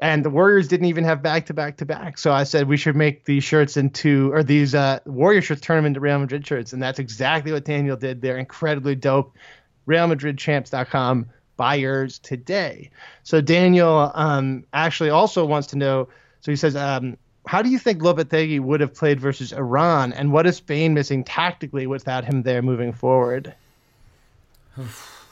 and 0.00 0.24
the 0.24 0.30
Warriors 0.30 0.68
didn't 0.68 0.86
even 0.86 1.02
have 1.02 1.24
back-to-back-to-back. 1.24 2.18
So 2.18 2.30
I 2.30 2.44
said 2.44 2.68
we 2.68 2.76
should 2.76 2.94
make 2.94 3.24
these 3.24 3.42
shirts 3.42 3.76
into, 3.76 4.32
or 4.32 4.44
these 4.44 4.76
uh, 4.76 5.00
Warrior 5.06 5.42
shirts, 5.42 5.60
turn 5.60 5.78
them 5.78 5.86
into 5.86 5.98
Real 5.98 6.20
Madrid 6.20 6.46
shirts, 6.46 6.72
and 6.72 6.80
that's 6.80 7.00
exactly 7.00 7.50
what 7.50 7.64
Daniel 7.64 7.96
did. 7.96 8.22
They're 8.22 8.38
incredibly 8.38 8.94
dope. 8.94 9.34
RealMadridChamps.com. 9.90 11.26
Buy 11.56 11.74
yours 11.74 12.18
today. 12.20 12.90
So 13.22 13.40
Daniel 13.40 14.10
um, 14.14 14.64
actually 14.72 15.10
also 15.10 15.44
wants 15.44 15.66
to 15.68 15.76
know. 15.76 16.08
So 16.40 16.52
he 16.52 16.56
says, 16.56 16.74
um, 16.74 17.18
how 17.46 17.62
do 17.62 17.68
you 17.68 17.78
think 17.78 18.00
Lopetegui 18.00 18.60
would 18.60 18.80
have 18.80 18.94
played 18.94 19.20
versus 19.20 19.52
Iran, 19.52 20.12
and 20.12 20.32
what 20.32 20.46
is 20.46 20.56
Spain 20.56 20.94
missing 20.94 21.24
tactically 21.24 21.86
without 21.86 22.24
him 22.24 22.42
there 22.42 22.62
moving 22.62 22.92
forward? 22.92 23.54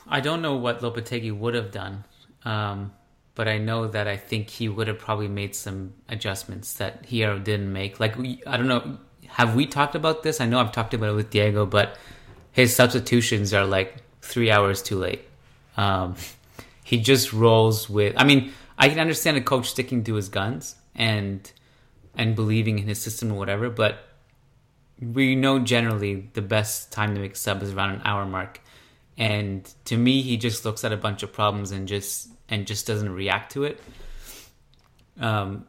I 0.08 0.20
don't 0.20 0.42
know 0.42 0.56
what 0.56 0.80
Lopetegui 0.80 1.36
would 1.36 1.54
have 1.54 1.70
done, 1.70 2.04
um, 2.44 2.92
but 3.34 3.46
I 3.46 3.58
know 3.58 3.86
that 3.86 4.08
I 4.08 4.16
think 4.16 4.50
he 4.50 4.68
would 4.68 4.88
have 4.88 4.98
probably 4.98 5.28
made 5.28 5.54
some 5.54 5.92
adjustments 6.08 6.74
that 6.74 7.04
he 7.06 7.20
didn't 7.20 7.72
make. 7.72 8.00
Like 8.00 8.16
we, 8.16 8.42
I 8.46 8.56
don't 8.56 8.68
know, 8.68 8.98
have 9.28 9.54
we 9.54 9.66
talked 9.66 9.94
about 9.94 10.22
this? 10.22 10.40
I 10.40 10.46
know 10.46 10.58
I've 10.58 10.72
talked 10.72 10.94
about 10.94 11.10
it 11.10 11.14
with 11.14 11.30
Diego, 11.30 11.66
but 11.66 11.96
his 12.52 12.74
substitutions 12.74 13.54
are 13.54 13.64
like 13.64 13.96
three 14.22 14.50
hours 14.50 14.82
too 14.82 14.98
late. 14.98 15.22
Um, 15.76 16.16
he 16.84 16.98
just 16.98 17.32
rolls 17.32 17.88
with. 17.88 18.14
I 18.16 18.24
mean, 18.24 18.52
I 18.78 18.88
can 18.88 18.98
understand 18.98 19.36
a 19.36 19.40
coach 19.40 19.70
sticking 19.70 20.04
to 20.04 20.14
his 20.14 20.28
guns 20.28 20.76
and 20.94 21.50
and 22.16 22.34
believing 22.34 22.78
in 22.78 22.88
his 22.88 23.00
system 23.00 23.30
or 23.32 23.38
whatever, 23.38 23.70
but 23.70 24.00
we 25.00 25.36
know 25.36 25.60
generally 25.60 26.28
the 26.32 26.42
best 26.42 26.90
time 26.90 27.14
to 27.14 27.20
make 27.20 27.34
a 27.34 27.36
sub 27.36 27.62
is 27.62 27.72
around 27.72 27.90
an 27.90 28.02
hour 28.04 28.26
mark. 28.26 28.60
And 29.16 29.72
to 29.84 29.96
me, 29.96 30.22
he 30.22 30.36
just 30.36 30.64
looks 30.64 30.84
at 30.84 30.92
a 30.92 30.96
bunch 30.96 31.22
of 31.22 31.32
problems 31.32 31.70
and 31.70 31.86
just 31.86 32.28
and 32.48 32.66
just 32.66 32.86
doesn't 32.86 33.10
react 33.10 33.52
to 33.52 33.64
it. 33.64 33.80
Um, 35.20 35.66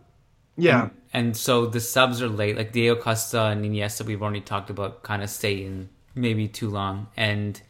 Yeah, 0.58 0.84
and, 0.84 0.92
and 1.14 1.38
so 1.38 1.66
the 1.66 1.80
subs 1.80 2.22
are 2.22 2.30
late. 2.30 2.58
Like 2.58 2.72
Diego 2.72 3.00
Costa 3.00 3.46
and 3.46 3.64
Iniesta, 3.64 4.06
we've 4.06 4.22
already 4.22 4.42
talked 4.42 4.70
about, 4.70 5.04
kind 5.04 5.24
of 5.24 5.30
stay 5.30 5.64
in 5.64 5.90
maybe 6.16 6.48
too 6.48 6.70
long. 6.70 7.08
And 7.16 7.62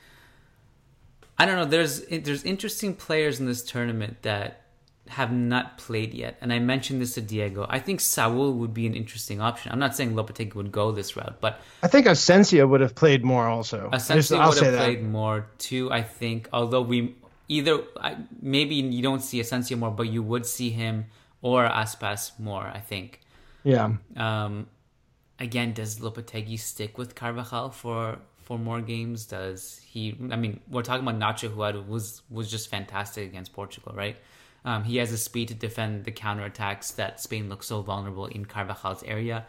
I 1.40 1.46
don't 1.46 1.56
know. 1.56 1.66
There's 1.66 2.06
there's 2.08 2.44
interesting 2.44 2.96
players 2.96 3.40
in 3.40 3.46
this 3.46 3.64
tournament 3.64 4.22
that 4.24 4.66
have 5.10 5.32
not 5.32 5.78
played 5.80 6.14
yet. 6.14 6.38
And 6.40 6.54
I 6.54 6.60
mentioned 6.60 7.02
this 7.02 7.16
to 7.16 7.22
Diego. 7.22 7.66
I 7.68 7.80
think 7.80 8.00
Saul 8.00 8.54
would 8.54 8.74
be 8.74 8.86
an 8.86 8.94
interesting 8.94 9.42
option. 9.42 9.72
I'm 9.72 9.80
not 9.80 9.96
saying 9.96 10.14
Lopetegui 10.14 10.54
would 10.54 10.72
go 10.72 10.92
this 10.92 11.16
route, 11.16 11.38
but 11.42 11.62
I 11.82 11.88
think 11.88 12.06
Asensio 12.06 12.68
would 12.68 12.82
have 12.82 12.94
played 12.94 13.24
more 13.26 13.48
also. 13.48 13.90
Essentially, 13.92 14.40
I'll 14.40 14.50
would 14.50 14.60
have 14.60 14.74
that. 14.74 14.84
played 14.86 15.04
more 15.04 15.48
too. 15.58 15.92
I 15.92 16.04
think, 16.04 16.48
although 16.54 16.82
we 16.82 17.16
either 17.48 17.84
I, 18.00 18.18
maybe 18.42 18.76
you 18.76 19.02
don't 19.02 19.22
see 19.22 19.40
Asensio 19.40 19.78
more, 19.78 19.92
but 19.92 20.08
you 20.10 20.22
would 20.22 20.46
see 20.46 20.70
him 20.70 21.06
or 21.42 21.68
Aspas 21.68 22.38
more. 22.40 22.66
I 22.68 22.80
think. 22.80 23.22
Yeah, 23.64 23.96
Um, 24.16 24.68
again, 25.40 25.74
does 25.74 26.00
Lopetegui 26.00 26.58
stick 26.60 26.98
with 26.98 27.14
Carvajal 27.14 27.72
for 27.72 28.20
for 28.50 28.58
more 28.58 28.82
games? 28.82 29.28
Does 29.28 29.80
he? 29.86 30.18
I 30.32 30.36
mean, 30.36 30.60
we're 30.72 30.82
talking 30.82 31.08
about 31.08 31.20
Nacho, 31.20 31.50
who 31.50 31.82
was 31.84 32.24
was 32.32 32.50
just 32.50 32.68
fantastic 32.68 33.30
against 33.30 33.54
Portugal, 33.54 33.94
right? 33.96 34.18
Um, 34.66 34.84
he 34.84 34.98
has 34.98 35.12
the 35.12 35.18
speed 35.18 35.50
to 35.50 35.54
defend 35.54 36.04
the 36.04 36.12
counterattacks 36.12 36.96
that 36.96 37.22
Spain 37.22 37.48
looks 37.48 37.68
so 37.68 37.84
vulnerable 37.84 38.26
in 38.26 38.46
Carvajal's 38.46 39.04
area. 39.04 39.46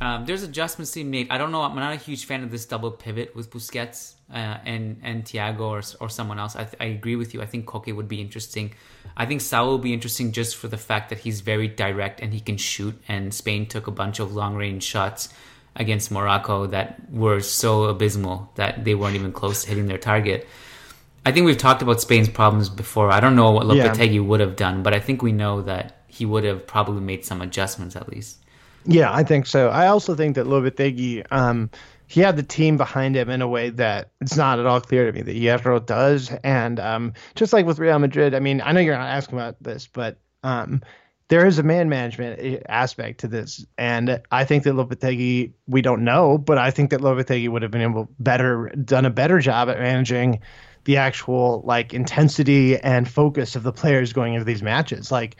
Um, 0.00 0.26
there's 0.26 0.42
adjustments 0.42 0.90
to 0.92 1.00
be 1.00 1.04
made. 1.04 1.30
I 1.30 1.38
don't 1.38 1.52
know. 1.52 1.62
I'm 1.62 1.76
not 1.76 1.92
a 1.92 1.96
huge 1.96 2.24
fan 2.24 2.42
of 2.42 2.50
this 2.50 2.66
double 2.66 2.90
pivot 2.90 3.36
with 3.36 3.50
Busquets 3.50 4.14
uh, 4.34 4.58
and 4.66 5.00
and 5.04 5.24
Thiago 5.24 5.60
or, 5.60 5.82
or 6.00 6.08
someone 6.08 6.40
else. 6.40 6.56
I, 6.56 6.66
I 6.80 6.86
agree 6.86 7.14
with 7.14 7.32
you. 7.34 7.40
I 7.40 7.46
think 7.46 7.66
Koke 7.66 7.94
would 7.94 8.08
be 8.08 8.20
interesting. 8.20 8.74
I 9.16 9.26
think 9.26 9.40
Saul 9.40 9.68
will 9.68 9.78
be 9.78 9.94
interesting 9.94 10.32
just 10.32 10.56
for 10.56 10.66
the 10.66 10.76
fact 10.76 11.08
that 11.10 11.20
he's 11.20 11.40
very 11.40 11.68
direct 11.68 12.20
and 12.20 12.34
he 12.34 12.40
can 12.40 12.56
shoot. 12.56 13.00
And 13.06 13.32
Spain 13.32 13.66
took 13.66 13.86
a 13.86 13.92
bunch 13.92 14.18
of 14.18 14.34
long 14.34 14.56
range 14.56 14.82
shots 14.82 15.28
against 15.76 16.10
Morocco 16.10 16.66
that 16.66 17.00
were 17.10 17.40
so 17.40 17.84
abysmal 17.84 18.50
that 18.56 18.84
they 18.84 18.94
weren't 18.94 19.14
even 19.14 19.32
close 19.32 19.62
to 19.62 19.68
hitting 19.68 19.86
their 19.86 19.98
target. 19.98 20.46
I 21.24 21.32
think 21.32 21.46
we've 21.46 21.58
talked 21.58 21.82
about 21.82 22.00
Spain's 22.00 22.28
problems 22.28 22.68
before. 22.68 23.10
I 23.10 23.20
don't 23.20 23.36
know 23.36 23.52
what 23.52 23.66
Lopetegui 23.66 24.14
yeah. 24.14 24.20
would 24.20 24.40
have 24.40 24.56
done, 24.56 24.82
but 24.82 24.92
I 24.92 25.00
think 25.00 25.22
we 25.22 25.32
know 25.32 25.62
that 25.62 26.02
he 26.08 26.26
would 26.26 26.44
have 26.44 26.66
probably 26.66 27.00
made 27.00 27.24
some 27.24 27.40
adjustments 27.40 27.96
at 27.96 28.08
least. 28.08 28.38
Yeah, 28.84 29.12
I 29.12 29.22
think 29.22 29.46
so. 29.46 29.68
I 29.68 29.86
also 29.86 30.14
think 30.14 30.34
that 30.34 30.46
Lopetegui, 30.46 31.24
um, 31.30 31.70
he 32.08 32.20
had 32.20 32.36
the 32.36 32.42
team 32.42 32.76
behind 32.76 33.16
him 33.16 33.30
in 33.30 33.40
a 33.40 33.48
way 33.48 33.70
that 33.70 34.10
it's 34.20 34.36
not 34.36 34.58
at 34.58 34.66
all 34.66 34.80
clear 34.80 35.06
to 35.06 35.12
me 35.12 35.22
that 35.22 35.36
Hierro 35.36 35.84
does. 35.84 36.30
And 36.42 36.80
um, 36.80 37.14
just 37.36 37.52
like 37.52 37.64
with 37.64 37.78
Real 37.78 37.98
Madrid, 37.98 38.34
I 38.34 38.40
mean, 38.40 38.60
I 38.60 38.72
know 38.72 38.80
you're 38.80 38.98
not 38.98 39.08
asking 39.08 39.38
about 39.38 39.62
this, 39.62 39.86
but 39.86 40.18
um, 40.42 40.82
there 41.32 41.46
is 41.46 41.58
a 41.58 41.62
man 41.62 41.88
management 41.88 42.38
eh, 42.42 42.58
aspect 42.68 43.20
to 43.20 43.26
this, 43.26 43.64
and 43.78 44.20
I 44.30 44.44
think 44.44 44.64
that 44.64 44.74
Lopetegui, 44.74 45.54
we 45.66 45.80
don't 45.80 46.04
know, 46.04 46.36
but 46.36 46.58
I 46.58 46.70
think 46.70 46.90
that 46.90 47.00
Lopetegui 47.00 47.48
would 47.48 47.62
have 47.62 47.70
been 47.70 47.80
able 47.80 48.06
better 48.18 48.68
done 48.84 49.06
a 49.06 49.10
better 49.10 49.38
job 49.38 49.70
at 49.70 49.78
managing 49.78 50.40
the 50.84 50.98
actual 50.98 51.62
like 51.64 51.94
intensity 51.94 52.76
and 52.76 53.08
focus 53.08 53.56
of 53.56 53.62
the 53.62 53.72
players 53.72 54.12
going 54.12 54.34
into 54.34 54.44
these 54.44 54.62
matches. 54.62 55.10
Like 55.10 55.36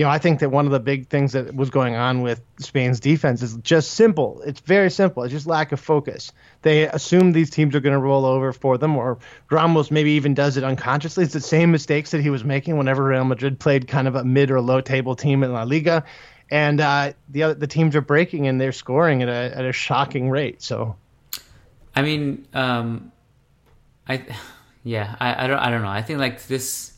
you 0.00 0.06
know, 0.06 0.10
I 0.10 0.16
think 0.16 0.40
that 0.40 0.48
one 0.48 0.64
of 0.64 0.72
the 0.72 0.80
big 0.80 1.08
things 1.08 1.32
that 1.32 1.54
was 1.54 1.68
going 1.68 1.94
on 1.94 2.22
with 2.22 2.40
Spain's 2.58 3.00
defense 3.00 3.42
is 3.42 3.56
just 3.56 3.90
simple. 3.90 4.40
It's 4.46 4.60
very 4.60 4.90
simple. 4.90 5.24
It's 5.24 5.30
just 5.30 5.46
lack 5.46 5.72
of 5.72 5.78
focus. 5.78 6.32
They 6.62 6.88
assume 6.88 7.32
these 7.32 7.50
teams 7.50 7.74
are 7.74 7.80
going 7.80 7.92
to 7.92 8.00
roll 8.00 8.24
over 8.24 8.54
for 8.54 8.78
them, 8.78 8.96
or 8.96 9.18
Ramos 9.50 9.90
maybe 9.90 10.12
even 10.12 10.32
does 10.32 10.56
it 10.56 10.64
unconsciously. 10.64 11.24
It's 11.24 11.34
the 11.34 11.40
same 11.42 11.70
mistakes 11.70 12.12
that 12.12 12.22
he 12.22 12.30
was 12.30 12.44
making 12.44 12.78
whenever 12.78 13.04
Real 13.04 13.24
Madrid 13.24 13.60
played 13.60 13.88
kind 13.88 14.08
of 14.08 14.14
a 14.14 14.24
mid 14.24 14.50
or 14.50 14.62
low 14.62 14.80
table 14.80 15.14
team 15.14 15.42
in 15.42 15.52
La 15.52 15.64
Liga, 15.64 16.02
and 16.50 16.80
uh, 16.80 17.12
the 17.28 17.42
other, 17.42 17.52
the 17.52 17.66
teams 17.66 17.94
are 17.94 18.00
breaking 18.00 18.48
and 18.48 18.58
they're 18.58 18.72
scoring 18.72 19.22
at 19.22 19.28
a 19.28 19.54
at 19.54 19.66
a 19.66 19.72
shocking 19.72 20.30
rate. 20.30 20.62
So, 20.62 20.96
I 21.94 22.00
mean, 22.00 22.48
um, 22.54 23.12
I 24.08 24.24
yeah, 24.82 25.14
I, 25.20 25.44
I 25.44 25.46
don't 25.46 25.58
I 25.58 25.68
don't 25.68 25.82
know. 25.82 25.88
I 25.88 26.00
think 26.00 26.20
like 26.20 26.46
this 26.46 26.94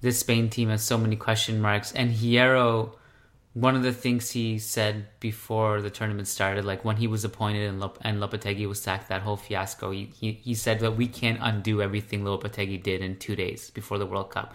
this 0.00 0.18
Spain 0.20 0.48
team 0.50 0.68
has 0.68 0.82
so 0.82 0.98
many 0.98 1.16
question 1.16 1.60
marks. 1.60 1.92
And 1.92 2.12
Hierro, 2.12 2.94
one 3.54 3.74
of 3.74 3.82
the 3.82 3.92
things 3.92 4.30
he 4.30 4.58
said 4.58 5.06
before 5.20 5.80
the 5.80 5.90
tournament 5.90 6.28
started, 6.28 6.64
like 6.64 6.84
when 6.84 6.96
he 6.96 7.06
was 7.06 7.24
appointed 7.24 7.68
and, 7.68 7.80
Lop- 7.80 7.98
and 8.02 8.20
Lopetegui 8.20 8.68
was 8.68 8.80
sacked, 8.80 9.08
that 9.08 9.22
whole 9.22 9.36
fiasco, 9.36 9.90
he, 9.90 10.10
he, 10.18 10.32
he 10.32 10.54
said 10.54 10.80
that 10.80 10.96
we 10.96 11.06
can't 11.06 11.38
undo 11.40 11.80
everything 11.82 12.22
Lopetegui 12.22 12.82
did 12.82 13.00
in 13.00 13.16
two 13.16 13.34
days 13.34 13.70
before 13.70 13.98
the 13.98 14.06
World 14.06 14.30
Cup. 14.30 14.54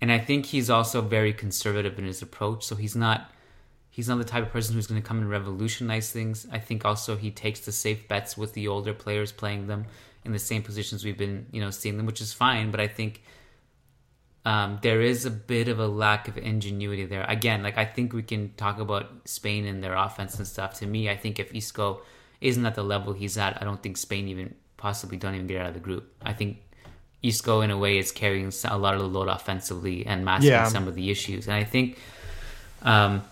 And 0.00 0.10
I 0.10 0.18
think 0.18 0.46
he's 0.46 0.68
also 0.68 1.00
very 1.00 1.32
conservative 1.32 1.96
in 1.98 2.06
his 2.06 2.22
approach. 2.22 2.64
So 2.64 2.74
he's 2.74 2.96
not 2.96 3.30
he's 3.88 4.08
not 4.08 4.18
the 4.18 4.24
type 4.24 4.42
of 4.42 4.50
person 4.50 4.74
who's 4.74 4.88
going 4.88 5.00
to 5.00 5.06
come 5.06 5.18
and 5.18 5.30
revolutionize 5.30 6.10
things. 6.10 6.46
I 6.50 6.58
think 6.58 6.84
also 6.84 7.14
he 7.14 7.30
takes 7.30 7.60
the 7.60 7.72
safe 7.72 8.08
bets 8.08 8.36
with 8.36 8.54
the 8.54 8.66
older 8.66 8.94
players 8.94 9.30
playing 9.30 9.68
them 9.68 9.84
in 10.24 10.32
the 10.32 10.38
same 10.38 10.62
positions 10.62 11.04
we've 11.04 11.18
been, 11.18 11.46
you 11.52 11.60
know, 11.60 11.70
seeing 11.70 11.98
them, 11.98 12.06
which 12.06 12.20
is 12.20 12.32
fine. 12.32 12.70
But 12.70 12.80
I 12.80 12.88
think 12.88 13.22
um, 14.44 14.78
there 14.82 15.00
is 15.00 15.24
a 15.24 15.30
bit 15.30 15.68
of 15.68 15.78
a 15.78 15.86
lack 15.86 16.26
of 16.26 16.36
ingenuity 16.36 17.06
there. 17.06 17.24
Again, 17.28 17.62
like 17.62 17.78
I 17.78 17.84
think 17.84 18.12
we 18.12 18.22
can 18.22 18.52
talk 18.56 18.78
about 18.78 19.08
Spain 19.24 19.66
and 19.66 19.82
their 19.82 19.94
offense 19.94 20.36
and 20.38 20.46
stuff. 20.46 20.74
To 20.80 20.86
me, 20.86 21.08
I 21.08 21.16
think 21.16 21.38
if 21.38 21.54
Isco 21.54 22.02
isn't 22.40 22.66
at 22.66 22.74
the 22.74 22.82
level 22.82 23.12
he's 23.12 23.38
at, 23.38 23.60
I 23.60 23.64
don't 23.64 23.80
think 23.82 23.96
Spain 23.96 24.28
even 24.28 24.54
possibly 24.76 25.16
don't 25.16 25.34
even 25.34 25.46
get 25.46 25.60
out 25.60 25.68
of 25.68 25.74
the 25.74 25.80
group. 25.80 26.12
I 26.20 26.32
think 26.32 26.58
Isco 27.22 27.60
in 27.60 27.70
a 27.70 27.78
way 27.78 27.98
is 27.98 28.10
carrying 28.10 28.52
a 28.64 28.76
lot 28.76 28.94
of 28.94 29.00
the 29.00 29.06
load 29.06 29.28
offensively 29.28 30.04
and 30.04 30.24
masking 30.24 30.50
yeah. 30.50 30.64
some 30.64 30.88
of 30.88 30.96
the 30.96 31.08
issues. 31.10 31.46
And 31.46 31.54
I 31.54 31.62
think, 31.62 31.98
um, 32.82 33.22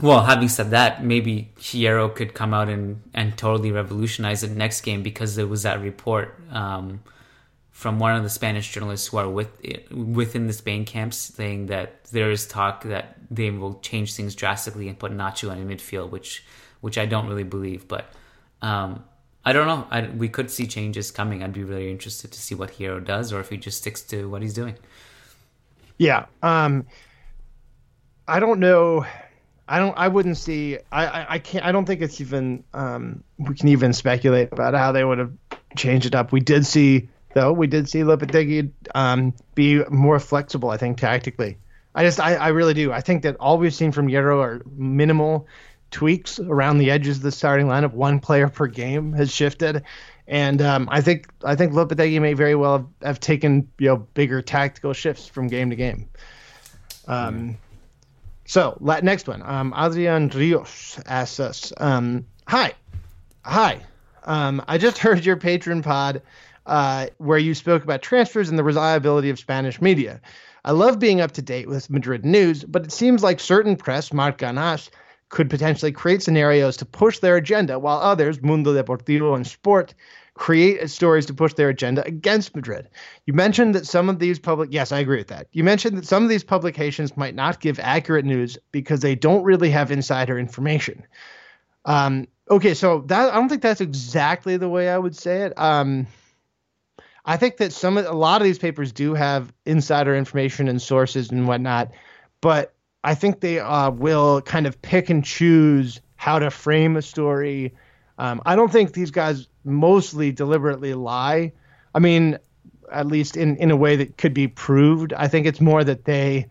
well, 0.00 0.22
having 0.22 0.48
said 0.48 0.70
that, 0.70 1.04
maybe 1.04 1.50
Hierro 1.58 2.14
could 2.14 2.34
come 2.34 2.54
out 2.54 2.68
and, 2.68 3.02
and 3.14 3.36
totally 3.36 3.72
revolutionize 3.72 4.42
the 4.42 4.48
next 4.48 4.82
game 4.82 5.02
because 5.02 5.34
there 5.34 5.48
was 5.48 5.64
that 5.64 5.80
report. 5.80 6.38
Um, 6.52 7.02
from 7.72 7.98
one 7.98 8.14
of 8.14 8.22
the 8.22 8.28
Spanish 8.28 8.70
journalists 8.70 9.08
who 9.08 9.16
are 9.16 9.28
with 9.28 9.60
within 9.90 10.46
the 10.46 10.52
Spain 10.52 10.84
camps, 10.84 11.16
saying 11.16 11.66
that 11.66 12.04
there 12.04 12.30
is 12.30 12.46
talk 12.46 12.84
that 12.84 13.16
they 13.30 13.50
will 13.50 13.80
change 13.80 14.14
things 14.14 14.34
drastically 14.34 14.88
and 14.88 14.98
put 14.98 15.10
Nacho 15.10 15.50
in 15.52 15.66
midfield, 15.66 16.10
which 16.10 16.44
which 16.82 16.98
I 16.98 17.06
don't 17.06 17.26
really 17.26 17.44
believe. 17.44 17.88
But 17.88 18.12
um, 18.60 19.02
I 19.44 19.52
don't 19.52 19.66
know. 19.66 19.86
I, 19.90 20.02
we 20.08 20.28
could 20.28 20.50
see 20.50 20.66
changes 20.66 21.10
coming. 21.10 21.42
I'd 21.42 21.54
be 21.54 21.64
really 21.64 21.90
interested 21.90 22.30
to 22.30 22.40
see 22.40 22.54
what 22.54 22.72
Hierro 22.72 23.04
does, 23.04 23.32
or 23.32 23.40
if 23.40 23.48
he 23.48 23.56
just 23.56 23.78
sticks 23.78 24.02
to 24.02 24.28
what 24.28 24.42
he's 24.42 24.54
doing. 24.54 24.76
Yeah, 25.96 26.26
um, 26.42 26.86
I 28.28 28.38
don't 28.38 28.60
know. 28.60 29.06
I 29.66 29.78
don't. 29.78 29.96
I 29.96 30.08
wouldn't 30.08 30.36
see. 30.36 30.76
I, 30.92 31.06
I, 31.06 31.26
I 31.30 31.38
can't. 31.38 31.64
I 31.64 31.72
don't 31.72 31.86
think 31.86 32.02
it's 32.02 32.20
even. 32.20 32.64
Um, 32.74 33.24
we 33.38 33.54
can 33.54 33.68
even 33.68 33.94
speculate 33.94 34.52
about 34.52 34.74
how 34.74 34.92
they 34.92 35.04
would 35.04 35.18
have 35.18 35.32
changed 35.74 36.04
it 36.04 36.14
up. 36.14 36.32
We 36.32 36.40
did 36.40 36.66
see 36.66 37.08
though. 37.34 37.52
We 37.52 37.66
did 37.66 37.88
see 37.88 38.00
Lopetegui 38.00 38.70
um, 38.94 39.34
be 39.54 39.84
more 39.84 40.18
flexible, 40.18 40.70
I 40.70 40.76
think, 40.76 40.98
tactically. 40.98 41.58
I 41.94 42.04
just, 42.04 42.20
I, 42.20 42.36
I 42.36 42.48
really 42.48 42.74
do. 42.74 42.92
I 42.92 43.00
think 43.00 43.22
that 43.22 43.36
all 43.38 43.58
we've 43.58 43.74
seen 43.74 43.92
from 43.92 44.08
Hierro 44.08 44.40
are 44.40 44.62
minimal 44.74 45.46
tweaks 45.92 46.40
around 46.40 46.78
the 46.78 46.90
edges 46.90 47.18
of 47.18 47.22
the 47.22 47.30
starting 47.30 47.66
lineup. 47.66 47.92
One 47.92 48.18
player 48.18 48.48
per 48.48 48.66
game 48.66 49.12
has 49.12 49.30
shifted, 49.30 49.84
and 50.26 50.60
um, 50.60 50.88
I 50.90 51.02
think 51.02 51.28
I 51.44 51.54
think 51.54 51.72
Lopetegui 51.72 52.20
may 52.20 52.32
very 52.32 52.54
well 52.54 52.78
have, 52.78 52.86
have, 53.02 53.20
taken 53.20 53.68
you 53.78 53.88
know 53.88 53.96
bigger 53.98 54.42
tactical 54.42 54.94
shifts 54.94 55.28
from 55.28 55.46
game 55.48 55.70
to 55.70 55.76
game. 55.76 56.08
Um, 57.06 57.58
so 58.46 58.76
next 58.80 59.28
one, 59.28 59.42
um, 59.42 59.74
Adrian 59.76 60.28
Rios 60.28 60.98
asks 61.06 61.38
us, 61.40 61.72
um, 61.76 62.26
"Hi, 62.48 62.72
hi, 63.44 63.80
um, 64.24 64.62
I 64.66 64.78
just 64.78 64.98
heard 65.04 65.24
your 65.24 65.36
Patreon 65.36 65.82
pod 65.84 66.22
uh, 66.66 67.06
where 67.18 67.38
you 67.38 67.54
spoke 67.54 67.82
about 67.84 68.02
transfers 68.02 68.48
and 68.48 68.58
the 68.58 68.64
reliability 68.64 69.30
of 69.30 69.38
Spanish 69.38 69.80
media. 69.80 70.20
I 70.64 70.72
love 70.72 70.98
being 70.98 71.20
up 71.20 71.32
to 71.32 71.42
date 71.42 71.68
with 71.68 71.90
Madrid 71.90 72.24
news, 72.24 72.64
but 72.64 72.84
it 72.84 72.92
seems 72.92 73.22
like 73.22 73.40
certain 73.40 73.76
press, 73.76 74.12
Marca 74.12 74.46
Ganas, 74.46 74.90
could 75.28 75.50
potentially 75.50 75.90
create 75.90 76.22
scenarios 76.22 76.76
to 76.76 76.84
push 76.84 77.18
their 77.18 77.36
agenda, 77.36 77.78
while 77.78 77.98
others, 77.98 78.42
Mundo 78.42 78.72
Deportivo 78.72 79.34
and 79.34 79.46
Sport, 79.46 79.94
create 80.34 80.88
stories 80.88 81.26
to 81.26 81.34
push 81.34 81.54
their 81.54 81.68
agenda 81.68 82.04
against 82.06 82.54
Madrid. 82.54 82.88
You 83.26 83.32
mentioned 83.32 83.74
that 83.74 83.86
some 83.86 84.08
of 84.08 84.18
these 84.18 84.38
public 84.38 84.68
yes, 84.72 84.92
I 84.92 85.00
agree 85.00 85.18
with 85.18 85.28
that. 85.28 85.48
You 85.52 85.64
mentioned 85.64 85.96
that 85.98 86.06
some 86.06 86.22
of 86.22 86.28
these 86.28 86.44
publications 86.44 87.16
might 87.16 87.34
not 87.34 87.60
give 87.60 87.78
accurate 87.80 88.24
news 88.24 88.56
because 88.72 89.00
they 89.00 89.14
don't 89.14 89.42
really 89.42 89.70
have 89.70 89.90
insider 89.90 90.38
information. 90.38 91.02
Um, 91.84 92.28
okay, 92.50 92.74
so 92.74 93.02
that 93.06 93.32
I 93.32 93.34
don't 93.34 93.48
think 93.48 93.62
that's 93.62 93.80
exactly 93.80 94.56
the 94.56 94.68
way 94.68 94.88
I 94.88 94.98
would 94.98 95.16
say 95.16 95.42
it. 95.42 95.52
Um, 95.58 96.06
I 97.24 97.36
think 97.36 97.58
that 97.58 97.72
some 97.72 97.98
a 97.98 98.12
lot 98.12 98.40
of 98.40 98.44
these 98.44 98.58
papers 98.58 98.92
do 98.92 99.14
have 99.14 99.52
insider 99.64 100.14
information 100.16 100.68
and 100.68 100.82
sources 100.82 101.30
and 101.30 101.46
whatnot, 101.46 101.92
but 102.40 102.74
I 103.04 103.14
think 103.14 103.40
they 103.40 103.60
uh, 103.60 103.90
will 103.90 104.42
kind 104.42 104.66
of 104.66 104.80
pick 104.82 105.10
and 105.10 105.24
choose 105.24 106.00
how 106.16 106.38
to 106.38 106.50
frame 106.50 106.96
a 106.96 107.02
story. 107.02 107.74
Um, 108.18 108.42
I 108.46 108.56
don't 108.56 108.70
think 108.70 108.92
these 108.92 109.10
guys 109.10 109.48
mostly 109.64 110.32
deliberately 110.32 110.94
lie. 110.94 111.52
I 111.94 111.98
mean, 111.98 112.38
at 112.90 113.06
least 113.06 113.36
in, 113.36 113.56
in 113.56 113.70
a 113.70 113.76
way 113.76 113.96
that 113.96 114.18
could 114.18 114.34
be 114.34 114.48
proved. 114.48 115.12
I 115.12 115.28
think 115.28 115.46
it's 115.46 115.60
more 115.60 115.82
that 115.82 116.04
they, 116.04 116.46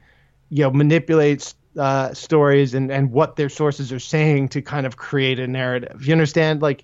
you 0.49 0.63
know, 0.63 0.71
manipulate 0.71 1.53
uh, 1.77 2.13
stories 2.13 2.73
and, 2.73 2.91
and 2.91 3.11
what 3.11 3.35
their 3.35 3.49
sources 3.49 3.93
are 3.93 3.99
saying 3.99 4.49
to 4.49 4.61
kind 4.61 4.85
of 4.85 4.97
create 4.97 5.39
a 5.39 5.47
narrative. 5.47 6.05
You 6.05 6.13
understand? 6.13 6.61
Like, 6.61 6.83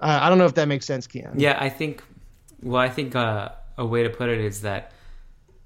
uh, 0.00 0.18
I 0.22 0.28
don't 0.28 0.38
know 0.38 0.46
if 0.46 0.54
that 0.54 0.66
makes 0.66 0.86
sense, 0.86 1.06
Kiyan. 1.06 1.34
Yeah, 1.36 1.56
I 1.60 1.68
think 1.68 2.02
well, 2.64 2.80
I 2.80 2.88
think 2.88 3.14
uh, 3.14 3.50
a 3.76 3.86
way 3.86 4.02
to 4.02 4.10
put 4.10 4.28
it 4.28 4.40
is 4.40 4.62
that 4.62 4.92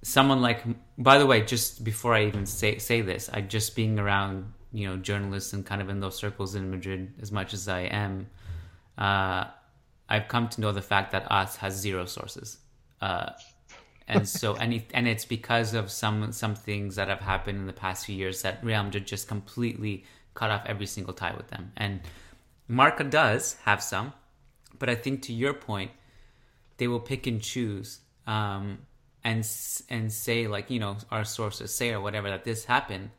someone 0.02 0.42
like, 0.42 0.64
by 0.98 1.18
the 1.18 1.26
way, 1.26 1.42
just 1.42 1.84
before 1.84 2.14
I 2.14 2.26
even 2.26 2.44
say 2.44 2.78
say 2.78 3.00
this, 3.00 3.30
I 3.32 3.40
just 3.40 3.76
being 3.76 3.98
around 3.98 4.52
you 4.72 4.86
know 4.86 4.96
journalists 4.96 5.52
and 5.52 5.64
kind 5.64 5.80
of 5.80 5.88
in 5.88 6.00
those 6.00 6.16
circles 6.16 6.54
in 6.54 6.70
Madrid 6.70 7.14
as 7.22 7.32
much 7.32 7.54
as 7.54 7.68
I 7.68 7.82
am, 7.82 8.26
uh, 8.98 9.44
I've 10.08 10.28
come 10.28 10.48
to 10.48 10.60
know 10.60 10.72
the 10.72 10.82
fact 10.82 11.12
that 11.12 11.26
AS 11.30 11.56
has 11.56 11.74
zero 11.74 12.04
sources. 12.04 12.58
Uh, 13.00 13.30
and 14.08 14.28
so 14.28 14.56
and 14.56 14.82
and 14.94 15.06
it's 15.06 15.24
because 15.24 15.74
of 15.74 15.90
some 15.90 16.32
some 16.32 16.54
things 16.54 16.96
that 16.96 17.08
have 17.08 17.20
happened 17.20 17.58
in 17.58 17.66
the 17.66 17.72
past 17.72 18.06
few 18.06 18.16
years 18.16 18.42
that 18.42 18.64
Real 18.64 18.82
Madrid 18.82 19.06
just 19.06 19.28
completely 19.28 20.04
cut 20.34 20.50
off 20.50 20.62
every 20.66 20.86
single 20.86 21.12
tie 21.12 21.34
with 21.36 21.48
them. 21.48 21.72
And 21.76 22.00
Marca 22.68 23.04
does 23.04 23.54
have 23.64 23.82
some, 23.82 24.12
But 24.78 24.88
I 24.88 24.94
think 24.94 25.22
to 25.22 25.32
your 25.32 25.54
point, 25.54 25.90
they 26.78 26.88
will 26.88 27.00
pick 27.00 27.26
and 27.26 27.42
choose 27.42 28.00
um, 28.26 28.78
and 29.24 29.48
and 29.90 30.12
say 30.12 30.46
like 30.46 30.70
you 30.70 30.80
know 30.80 30.96
our 31.10 31.24
sources 31.24 31.74
say 31.74 31.92
or 31.92 32.00
whatever 32.00 32.30
that 32.30 32.44
this 32.44 32.64
happened, 32.64 33.10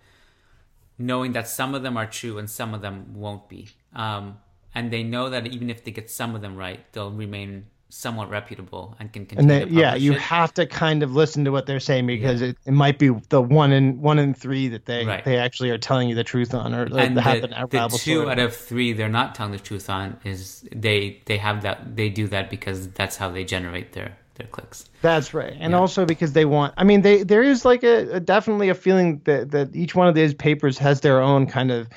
knowing 0.98 1.34
that 1.34 1.48
some 1.48 1.76
of 1.76 1.84
them 1.84 1.96
are 1.98 2.08
true 2.08 2.38
and 2.38 2.50
some 2.50 2.74
of 2.74 2.82
them 2.82 3.14
won't 3.14 3.48
be. 3.48 3.70
Um, 3.94 4.40
and 4.74 4.92
they 4.92 5.04
know 5.04 5.30
that 5.30 5.48
even 5.48 5.70
if 5.70 5.84
they 5.84 5.92
get 5.92 6.10
some 6.10 6.36
of 6.36 6.42
them 6.42 6.56
right, 6.56 6.80
they'll 6.94 7.12
remain 7.12 7.68
somewhat 7.90 8.30
reputable 8.30 8.96
and 9.00 9.12
can 9.12 9.26
continue. 9.26 9.54
And 9.54 9.70
then, 9.70 9.74
yeah, 9.74 9.96
you 9.96 10.14
it. 10.14 10.22
have 10.22 10.54
to 10.54 10.66
kind 10.66 11.04
of 11.04 11.16
listen 11.16 11.44
to 11.46 11.52
what 11.52 11.66
they're 11.66 11.80
saying 11.80 12.06
because 12.06 12.42
yeah. 12.42 12.50
it, 12.50 12.58
it 12.66 12.72
might 12.72 13.00
be 13.00 13.10
the 13.30 13.42
one 13.42 13.72
in 13.72 14.00
one 14.00 14.20
in 14.20 14.34
three 14.34 14.68
that 14.70 14.86
they 14.86 15.06
right. 15.06 15.26
they 15.26 15.38
actually 15.38 15.72
are 15.72 15.78
telling 15.78 16.08
you 16.08 16.16
the 16.16 16.24
truth 16.24 16.54
on, 16.54 16.74
or 16.74 16.84
and 16.98 17.18
the, 17.18 17.22
have 17.22 17.42
the, 17.42 17.48
the 17.48 18.00
two 18.00 18.30
out 18.30 18.40
of 18.40 18.56
three 18.56 18.94
they're 18.94 19.10
not 19.10 19.36
telling 19.36 19.52
the 19.52 19.60
truth 19.60 19.90
on 19.90 20.18
is 20.24 20.68
they 20.74 21.22
they 21.26 21.38
have 21.38 21.64
that 21.64 21.96
they 21.96 22.10
do 22.10 22.28
that 22.28 22.50
because 22.50 22.90
that's 22.90 23.18
how 23.18 23.30
they 23.30 23.44
generate 23.44 23.94
their 23.94 24.16
their 24.36 24.48
clicks. 24.48 24.86
That's 25.02 25.34
right, 25.34 25.56
and 25.60 25.72
yeah. 25.72 25.80
also 25.80 26.06
because 26.06 26.34
they 26.34 26.46
want. 26.46 26.74
I 26.78 26.84
mean, 26.84 27.02
they 27.02 27.24
there 27.24 27.44
is 27.44 27.66
like 27.66 27.84
a, 27.84 28.16
a 28.16 28.20
definitely 28.20 28.70
a 28.70 28.76
feeling 28.76 29.22
that 29.26 29.52
that 29.52 29.76
each 29.76 29.96
one 29.96 30.08
of 30.08 30.16
these 30.16 30.34
papers 30.34 30.78
has 30.78 31.02
their 31.02 31.22
own 31.22 31.48
kind 31.48 31.72
of 31.72 31.90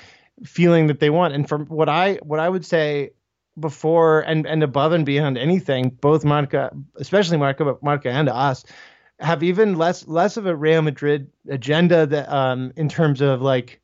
feeling 0.44 0.86
that 0.86 1.00
they 1.00 1.10
want. 1.10 1.34
And 1.34 1.48
from 1.48 1.66
what 1.66 1.88
I 1.88 2.14
what 2.22 2.40
I 2.40 2.48
would 2.48 2.64
say 2.64 3.10
before 3.58 4.20
and 4.20 4.46
and 4.46 4.62
above 4.62 4.92
and 4.92 5.04
beyond 5.06 5.38
anything, 5.38 5.90
both 6.00 6.24
Marca, 6.24 6.74
especially 6.96 7.36
Marca, 7.36 7.76
Marca 7.82 8.10
and 8.10 8.28
AS, 8.28 8.64
have 9.20 9.42
even 9.42 9.76
less 9.76 10.06
less 10.08 10.36
of 10.36 10.46
a 10.46 10.56
Real 10.56 10.82
Madrid 10.82 11.30
agenda 11.48 12.06
that 12.06 12.32
um 12.32 12.72
in 12.76 12.88
terms 12.88 13.20
of 13.20 13.42
like 13.42 13.80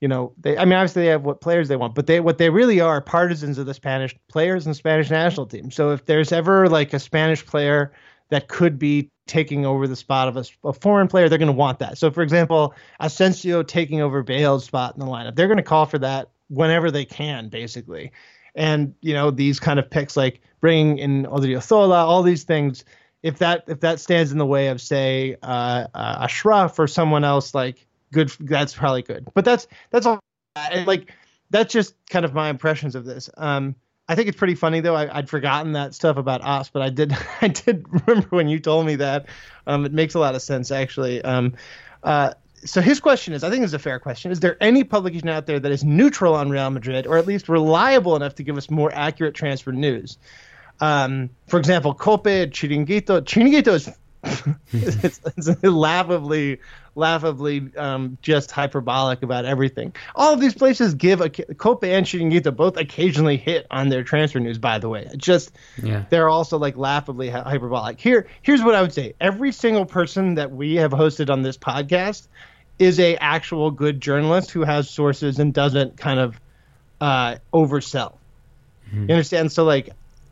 you 0.00 0.08
know 0.08 0.32
they 0.38 0.56
i 0.58 0.64
mean 0.64 0.74
obviously 0.74 1.02
they 1.02 1.08
have 1.08 1.24
what 1.24 1.40
players 1.40 1.68
they 1.68 1.76
want 1.76 1.94
but 1.94 2.06
they 2.06 2.20
what 2.20 2.38
they 2.38 2.50
really 2.50 2.80
are 2.80 3.00
partisans 3.00 3.58
of 3.58 3.66
the 3.66 3.74
spanish 3.74 4.14
players 4.28 4.66
and 4.66 4.76
spanish 4.76 5.10
national 5.10 5.46
team. 5.46 5.70
So 5.70 5.90
if 5.90 6.04
there's 6.04 6.32
ever 6.32 6.68
like 6.68 6.92
a 6.92 6.98
spanish 6.98 7.44
player 7.44 7.92
that 8.28 8.48
could 8.48 8.78
be 8.78 9.10
taking 9.26 9.64
over 9.66 9.88
the 9.88 9.96
spot 9.96 10.28
of 10.28 10.36
a, 10.36 10.44
a 10.68 10.72
foreign 10.72 11.08
player 11.08 11.28
they're 11.28 11.38
going 11.38 11.46
to 11.46 11.52
want 11.52 11.78
that. 11.78 11.98
So 11.98 12.10
for 12.10 12.22
example 12.22 12.74
asensio 13.00 13.62
taking 13.62 14.00
over 14.00 14.22
bale's 14.22 14.64
spot 14.64 14.94
in 14.94 15.00
the 15.00 15.06
lineup 15.06 15.34
they're 15.34 15.48
going 15.48 15.56
to 15.56 15.62
call 15.62 15.86
for 15.86 15.98
that 15.98 16.30
whenever 16.48 16.90
they 16.90 17.04
can 17.04 17.48
basically 17.48 18.12
and 18.56 18.94
you 19.02 19.14
know 19.14 19.30
these 19.30 19.60
kind 19.60 19.78
of 19.78 19.88
picks 19.88 20.16
like 20.16 20.40
bringing 20.60 20.98
in 20.98 21.26
Odriozola, 21.26 21.96
all 21.96 22.22
these 22.22 22.44
things. 22.44 22.84
If 23.22 23.38
that 23.38 23.64
if 23.68 23.80
that 23.80 24.00
stands 24.00 24.32
in 24.32 24.38
the 24.38 24.46
way 24.46 24.68
of 24.68 24.80
say 24.80 25.36
uh, 25.42 25.86
uh, 25.94 26.26
Achraf 26.26 26.78
or 26.78 26.86
someone 26.86 27.24
else, 27.24 27.54
like 27.54 27.86
good, 28.12 28.30
that's 28.40 28.74
probably 28.74 29.02
good. 29.02 29.28
But 29.34 29.44
that's 29.44 29.68
that's 29.90 30.06
all. 30.06 30.20
And 30.56 30.86
like 30.86 31.12
that's 31.50 31.72
just 31.72 31.94
kind 32.08 32.24
of 32.24 32.34
my 32.34 32.48
impressions 32.48 32.94
of 32.94 33.04
this. 33.04 33.30
Um, 33.36 33.76
I 34.08 34.14
think 34.14 34.28
it's 34.28 34.38
pretty 34.38 34.54
funny 34.54 34.80
though. 34.80 34.94
I, 34.94 35.16
would 35.16 35.28
forgotten 35.28 35.72
that 35.72 35.94
stuff 35.94 36.16
about 36.16 36.40
AS, 36.44 36.70
but 36.70 36.82
I 36.82 36.90
did 36.90 37.16
I 37.42 37.48
did 37.48 37.86
remember 38.06 38.28
when 38.30 38.48
you 38.48 38.58
told 38.58 38.86
me 38.86 38.96
that. 38.96 39.26
Um, 39.66 39.84
it 39.84 39.92
makes 39.92 40.14
a 40.14 40.18
lot 40.18 40.34
of 40.34 40.42
sense 40.42 40.70
actually. 40.70 41.22
Um, 41.22 41.54
uh, 42.02 42.34
so 42.66 42.80
his 42.80 43.00
question 43.00 43.32
is, 43.32 43.42
I 43.42 43.50
think 43.50 43.64
it's 43.64 43.72
a 43.72 43.78
fair 43.78 43.98
question. 43.98 44.30
Is 44.30 44.40
there 44.40 44.56
any 44.60 44.84
publication 44.84 45.28
out 45.28 45.46
there 45.46 45.58
that 45.58 45.72
is 45.72 45.84
neutral 45.84 46.34
on 46.34 46.50
Real 46.50 46.68
Madrid, 46.70 47.06
or 47.06 47.16
at 47.16 47.26
least 47.26 47.48
reliable 47.48 48.16
enough 48.16 48.34
to 48.36 48.42
give 48.42 48.56
us 48.56 48.70
more 48.70 48.92
accurate 48.92 49.34
transfer 49.34 49.72
news? 49.72 50.18
Um, 50.80 51.30
for 51.46 51.58
example, 51.58 51.94
Cope, 51.94 52.24
Chiringuito. 52.24 53.22
Chiringuito 53.22 53.74
is 53.74 53.90
it's, 54.72 55.20
it's, 55.36 55.62
laughably, 55.62 56.58
laughably 56.94 57.70
um, 57.76 58.18
just 58.22 58.50
hyperbolic 58.50 59.22
about 59.22 59.44
everything. 59.44 59.94
All 60.14 60.34
of 60.34 60.40
these 60.40 60.54
places 60.54 60.94
give 60.94 61.20
a 61.20 61.30
Cope 61.30 61.84
and 61.84 62.04
Chiringuito 62.04 62.54
both 62.54 62.76
occasionally 62.76 63.36
hit 63.36 63.66
on 63.70 63.88
their 63.88 64.02
transfer 64.02 64.40
news. 64.40 64.58
By 64.58 64.78
the 64.78 64.88
way, 64.88 65.08
just 65.16 65.52
yeah. 65.82 66.04
they're 66.10 66.28
also 66.28 66.58
like 66.58 66.76
laughably 66.76 67.30
hyperbolic. 67.30 68.00
Here, 68.00 68.26
here's 68.42 68.62
what 68.62 68.74
I 68.74 68.82
would 68.82 68.92
say: 68.92 69.14
every 69.20 69.52
single 69.52 69.86
person 69.86 70.34
that 70.34 70.50
we 70.50 70.74
have 70.76 70.90
hosted 70.90 71.30
on 71.30 71.42
this 71.42 71.56
podcast 71.56 72.26
is 72.78 73.00
a 73.00 73.16
actual 73.16 73.70
good 73.70 74.00
journalist 74.00 74.50
who 74.50 74.62
has 74.62 74.88
sources 74.88 75.38
and 75.38 75.52
doesn't 75.54 75.96
kind 75.96 76.20
of 76.20 76.40
uh, 77.00 77.36
oversell. 77.52 78.14
Mm-hmm. 78.88 79.08
You 79.08 79.14
understand? 79.14 79.52
So 79.52 79.64
like, 79.64 79.90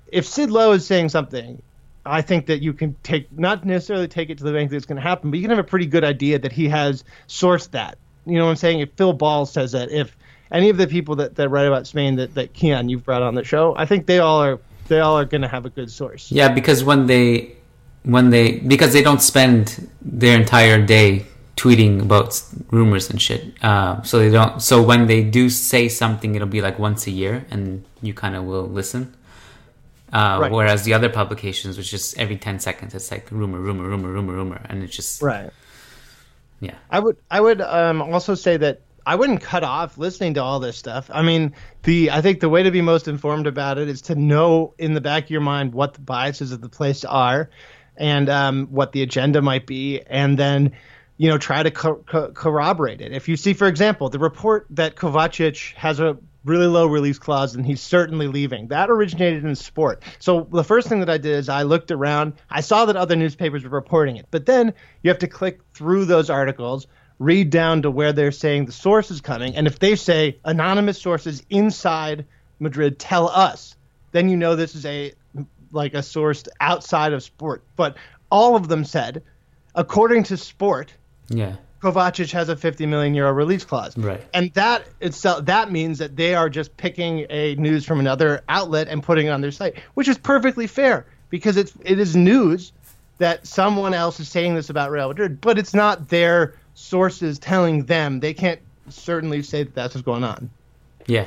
if 0.09 0.27
Sid 0.27 0.51
Lowe 0.51 0.73
is 0.73 0.87
saying 0.87 1.09
something, 1.09 1.61
I 2.07 2.23
think 2.23 2.47
that 2.47 2.63
you 2.63 2.73
can 2.73 2.95
take 3.03 3.33
not 3.37 3.65
necessarily 3.65 4.09
take 4.09 4.31
it 4.31 4.39
to 4.39 4.45
the 4.45 4.53
bank 4.53 4.71
that 4.71 4.77
it's 4.77 4.87
going 4.87 4.97
to 4.97 5.03
happen, 5.03 5.31
but 5.31 5.39
you 5.39 5.43
can 5.43 5.51
have 5.51 5.65
a 5.65 5.69
pretty 5.69 5.87
good 5.87 6.05
idea 6.05 6.39
that 6.39 6.53
he 6.53 6.69
has 6.69 7.03
sourced 7.29 7.71
that. 7.71 7.99
You 8.27 8.39
know 8.39 8.45
what 8.45 8.51
I'm 8.51 8.57
saying? 8.57 8.81
If 8.81 8.91
Phil 8.93 9.13
Ball 9.13 9.47
says 9.47 9.73
that, 9.73 9.91
if 9.91 10.17
any 10.51 10.69
of 10.71 10.77
the 10.77 10.87
people 10.87 11.17
that, 11.17 11.35
that 11.37 11.49
write 11.49 11.67
about 11.67 11.87
Spain 11.87 12.17
that 12.17 12.35
that 12.35 12.53
Kiyan 12.53 12.91
you've 12.91 13.05
brought 13.05 13.23
on 13.23 13.35
the 13.35 13.45
show, 13.45 13.75
I 13.77 13.87
think 13.87 14.07
they 14.07 14.19
all 14.19 14.43
are 14.43 14.61
they 14.89 15.01
all 15.01 15.19
are 15.19 15.25
going 15.25 15.43
to 15.43 15.49
have 15.49 15.65
a 15.65 15.71
good 15.71 15.91
source. 15.91 16.31
Yeah, 16.31 16.49
because 16.49 16.85
when 16.85 17.07
they 17.07 17.57
when 18.03 18.31
they 18.31 18.59
because 18.61 18.93
they 18.93 19.03
don't 19.03 19.23
spend 19.23 19.91
their 20.03 20.39
entire 20.39 20.85
day 20.85 21.27
tweeting 21.57 22.03
about 22.03 22.41
rumors 22.71 23.11
and 23.11 23.21
shit. 23.21 23.55
Uh, 23.63 24.03
so 24.03 24.19
they 24.19 24.31
don't. 24.31 24.61
So 24.61 24.83
when 24.83 25.07
they 25.07 25.23
do 25.23 25.49
say 25.49 25.89
something, 25.89 26.35
it'll 26.35 26.49
be 26.49 26.61
like 26.61 26.79
once 26.79 27.07
a 27.07 27.11
year, 27.11 27.47
and 27.51 27.85
you 28.03 28.15
kind 28.15 28.35
of 28.35 28.45
will 28.45 28.67
listen. 28.67 29.15
Uh, 30.13 30.39
right. 30.43 30.53
Whereas 30.53 30.85
the 30.85 30.95
other 30.95 31.09
publications, 31.09 31.77
which 31.77 31.93
is 31.93 32.15
every 32.19 32.37
ten 32.37 32.61
seconds, 32.61 32.95
it's 32.95 33.11
like 33.11 33.31
rumor, 33.31 33.59
rumor, 33.59 33.85
rumor, 33.85 34.09
rumor, 34.09 34.33
rumor, 34.33 34.61
and 34.69 34.83
it's 34.83 34.95
just 34.95 35.23
right. 35.23 35.51
Yeah, 36.61 36.75
I 36.91 37.01
would. 37.01 37.17
I 37.31 37.41
would 37.41 37.61
um, 37.61 38.01
also 38.01 38.35
say 38.35 38.57
that 38.57 38.81
I 39.07 39.17
wouldn't 39.17 39.41
cut 39.41 39.65
off 39.65 39.99
listening 39.99 40.35
to 40.35 40.43
all 40.43 40.61
this 40.61 40.79
stuff. 40.79 41.11
I 41.13 41.23
mean, 41.23 41.55
the 41.83 42.11
I 42.11 42.21
think 42.21 42.41
the 42.41 42.49
way 42.49 42.63
to 42.63 42.71
be 42.71 42.81
most 42.81 43.09
informed 43.09 43.47
about 43.47 43.79
it 43.79 43.89
is 43.89 44.03
to 44.03 44.15
know 44.15 44.75
in 44.79 44.95
the 44.95 45.01
back 45.01 45.25
of 45.25 45.31
your 45.31 45.41
mind 45.41 45.75
what 45.75 45.95
the 45.95 46.01
biases 46.01 46.53
of 46.53 46.61
the 46.61 46.69
place 46.69 47.05
are, 47.05 47.51
and 47.97 48.29
um, 48.29 48.67
what 48.69 48.93
the 48.93 49.03
agenda 49.03 49.43
might 49.43 49.67
be, 49.67 50.01
and 50.01 50.39
then 50.39 50.73
you 51.17 51.29
know, 51.29 51.39
try 51.39 51.63
to 51.63 51.71
co- 51.71 52.03
co- 52.07 52.33
corroborate 52.33 53.01
it. 53.01 53.13
If 53.13 53.29
you 53.29 53.37
see, 53.37 53.53
for 53.53 53.69
example, 53.69 54.09
the 54.09 54.19
report 54.19 54.67
that 54.71 54.97
Kovacic 54.97 55.75
has 55.75 56.01
a 56.01 56.17
really 56.45 56.67
low 56.67 56.87
release 56.87 57.19
clause 57.19 57.55
and 57.55 57.65
he's 57.65 57.81
certainly 57.81 58.27
leaving, 58.27 58.69
that 58.69 58.91
originated 58.91 59.45
in 59.45 59.55
sport. 59.55 60.03
So 60.19 60.47
the 60.53 60.65
first 60.65 60.89
thing 60.89 61.01
that 61.01 61.11
I 61.11 61.19
did 61.19 61.33
is 61.33 61.49
I 61.49 61.63
looked 61.63 61.91
around. 61.91 62.35
I 62.51 62.61
saw 62.61 62.85
that 62.87 62.97
other 62.97 63.17
newspapers 63.17 63.65
were 63.65 63.71
reporting 63.71 64.17
it, 64.17 64.27
but 64.31 64.47
then 64.47 64.75
you 65.03 65.11
have 65.11 65.21
to 65.21 65.29
click 65.29 65.61
through 65.73 66.05
those 66.05 66.31
articles, 66.31 66.87
read 67.19 67.51
down 67.51 67.83
to 67.83 67.91
where 67.91 68.13
they're 68.13 68.33
saying 68.33 68.67
the 68.67 68.73
source 68.73 69.11
is 69.11 69.21
coming, 69.21 69.57
and 69.57 69.67
if 69.67 69.79
they 69.79 69.97
say 69.97 70.39
anonymous 70.45 71.01
sources 71.01 71.43
inside 71.49 72.27
Madrid 72.59 72.99
tell 72.99 73.29
us, 73.29 73.77
then 74.13 74.29
you 74.29 74.37
know 74.37 74.57
this 74.57 74.75
is 74.75 74.85
a 74.85 75.13
like 75.73 75.95
a 75.95 76.03
source 76.03 76.45
outside 76.61 77.13
of 77.13 77.23
sport. 77.23 77.65
But 77.75 77.97
all 78.31 78.55
of 78.55 78.69
them 78.69 78.85
said, 78.85 79.23
according 79.75 80.25
to 80.25 80.37
sport 80.37 80.93
yeah. 81.29 81.57
Kovacic 81.85 82.33
has 82.33 82.49
a 82.49 82.57
50 82.57 82.87
million 82.87 83.15
euro 83.15 83.33
release 83.33 83.65
clause. 83.65 83.97
Right. 83.97 84.23
And 84.33 84.53
that 84.55 84.89
itself 85.01 85.45
that 85.45 85.71
means 85.71 85.99
that 85.99 86.17
they 86.17 86.35
are 86.35 86.49
just 86.49 86.75
picking 86.79 87.27
a 87.29 87.55
news 87.57 87.85
from 87.85 88.01
another 88.01 88.43
outlet 88.49 88.89
and 88.89 89.03
putting 89.03 89.27
it 89.27 89.31
on 89.31 89.43
their 89.43 89.51
site, 89.51 89.79
which 89.93 90.09
is 90.09 90.17
perfectly 90.17 90.67
fair 90.67 91.07
because 91.29 91.57
it's 91.57 91.75
it 91.85 91.99
is 91.99 92.17
news 92.17 92.73
that 93.19 93.47
someone 93.47 93.93
else 93.93 94.19
is 94.19 94.29
saying 94.29 94.55
this 94.55 94.71
about 94.71 94.91
Real 94.91 95.09
Madrid, 95.09 95.41
but 95.41 95.59
it's 95.59 95.75
not 95.75 96.09
their 96.09 96.55
sources 96.75 97.39
telling 97.39 97.85
them. 97.85 98.21
They 98.21 98.35
can't 98.35 98.61
certainly 98.89 99.43
say 99.43 99.63
that 99.65 99.75
that's 99.75 99.95
what's 99.95 100.05
going 100.05 100.25
on. 100.25 100.51
Yeah. 101.07 101.27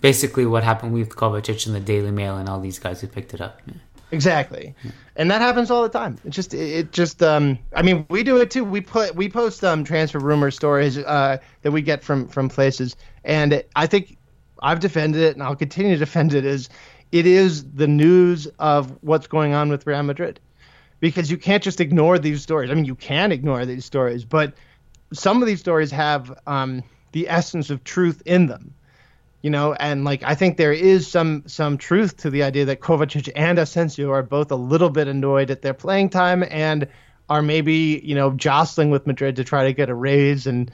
Basically, 0.00 0.44
what 0.44 0.64
happened 0.64 0.92
with 0.92 1.10
Kovacic 1.10 1.66
and 1.66 1.74
the 1.74 1.80
Daily 1.80 2.10
Mail 2.10 2.36
and 2.36 2.48
all 2.48 2.60
these 2.60 2.80
guys 2.80 3.00
who 3.00 3.06
picked 3.06 3.32
it 3.32 3.40
up. 3.40 3.60
Yeah. 3.66 3.74
Exactly, 4.12 4.74
and 5.16 5.30
that 5.30 5.40
happens 5.40 5.70
all 5.70 5.82
the 5.82 5.88
time. 5.88 6.18
It 6.22 6.30
just 6.30 6.52
it 6.52 6.92
just 6.92 7.22
um 7.22 7.58
I 7.74 7.80
mean 7.80 8.04
we 8.10 8.22
do 8.22 8.36
it 8.36 8.50
too. 8.50 8.62
We 8.62 8.82
put 8.82 9.14
we 9.16 9.26
post 9.30 9.64
um 9.64 9.84
transfer 9.84 10.18
rumor 10.18 10.50
stories 10.50 10.98
uh 10.98 11.38
that 11.62 11.70
we 11.72 11.80
get 11.80 12.04
from 12.04 12.28
from 12.28 12.50
places, 12.50 12.94
and 13.24 13.64
I 13.74 13.86
think 13.86 14.18
I've 14.62 14.80
defended 14.80 15.22
it 15.22 15.34
and 15.34 15.42
I'll 15.42 15.56
continue 15.56 15.92
to 15.92 15.98
defend 15.98 16.34
it. 16.34 16.44
Is 16.44 16.68
it 17.10 17.26
is 17.26 17.64
the 17.72 17.86
news 17.86 18.46
of 18.58 18.98
what's 19.00 19.26
going 19.26 19.54
on 19.54 19.70
with 19.70 19.86
Real 19.86 20.02
Madrid, 20.02 20.38
because 21.00 21.30
you 21.30 21.38
can't 21.38 21.62
just 21.62 21.80
ignore 21.80 22.18
these 22.18 22.42
stories. 22.42 22.70
I 22.70 22.74
mean 22.74 22.84
you 22.84 22.96
can 22.96 23.32
ignore 23.32 23.64
these 23.64 23.86
stories, 23.86 24.26
but 24.26 24.52
some 25.14 25.40
of 25.40 25.48
these 25.48 25.60
stories 25.60 25.90
have 25.90 26.38
um 26.46 26.82
the 27.12 27.30
essence 27.30 27.70
of 27.70 27.82
truth 27.84 28.22
in 28.26 28.46
them 28.46 28.74
you 29.42 29.50
know, 29.50 29.74
and 29.74 30.04
like 30.04 30.22
I 30.22 30.36
think 30.36 30.56
there 30.56 30.72
is 30.72 31.10
some 31.10 31.42
some 31.46 31.76
truth 31.76 32.16
to 32.18 32.30
the 32.30 32.44
idea 32.44 32.64
that 32.64 32.80
Kovacic 32.80 33.28
and 33.34 33.58
Asensio 33.58 34.10
are 34.10 34.22
both 34.22 34.50
a 34.52 34.56
little 34.56 34.88
bit 34.88 35.08
annoyed 35.08 35.50
at 35.50 35.62
their 35.62 35.74
playing 35.74 36.10
time 36.10 36.44
and 36.48 36.86
are 37.28 37.42
maybe 37.42 38.00
you 38.04 38.14
know 38.14 38.30
jostling 38.32 38.90
with 38.90 39.06
Madrid 39.06 39.36
to 39.36 39.44
try 39.44 39.64
to 39.64 39.72
get 39.72 39.90
a 39.90 39.94
raise 39.94 40.46
and 40.46 40.70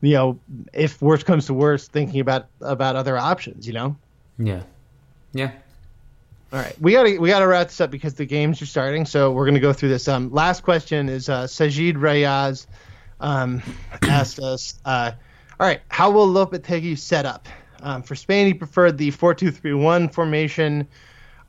you 0.00 0.14
know 0.14 0.38
if 0.72 1.00
worse 1.02 1.22
comes 1.22 1.46
to 1.46 1.54
worse 1.54 1.88
thinking 1.88 2.20
about 2.20 2.46
about 2.62 2.96
other 2.96 3.18
options 3.18 3.66
you 3.66 3.74
know? 3.74 3.96
Yeah. 4.38 4.62
Yeah. 5.32 5.52
All 6.52 6.60
right. 6.60 6.80
We 6.80 6.92
gotta 6.92 7.18
we 7.20 7.28
gotta 7.28 7.46
wrap 7.46 7.66
this 7.66 7.80
up 7.82 7.90
because 7.90 8.14
the 8.14 8.24
games 8.24 8.62
are 8.62 8.66
starting 8.66 9.04
so 9.04 9.30
we're 9.30 9.44
gonna 9.46 9.60
go 9.60 9.74
through 9.74 9.90
this. 9.90 10.08
Um 10.08 10.32
last 10.32 10.62
question 10.62 11.10
is 11.10 11.28
uh 11.28 11.44
sajid 11.44 11.96
rayaz 11.96 12.66
um 13.20 13.62
asked 14.08 14.38
us 14.38 14.78
uh 14.86 15.12
all 15.60 15.66
right 15.66 15.82
how 15.88 16.10
will 16.10 16.28
lopetegui 16.28 16.98
set 16.98 17.26
up 17.26 17.46
Um, 17.82 18.02
for 18.02 18.14
Spain, 18.14 18.46
he 18.46 18.54
preferred 18.54 18.98
the 18.98 19.10
4 19.10 19.34
2 19.34 19.50
3 19.50 19.74
1 19.74 20.08
formation, 20.08 20.88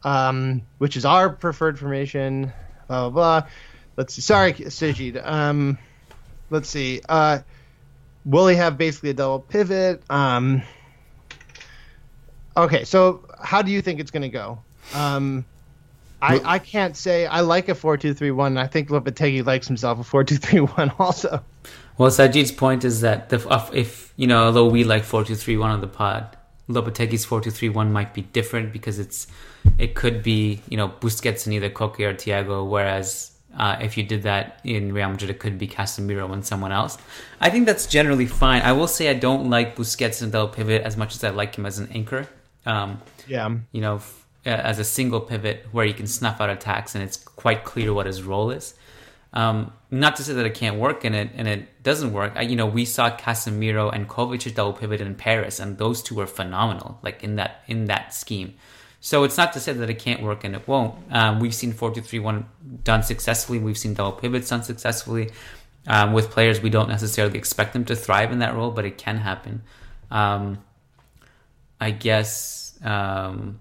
um, 0.03 0.61
which 0.77 0.97
is 0.97 1.05
our 1.05 1.29
preferred 1.29 1.79
formation. 1.79 2.53
Blah, 2.87 3.09
blah, 3.09 3.41
blah. 3.41 3.49
Let's 3.95 4.13
see. 4.13 4.21
Sorry, 4.21 4.53
Sajid. 4.53 5.25
Um, 5.25 5.77
let's 6.49 6.69
see. 6.69 7.01
Uh, 7.07 7.39
will 8.25 8.47
he 8.47 8.55
have 8.55 8.77
basically 8.77 9.09
a 9.11 9.13
double 9.13 9.39
pivot? 9.39 10.03
Um, 10.09 10.61
okay, 12.55 12.83
so 12.83 13.25
how 13.41 13.61
do 13.61 13.71
you 13.71 13.81
think 13.81 13.99
it's 13.99 14.11
going 14.11 14.23
to 14.23 14.29
go? 14.29 14.59
Um, 14.93 15.45
I, 16.21 16.41
I 16.43 16.59
can't 16.59 16.97
say 16.97 17.25
I 17.25 17.41
like 17.41 17.69
a 17.69 17.75
four 17.75 17.97
two 17.97 18.13
three 18.13 18.31
one. 18.31 18.57
I 18.57 18.67
think 18.67 18.89
Lopetegui 18.89 19.45
likes 19.45 19.67
himself 19.67 19.99
a 19.99 20.03
four 20.03 20.23
two 20.23 20.37
three 20.37 20.61
one 20.61 20.91
also. 20.99 21.43
Well, 21.97 22.11
Sajid's 22.11 22.51
point 22.51 22.83
is 22.83 23.01
that 23.01 23.29
the, 23.29 23.69
if 23.73 24.13
you 24.15 24.27
know, 24.27 24.45
although 24.45 24.67
we 24.67 24.83
like 24.83 25.03
four 25.03 25.23
two 25.23 25.35
three 25.35 25.57
one 25.57 25.71
on 25.71 25.81
the 25.81 25.87
pod, 25.87 26.37
Lopetegui's 26.69 27.25
four 27.25 27.41
two 27.41 27.51
three 27.51 27.69
one 27.69 27.91
might 27.91 28.13
be 28.13 28.21
different 28.21 28.71
because 28.71 28.99
it's 28.99 29.27
it 29.77 29.95
could 29.95 30.21
be 30.21 30.61
you 30.69 30.77
know 30.77 30.89
Busquets 30.89 31.45
and 31.45 31.53
either 31.53 31.69
Koke 31.69 31.99
or 31.99 32.13
Thiago, 32.13 32.69
whereas 32.69 33.31
uh, 33.57 33.77
if 33.81 33.97
you 33.97 34.03
did 34.03 34.23
that 34.23 34.59
in 34.63 34.93
Real 34.93 35.09
Madrid, 35.09 35.31
it 35.31 35.39
could 35.39 35.57
be 35.57 35.67
Casemiro 35.67 36.31
and 36.31 36.45
someone 36.45 36.71
else. 36.71 36.97
I 37.41 37.49
think 37.49 37.65
that's 37.65 37.87
generally 37.87 38.27
fine. 38.27 38.61
I 38.61 38.73
will 38.73 38.87
say 38.87 39.09
I 39.09 39.15
don't 39.15 39.49
like 39.49 39.75
Busquets 39.75 40.21
and 40.21 40.31
double 40.31 40.53
pivot 40.53 40.83
as 40.83 40.97
much 40.97 41.15
as 41.15 41.23
I 41.23 41.31
like 41.31 41.55
him 41.57 41.65
as 41.65 41.79
an 41.79 41.89
anchor. 41.91 42.27
Um, 42.67 43.01
yeah, 43.27 43.49
you 43.71 43.81
know, 43.81 44.01
uh, 44.45 44.49
as 44.49 44.77
a 44.77 44.83
single 44.83 45.21
pivot 45.21 45.65
where 45.71 45.85
he 45.85 45.93
can 45.93 46.05
snuff 46.05 46.39
out 46.39 46.51
attacks 46.51 46.93
and 46.93 47.03
it's 47.03 47.17
quite 47.17 47.63
clear 47.63 47.91
what 47.93 48.05
his 48.05 48.21
role 48.21 48.51
is. 48.51 48.75
Um, 49.33 49.73
not 49.91 50.15
to 50.17 50.23
say 50.23 50.33
that 50.33 50.45
it 50.45 50.53
can't 50.53 50.77
work 50.77 51.03
and 51.03 51.15
it 51.15 51.29
and 51.35 51.47
it 51.47 51.83
doesn't 51.83 52.13
work. 52.13 52.33
I, 52.35 52.41
you 52.41 52.55
know, 52.55 52.65
we 52.65 52.85
saw 52.85 53.15
Casemiro 53.15 53.93
and 53.93 54.07
Kovacic 54.07 54.55
double 54.55 54.73
pivot 54.73 55.01
in 55.01 55.15
Paris, 55.15 55.59
and 55.59 55.77
those 55.77 56.01
two 56.01 56.15
were 56.15 56.27
phenomenal. 56.27 56.99
Like 57.03 57.23
in 57.23 57.35
that 57.35 57.63
in 57.67 57.85
that 57.85 58.13
scheme. 58.13 58.55
So 58.99 59.23
it's 59.23 59.37
not 59.37 59.53
to 59.53 59.59
say 59.59 59.73
that 59.73 59.89
it 59.89 59.99
can't 59.99 60.23
work 60.23 60.43
and 60.43 60.55
it 60.55 60.67
won't. 60.67 60.95
Um, 61.11 61.39
we've 61.39 61.53
seen 61.53 61.71
four 61.71 61.93
two 61.93 62.01
three 62.01 62.19
one 62.19 62.47
done 62.83 63.03
successfully. 63.03 63.59
We've 63.59 63.77
seen 63.77 63.93
double 63.93 64.13
pivots 64.13 64.49
done 64.49 64.63
successfully 64.63 65.31
um, 65.87 66.13
with 66.13 66.29
players 66.29 66.61
we 66.61 66.69
don't 66.69 66.89
necessarily 66.89 67.37
expect 67.37 67.73
them 67.73 67.85
to 67.85 67.95
thrive 67.95 68.31
in 68.31 68.39
that 68.39 68.53
role, 68.55 68.71
but 68.71 68.85
it 68.85 68.97
can 68.97 69.17
happen. 69.17 69.63
Um, 70.11 70.59
I 71.79 71.91
guess 71.91 72.77
um, 72.83 73.59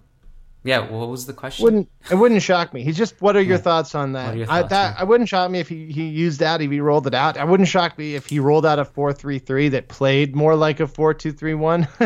yeah, 0.67 0.81
what 0.81 1.09
was 1.09 1.27
the 1.27 1.33
question? 1.33 1.63
Wouldn't 1.63 1.89
it 2.11 2.17
wouldn't 2.17 2.43
shock 2.43 2.75
me. 2.75 2.83
He's 2.83 2.97
just. 2.97 3.21
What 3.23 3.37
are 3.37 3.41
your 3.41 3.57
yeah. 3.57 3.63
thoughts 3.63 3.95
on 3.95 4.13
that? 4.13 4.37
Thoughts, 4.37 4.51
I 4.51 4.63
that 4.63 4.95
yeah. 4.95 5.01
I 5.01 5.05
wouldn't 5.05 5.29
shock 5.29 5.49
me 5.49 5.61
if 5.61 5.69
he, 5.69 5.93
he 5.93 6.09
used 6.09 6.41
that 6.41 6.61
if 6.61 6.71
he 6.71 6.81
rolled 6.81 7.07
it 7.07 7.15
out. 7.15 7.37
I 7.37 7.45
wouldn't 7.45 7.69
shock 7.69 7.97
me 7.97 8.17
if 8.17 8.27
he 8.27 8.41
rolled 8.41 8.67
out 8.67 8.81
a 8.81 8.85
four 8.85 9.13
three 9.13 9.39
three 9.39 9.69
that 9.69 9.87
played 9.87 10.35
more 10.35 10.57
like 10.57 10.81
a 10.81 10.89
four 10.89 11.15
two 11.15 11.31
three 11.31 11.55
one. 11.55 11.87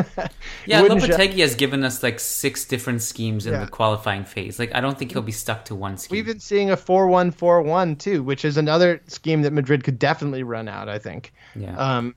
yeah, 0.66 0.82
Lopetegui 0.82 1.38
has 1.38 1.54
given 1.54 1.84
us 1.84 2.02
like 2.02 2.20
six 2.20 2.66
different 2.66 3.00
schemes 3.00 3.46
in 3.46 3.54
yeah. 3.54 3.64
the 3.64 3.70
qualifying 3.70 4.26
phase. 4.26 4.58
Like 4.58 4.74
I 4.74 4.82
don't 4.82 4.98
think 4.98 5.12
he'll 5.12 5.22
be 5.22 5.32
stuck 5.32 5.64
to 5.66 5.74
one 5.74 5.96
scheme. 5.96 6.16
We've 6.16 6.26
been 6.26 6.40
seeing 6.40 6.70
a 6.70 6.76
four 6.76 7.06
one 7.06 7.30
four 7.30 7.62
one 7.62 7.96
too, 7.96 8.22
which 8.22 8.44
is 8.44 8.58
another 8.58 9.00
scheme 9.06 9.40
that 9.42 9.54
Madrid 9.54 9.84
could 9.84 9.98
definitely 9.98 10.42
run 10.42 10.68
out. 10.68 10.90
I 10.90 10.98
think. 10.98 11.32
Yeah. 11.56 11.76
Um, 11.78 12.14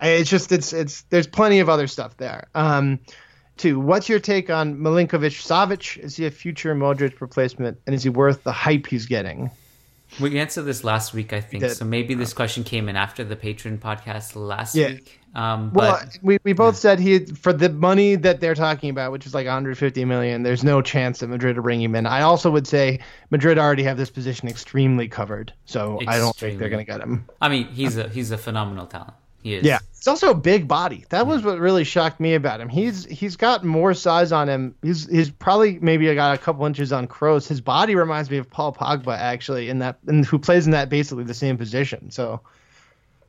it's 0.00 0.28
just 0.28 0.50
it's 0.50 0.72
it's 0.72 1.02
there's 1.02 1.28
plenty 1.28 1.60
of 1.60 1.68
other 1.68 1.86
stuff 1.86 2.16
there. 2.16 2.48
Um 2.56 2.98
Two, 3.58 3.80
what's 3.80 4.08
your 4.08 4.20
take 4.20 4.50
on 4.50 4.76
Milinkovic 4.76 5.34
Savic? 5.42 5.98
Is 5.98 6.16
he 6.16 6.26
a 6.26 6.30
future 6.30 6.74
Modric 6.76 7.20
replacement, 7.20 7.78
and 7.86 7.94
is 7.94 8.04
he 8.04 8.08
worth 8.08 8.44
the 8.44 8.52
hype 8.52 8.86
he's 8.86 9.06
getting? 9.06 9.50
We 10.20 10.38
answered 10.38 10.62
this 10.62 10.84
last 10.84 11.12
week, 11.12 11.32
I 11.32 11.40
think. 11.40 11.64
So 11.70 11.84
maybe 11.84 12.14
this 12.14 12.32
question 12.32 12.64
came 12.64 12.88
in 12.88 12.96
after 12.96 13.24
the 13.24 13.36
Patreon 13.36 13.78
podcast 13.78 14.36
last 14.36 14.74
yeah. 14.74 14.88
week. 14.88 15.20
Um, 15.34 15.72
well, 15.72 16.00
we, 16.22 16.38
we 16.44 16.52
both 16.52 16.76
yeah. 16.76 16.80
said 16.80 17.00
he 17.00 17.26
for 17.26 17.52
the 17.52 17.68
money 17.68 18.14
that 18.14 18.40
they're 18.40 18.54
talking 18.54 18.90
about, 18.90 19.12
which 19.12 19.26
is 19.26 19.34
like 19.34 19.44
150 19.44 20.04
million. 20.04 20.44
There's 20.44 20.64
no 20.64 20.80
chance 20.80 21.18
that 21.18 21.26
Madrid 21.26 21.56
will 21.56 21.64
bring 21.64 21.82
him 21.82 21.94
in. 21.94 22.06
I 22.06 22.22
also 22.22 22.50
would 22.50 22.66
say 22.66 23.00
Madrid 23.30 23.58
already 23.58 23.82
have 23.82 23.96
this 23.96 24.08
position 24.08 24.48
extremely 24.48 25.08
covered, 25.08 25.52
so 25.66 25.96
extremely. 25.96 26.14
I 26.14 26.18
don't 26.18 26.36
think 26.36 26.58
they're 26.58 26.70
going 26.70 26.84
to 26.84 26.90
get 26.90 27.00
him. 27.00 27.26
I 27.40 27.48
mean, 27.48 27.66
he's 27.66 27.98
a 27.98 28.08
he's 28.08 28.30
a 28.30 28.38
phenomenal 28.38 28.86
talent. 28.86 29.14
He 29.42 29.54
is. 29.54 29.64
Yeah, 29.64 29.78
he's 29.94 30.08
also 30.08 30.30
a 30.30 30.34
big 30.34 30.66
body. 30.66 31.04
That 31.10 31.26
was 31.26 31.42
what 31.42 31.58
really 31.58 31.84
shocked 31.84 32.20
me 32.20 32.34
about 32.34 32.60
him. 32.60 32.68
He's 32.68 33.04
he's 33.04 33.36
got 33.36 33.64
more 33.64 33.94
size 33.94 34.32
on 34.32 34.48
him. 34.48 34.74
He's 34.82 35.08
he's 35.08 35.30
probably 35.30 35.78
maybe 35.80 36.12
got 36.14 36.34
a 36.34 36.38
couple 36.38 36.66
inches 36.66 36.92
on 36.92 37.06
Kroos. 37.06 37.46
His 37.46 37.60
body 37.60 37.94
reminds 37.94 38.30
me 38.30 38.38
of 38.38 38.50
Paul 38.50 38.72
Pogba 38.72 39.16
actually, 39.16 39.68
in 39.68 39.78
that 39.78 39.98
and 40.06 40.24
who 40.24 40.38
plays 40.38 40.66
in 40.66 40.72
that 40.72 40.88
basically 40.88 41.24
the 41.24 41.34
same 41.34 41.56
position. 41.56 42.10
So 42.10 42.40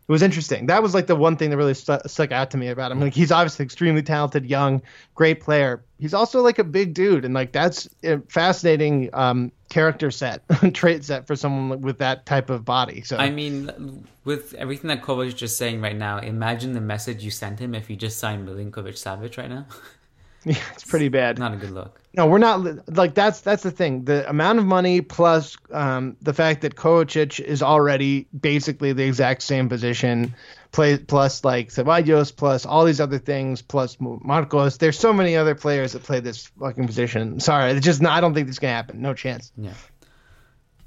it 0.10 0.12
was 0.12 0.24
interesting. 0.24 0.66
That 0.66 0.82
was 0.82 0.96
like 0.96 1.06
the 1.06 1.16
one 1.16 1.38
thing 1.38 1.52
that 1.52 1.58
really 1.58 1.76
st- 1.76 2.10
stuck 2.10 2.32
out 2.32 2.50
to 2.50 2.58
me 2.58 2.70
about 2.70 2.92
him. 2.92 3.00
Like 3.00 3.14
he's 3.14 3.32
obviously 3.32 3.64
extremely 3.64 4.02
talented, 4.02 4.44
young, 4.44 4.82
great 5.14 5.40
player. 5.40 5.84
He's 6.00 6.16
also 6.16 6.42
like 6.42 6.58
a 6.58 6.64
big 6.64 6.96
dude, 6.96 7.26
and 7.26 7.36
like 7.36 7.52
that's 7.52 7.88
a 8.04 8.18
fascinating 8.22 9.12
um, 9.14 9.52
character 9.70 10.10
set, 10.10 10.42
trait 10.74 11.06
set 11.06 11.28
for 11.28 11.36
someone 11.36 11.82
with 11.82 12.00
that 12.00 12.26
type 12.26 12.50
of 12.50 12.66
body. 12.66 13.04
So 13.04 13.18
I 13.18 13.30
mean, 13.30 14.08
with 14.24 14.56
everything 14.56 14.88
that 14.88 15.04
Kovac 15.04 15.28
is 15.28 15.36
just 15.36 15.60
saying 15.60 15.80
right 15.80 15.96
now, 15.96 16.18
imagine 16.18 16.74
the 16.74 16.82
message 16.82 17.24
you 17.24 17.30
sent 17.30 17.60
him 17.60 17.76
if 17.76 17.88
you 17.88 17.96
just 17.96 18.18
signed 18.18 18.48
Milinkovic 18.48 18.96
Savic 18.96 19.38
right 19.38 19.50
now. 19.50 19.68
Yeah, 20.46 20.58
it's 20.74 20.86
pretty 20.86 21.10
bad. 21.10 21.38
Not 21.38 21.54
a 21.54 21.58
good 21.58 21.72
look. 21.72 22.00
No, 22.16 22.26
we're 22.26 22.38
not 22.38 22.88
like 22.96 23.14
that's 23.14 23.42
that's 23.42 23.62
the 23.62 23.72
thing. 23.72 24.06
The 24.06 24.28
amount 24.30 24.60
of 24.60 24.66
money 24.66 25.02
plus 25.02 25.58
um, 25.72 26.16
the 26.22 26.34
fact 26.34 26.62
that 26.62 26.76
Kovacic 26.76 27.40
is 27.40 27.62
already 27.62 28.28
basically 28.38 28.94
the 28.94 29.04
exact 29.04 29.44
same 29.44 29.68
position, 29.68 30.34
play 30.72 30.98
plus 30.98 31.44
like 31.44 31.70
Ceballos 31.70 32.36
plus 32.36 32.66
all 32.66 32.86
these 32.86 33.02
other 33.02 33.20
things 33.20 33.62
plus 33.62 33.98
Marcos. 34.00 34.78
There's 34.78 34.98
so 34.98 35.12
many 35.12 35.36
other 35.36 35.56
players 35.56 35.92
that 35.92 36.04
play 36.04 36.22
this 36.22 36.48
fucking 36.60 36.88
position. 36.88 37.40
Sorry, 37.42 37.72
it's 37.72 37.86
just 37.86 38.02
not, 38.02 38.14
I 38.14 38.22
don't 38.22 38.34
think 38.34 38.48
this 38.48 38.56
is 38.56 38.60
gonna 38.60 38.74
happen. 38.74 39.02
No 39.02 39.14
chance. 39.14 39.52
Yeah. 39.58 39.74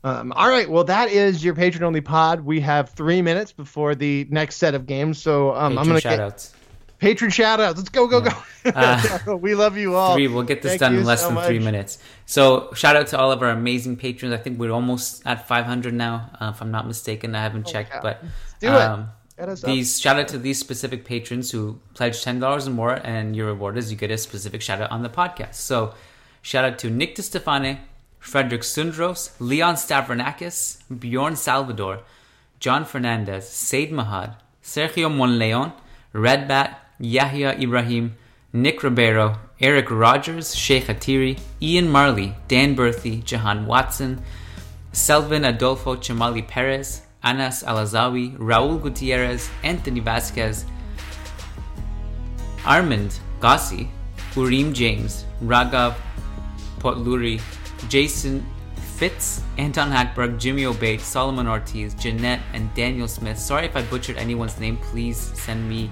Um, 0.04 0.32
all 0.32 0.48
right, 0.48 0.68
well, 0.68 0.84
that 0.84 1.10
is 1.10 1.44
your 1.44 1.54
Patreon 1.54 1.82
only 1.82 2.00
pod. 2.00 2.40
We 2.40 2.60
have 2.60 2.90
three 2.90 3.22
minutes 3.22 3.52
before 3.52 3.94
the 3.94 4.26
next 4.30 4.56
set 4.56 4.74
of 4.74 4.86
games, 4.86 5.22
so 5.22 5.54
um, 5.54 5.78
I'm 5.78 5.86
gonna 5.86 6.00
shout 6.00 6.18
get, 6.18 6.20
outs 6.20 6.54
Patreon 7.02 7.32
shout 7.32 7.60
outs. 7.60 7.78
Let's 7.78 7.88
go, 7.88 8.06
go, 8.06 8.20
go. 8.20 8.30
Uh, 8.64 9.36
we 9.36 9.56
love 9.56 9.76
you 9.76 9.96
all. 9.96 10.14
Three. 10.14 10.28
We'll 10.28 10.44
get 10.44 10.62
this 10.62 10.72
Thank 10.72 10.80
done 10.80 10.94
in 10.94 11.04
less 11.04 11.20
so 11.22 11.26
than 11.26 11.34
much. 11.34 11.46
three 11.46 11.58
minutes. 11.58 11.98
So 12.26 12.72
shout 12.74 12.94
out 12.94 13.08
to 13.08 13.18
all 13.18 13.32
of 13.32 13.42
our 13.42 13.50
amazing 13.50 13.96
patrons. 13.96 14.32
I 14.32 14.36
think 14.36 14.60
we're 14.60 14.70
almost 14.70 15.26
at 15.26 15.48
500 15.48 15.92
now, 15.92 16.30
uh, 16.40 16.52
if 16.54 16.62
I'm 16.62 16.70
not 16.70 16.86
mistaken. 16.86 17.34
I 17.34 17.42
haven't 17.42 17.66
oh, 17.66 17.72
checked, 17.72 18.00
but 18.02 18.22
do 18.60 18.68
um, 18.68 19.10
it. 19.36 19.60
These 19.62 20.00
shout 20.00 20.20
out 20.20 20.28
to 20.28 20.38
these 20.38 20.60
specific 20.60 21.04
patrons 21.04 21.50
who 21.50 21.80
pledge 21.94 22.22
ten 22.22 22.38
dollars 22.38 22.68
or 22.68 22.70
more, 22.70 23.00
and 23.02 23.34
your 23.34 23.46
reward 23.46 23.76
is 23.76 23.90
you 23.90 23.96
get 23.96 24.12
a 24.12 24.18
specific 24.18 24.62
shout 24.62 24.80
out 24.80 24.92
on 24.92 25.02
the 25.02 25.08
podcast. 25.08 25.54
So, 25.54 25.94
shout 26.42 26.64
out 26.64 26.78
to 26.80 26.90
Nick 26.90 27.16
DeStefane, 27.16 27.80
Frederick 28.20 28.62
Sundros, 28.62 29.32
Leon 29.40 29.74
Stavronakis, 29.74 30.82
Bjorn 31.00 31.34
Salvador, 31.34 32.02
John 32.60 32.84
Fernandez, 32.84 33.48
Said 33.48 33.88
Mahad, 33.88 34.36
Sergio 34.62 35.12
Monleon, 35.12 35.72
Redbat, 36.14 36.76
Yahya 37.02 37.58
Ibrahim, 37.60 38.14
Nick 38.52 38.84
Ribeiro, 38.84 39.36
Eric 39.60 39.90
Rogers, 39.90 40.54
Sheikh 40.54 40.84
Atiri, 40.84 41.36
Ian 41.60 41.90
Marley, 41.90 42.32
Dan 42.46 42.76
Berthy, 42.76 43.24
Jahan 43.24 43.66
Watson, 43.66 44.22
Selvin 44.92 45.48
Adolfo 45.48 45.96
Chamali 45.96 46.46
Perez, 46.46 47.02
Anas 47.24 47.64
Alazawi, 47.64 48.38
Raul 48.38 48.80
Gutierrez, 48.80 49.50
Anthony 49.64 49.98
Vasquez, 49.98 50.64
Armand 52.64 53.18
Gossi, 53.40 53.88
Urim 54.36 54.72
James, 54.72 55.24
Raghav 55.42 55.96
Potluri, 56.78 57.40
Jason 57.88 58.46
Fitz, 58.96 59.42
Anton 59.58 59.90
Hackberg, 59.90 60.38
Jimmy 60.38 60.66
Obey, 60.66 60.98
Solomon 60.98 61.48
Ortiz, 61.48 61.94
Jeanette, 61.94 62.42
and 62.52 62.72
Daniel 62.74 63.08
Smith. 63.08 63.40
Sorry 63.40 63.66
if 63.66 63.74
I 63.74 63.82
butchered 63.82 64.16
anyone's 64.16 64.60
name. 64.60 64.76
Please 64.76 65.18
send 65.18 65.68
me 65.68 65.90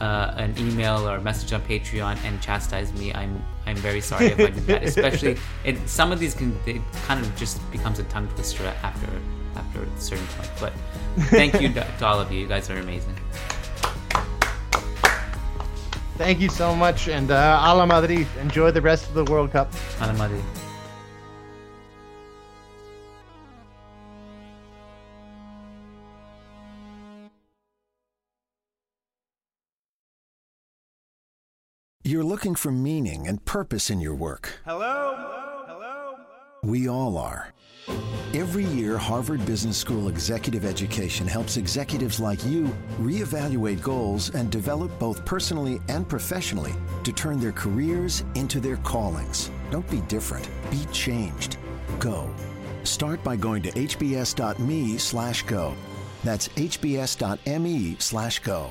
uh, 0.00 0.34
an 0.36 0.54
email 0.58 1.08
or 1.08 1.16
a 1.16 1.20
message 1.20 1.52
on 1.52 1.62
Patreon 1.62 2.16
and 2.24 2.40
chastise 2.40 2.92
me, 2.92 3.12
I'm 3.12 3.42
I'm 3.66 3.76
very 3.76 4.00
sorry 4.00 4.26
if 4.26 4.40
I 4.40 4.50
did 4.50 4.66
that. 4.66 4.82
Especially, 4.82 5.36
it, 5.64 5.76
some 5.88 6.12
of 6.12 6.18
these 6.18 6.34
can 6.34 6.58
it 6.66 6.80
kind 7.06 7.24
of 7.24 7.34
just 7.36 7.58
becomes 7.70 7.98
a 7.98 8.04
tongue 8.04 8.28
twister 8.28 8.64
after 8.82 9.08
after 9.56 9.82
a 9.82 10.00
certain 10.00 10.26
point. 10.38 10.50
But 10.58 10.72
thank 11.28 11.60
you 11.60 11.68
to, 11.74 11.86
to 11.98 12.06
all 12.06 12.20
of 12.20 12.32
you. 12.32 12.40
You 12.40 12.46
guys 12.46 12.70
are 12.70 12.78
amazing. 12.78 13.16
Thank 16.16 16.40
you 16.40 16.50
so 16.50 16.74
much, 16.74 17.08
and 17.08 17.30
uh, 17.30 17.60
a 17.62 17.74
la 17.74 17.86
Madrid. 17.86 18.26
Enjoy 18.40 18.70
the 18.70 18.82
rest 18.82 19.08
of 19.08 19.14
the 19.14 19.24
World 19.24 19.52
Cup. 19.52 19.72
A 20.00 20.06
la 20.06 20.12
Madrid. 20.12 20.44
You're 32.10 32.24
looking 32.24 32.56
for 32.56 32.72
meaning 32.72 33.28
and 33.28 33.44
purpose 33.44 33.88
in 33.88 34.00
your 34.00 34.16
work. 34.16 34.58
Hello? 34.64 35.14
Hello? 35.16 35.64
Hello? 35.68 36.16
We 36.64 36.88
all 36.88 37.16
are. 37.16 37.52
Every 38.34 38.64
year, 38.64 38.98
Harvard 38.98 39.46
Business 39.46 39.78
School 39.78 40.08
executive 40.08 40.64
education 40.64 41.28
helps 41.28 41.56
executives 41.56 42.18
like 42.18 42.44
you 42.44 42.64
reevaluate 42.98 43.80
goals 43.80 44.34
and 44.34 44.50
develop 44.50 44.90
both 44.98 45.24
personally 45.24 45.78
and 45.88 46.08
professionally 46.08 46.74
to 47.04 47.12
turn 47.12 47.38
their 47.38 47.52
careers 47.52 48.24
into 48.34 48.58
their 48.58 48.78
callings. 48.78 49.52
Don't 49.70 49.88
be 49.88 50.00
different. 50.08 50.48
Be 50.68 50.86
changed. 50.86 51.58
Go. 52.00 52.28
Start 52.82 53.22
by 53.22 53.36
going 53.36 53.62
to 53.62 53.70
hbs.me 53.70 54.98
slash 54.98 55.44
go. 55.44 55.76
That's 56.24 56.48
hbs.me 56.48 57.96
slash 58.00 58.40
go. 58.40 58.70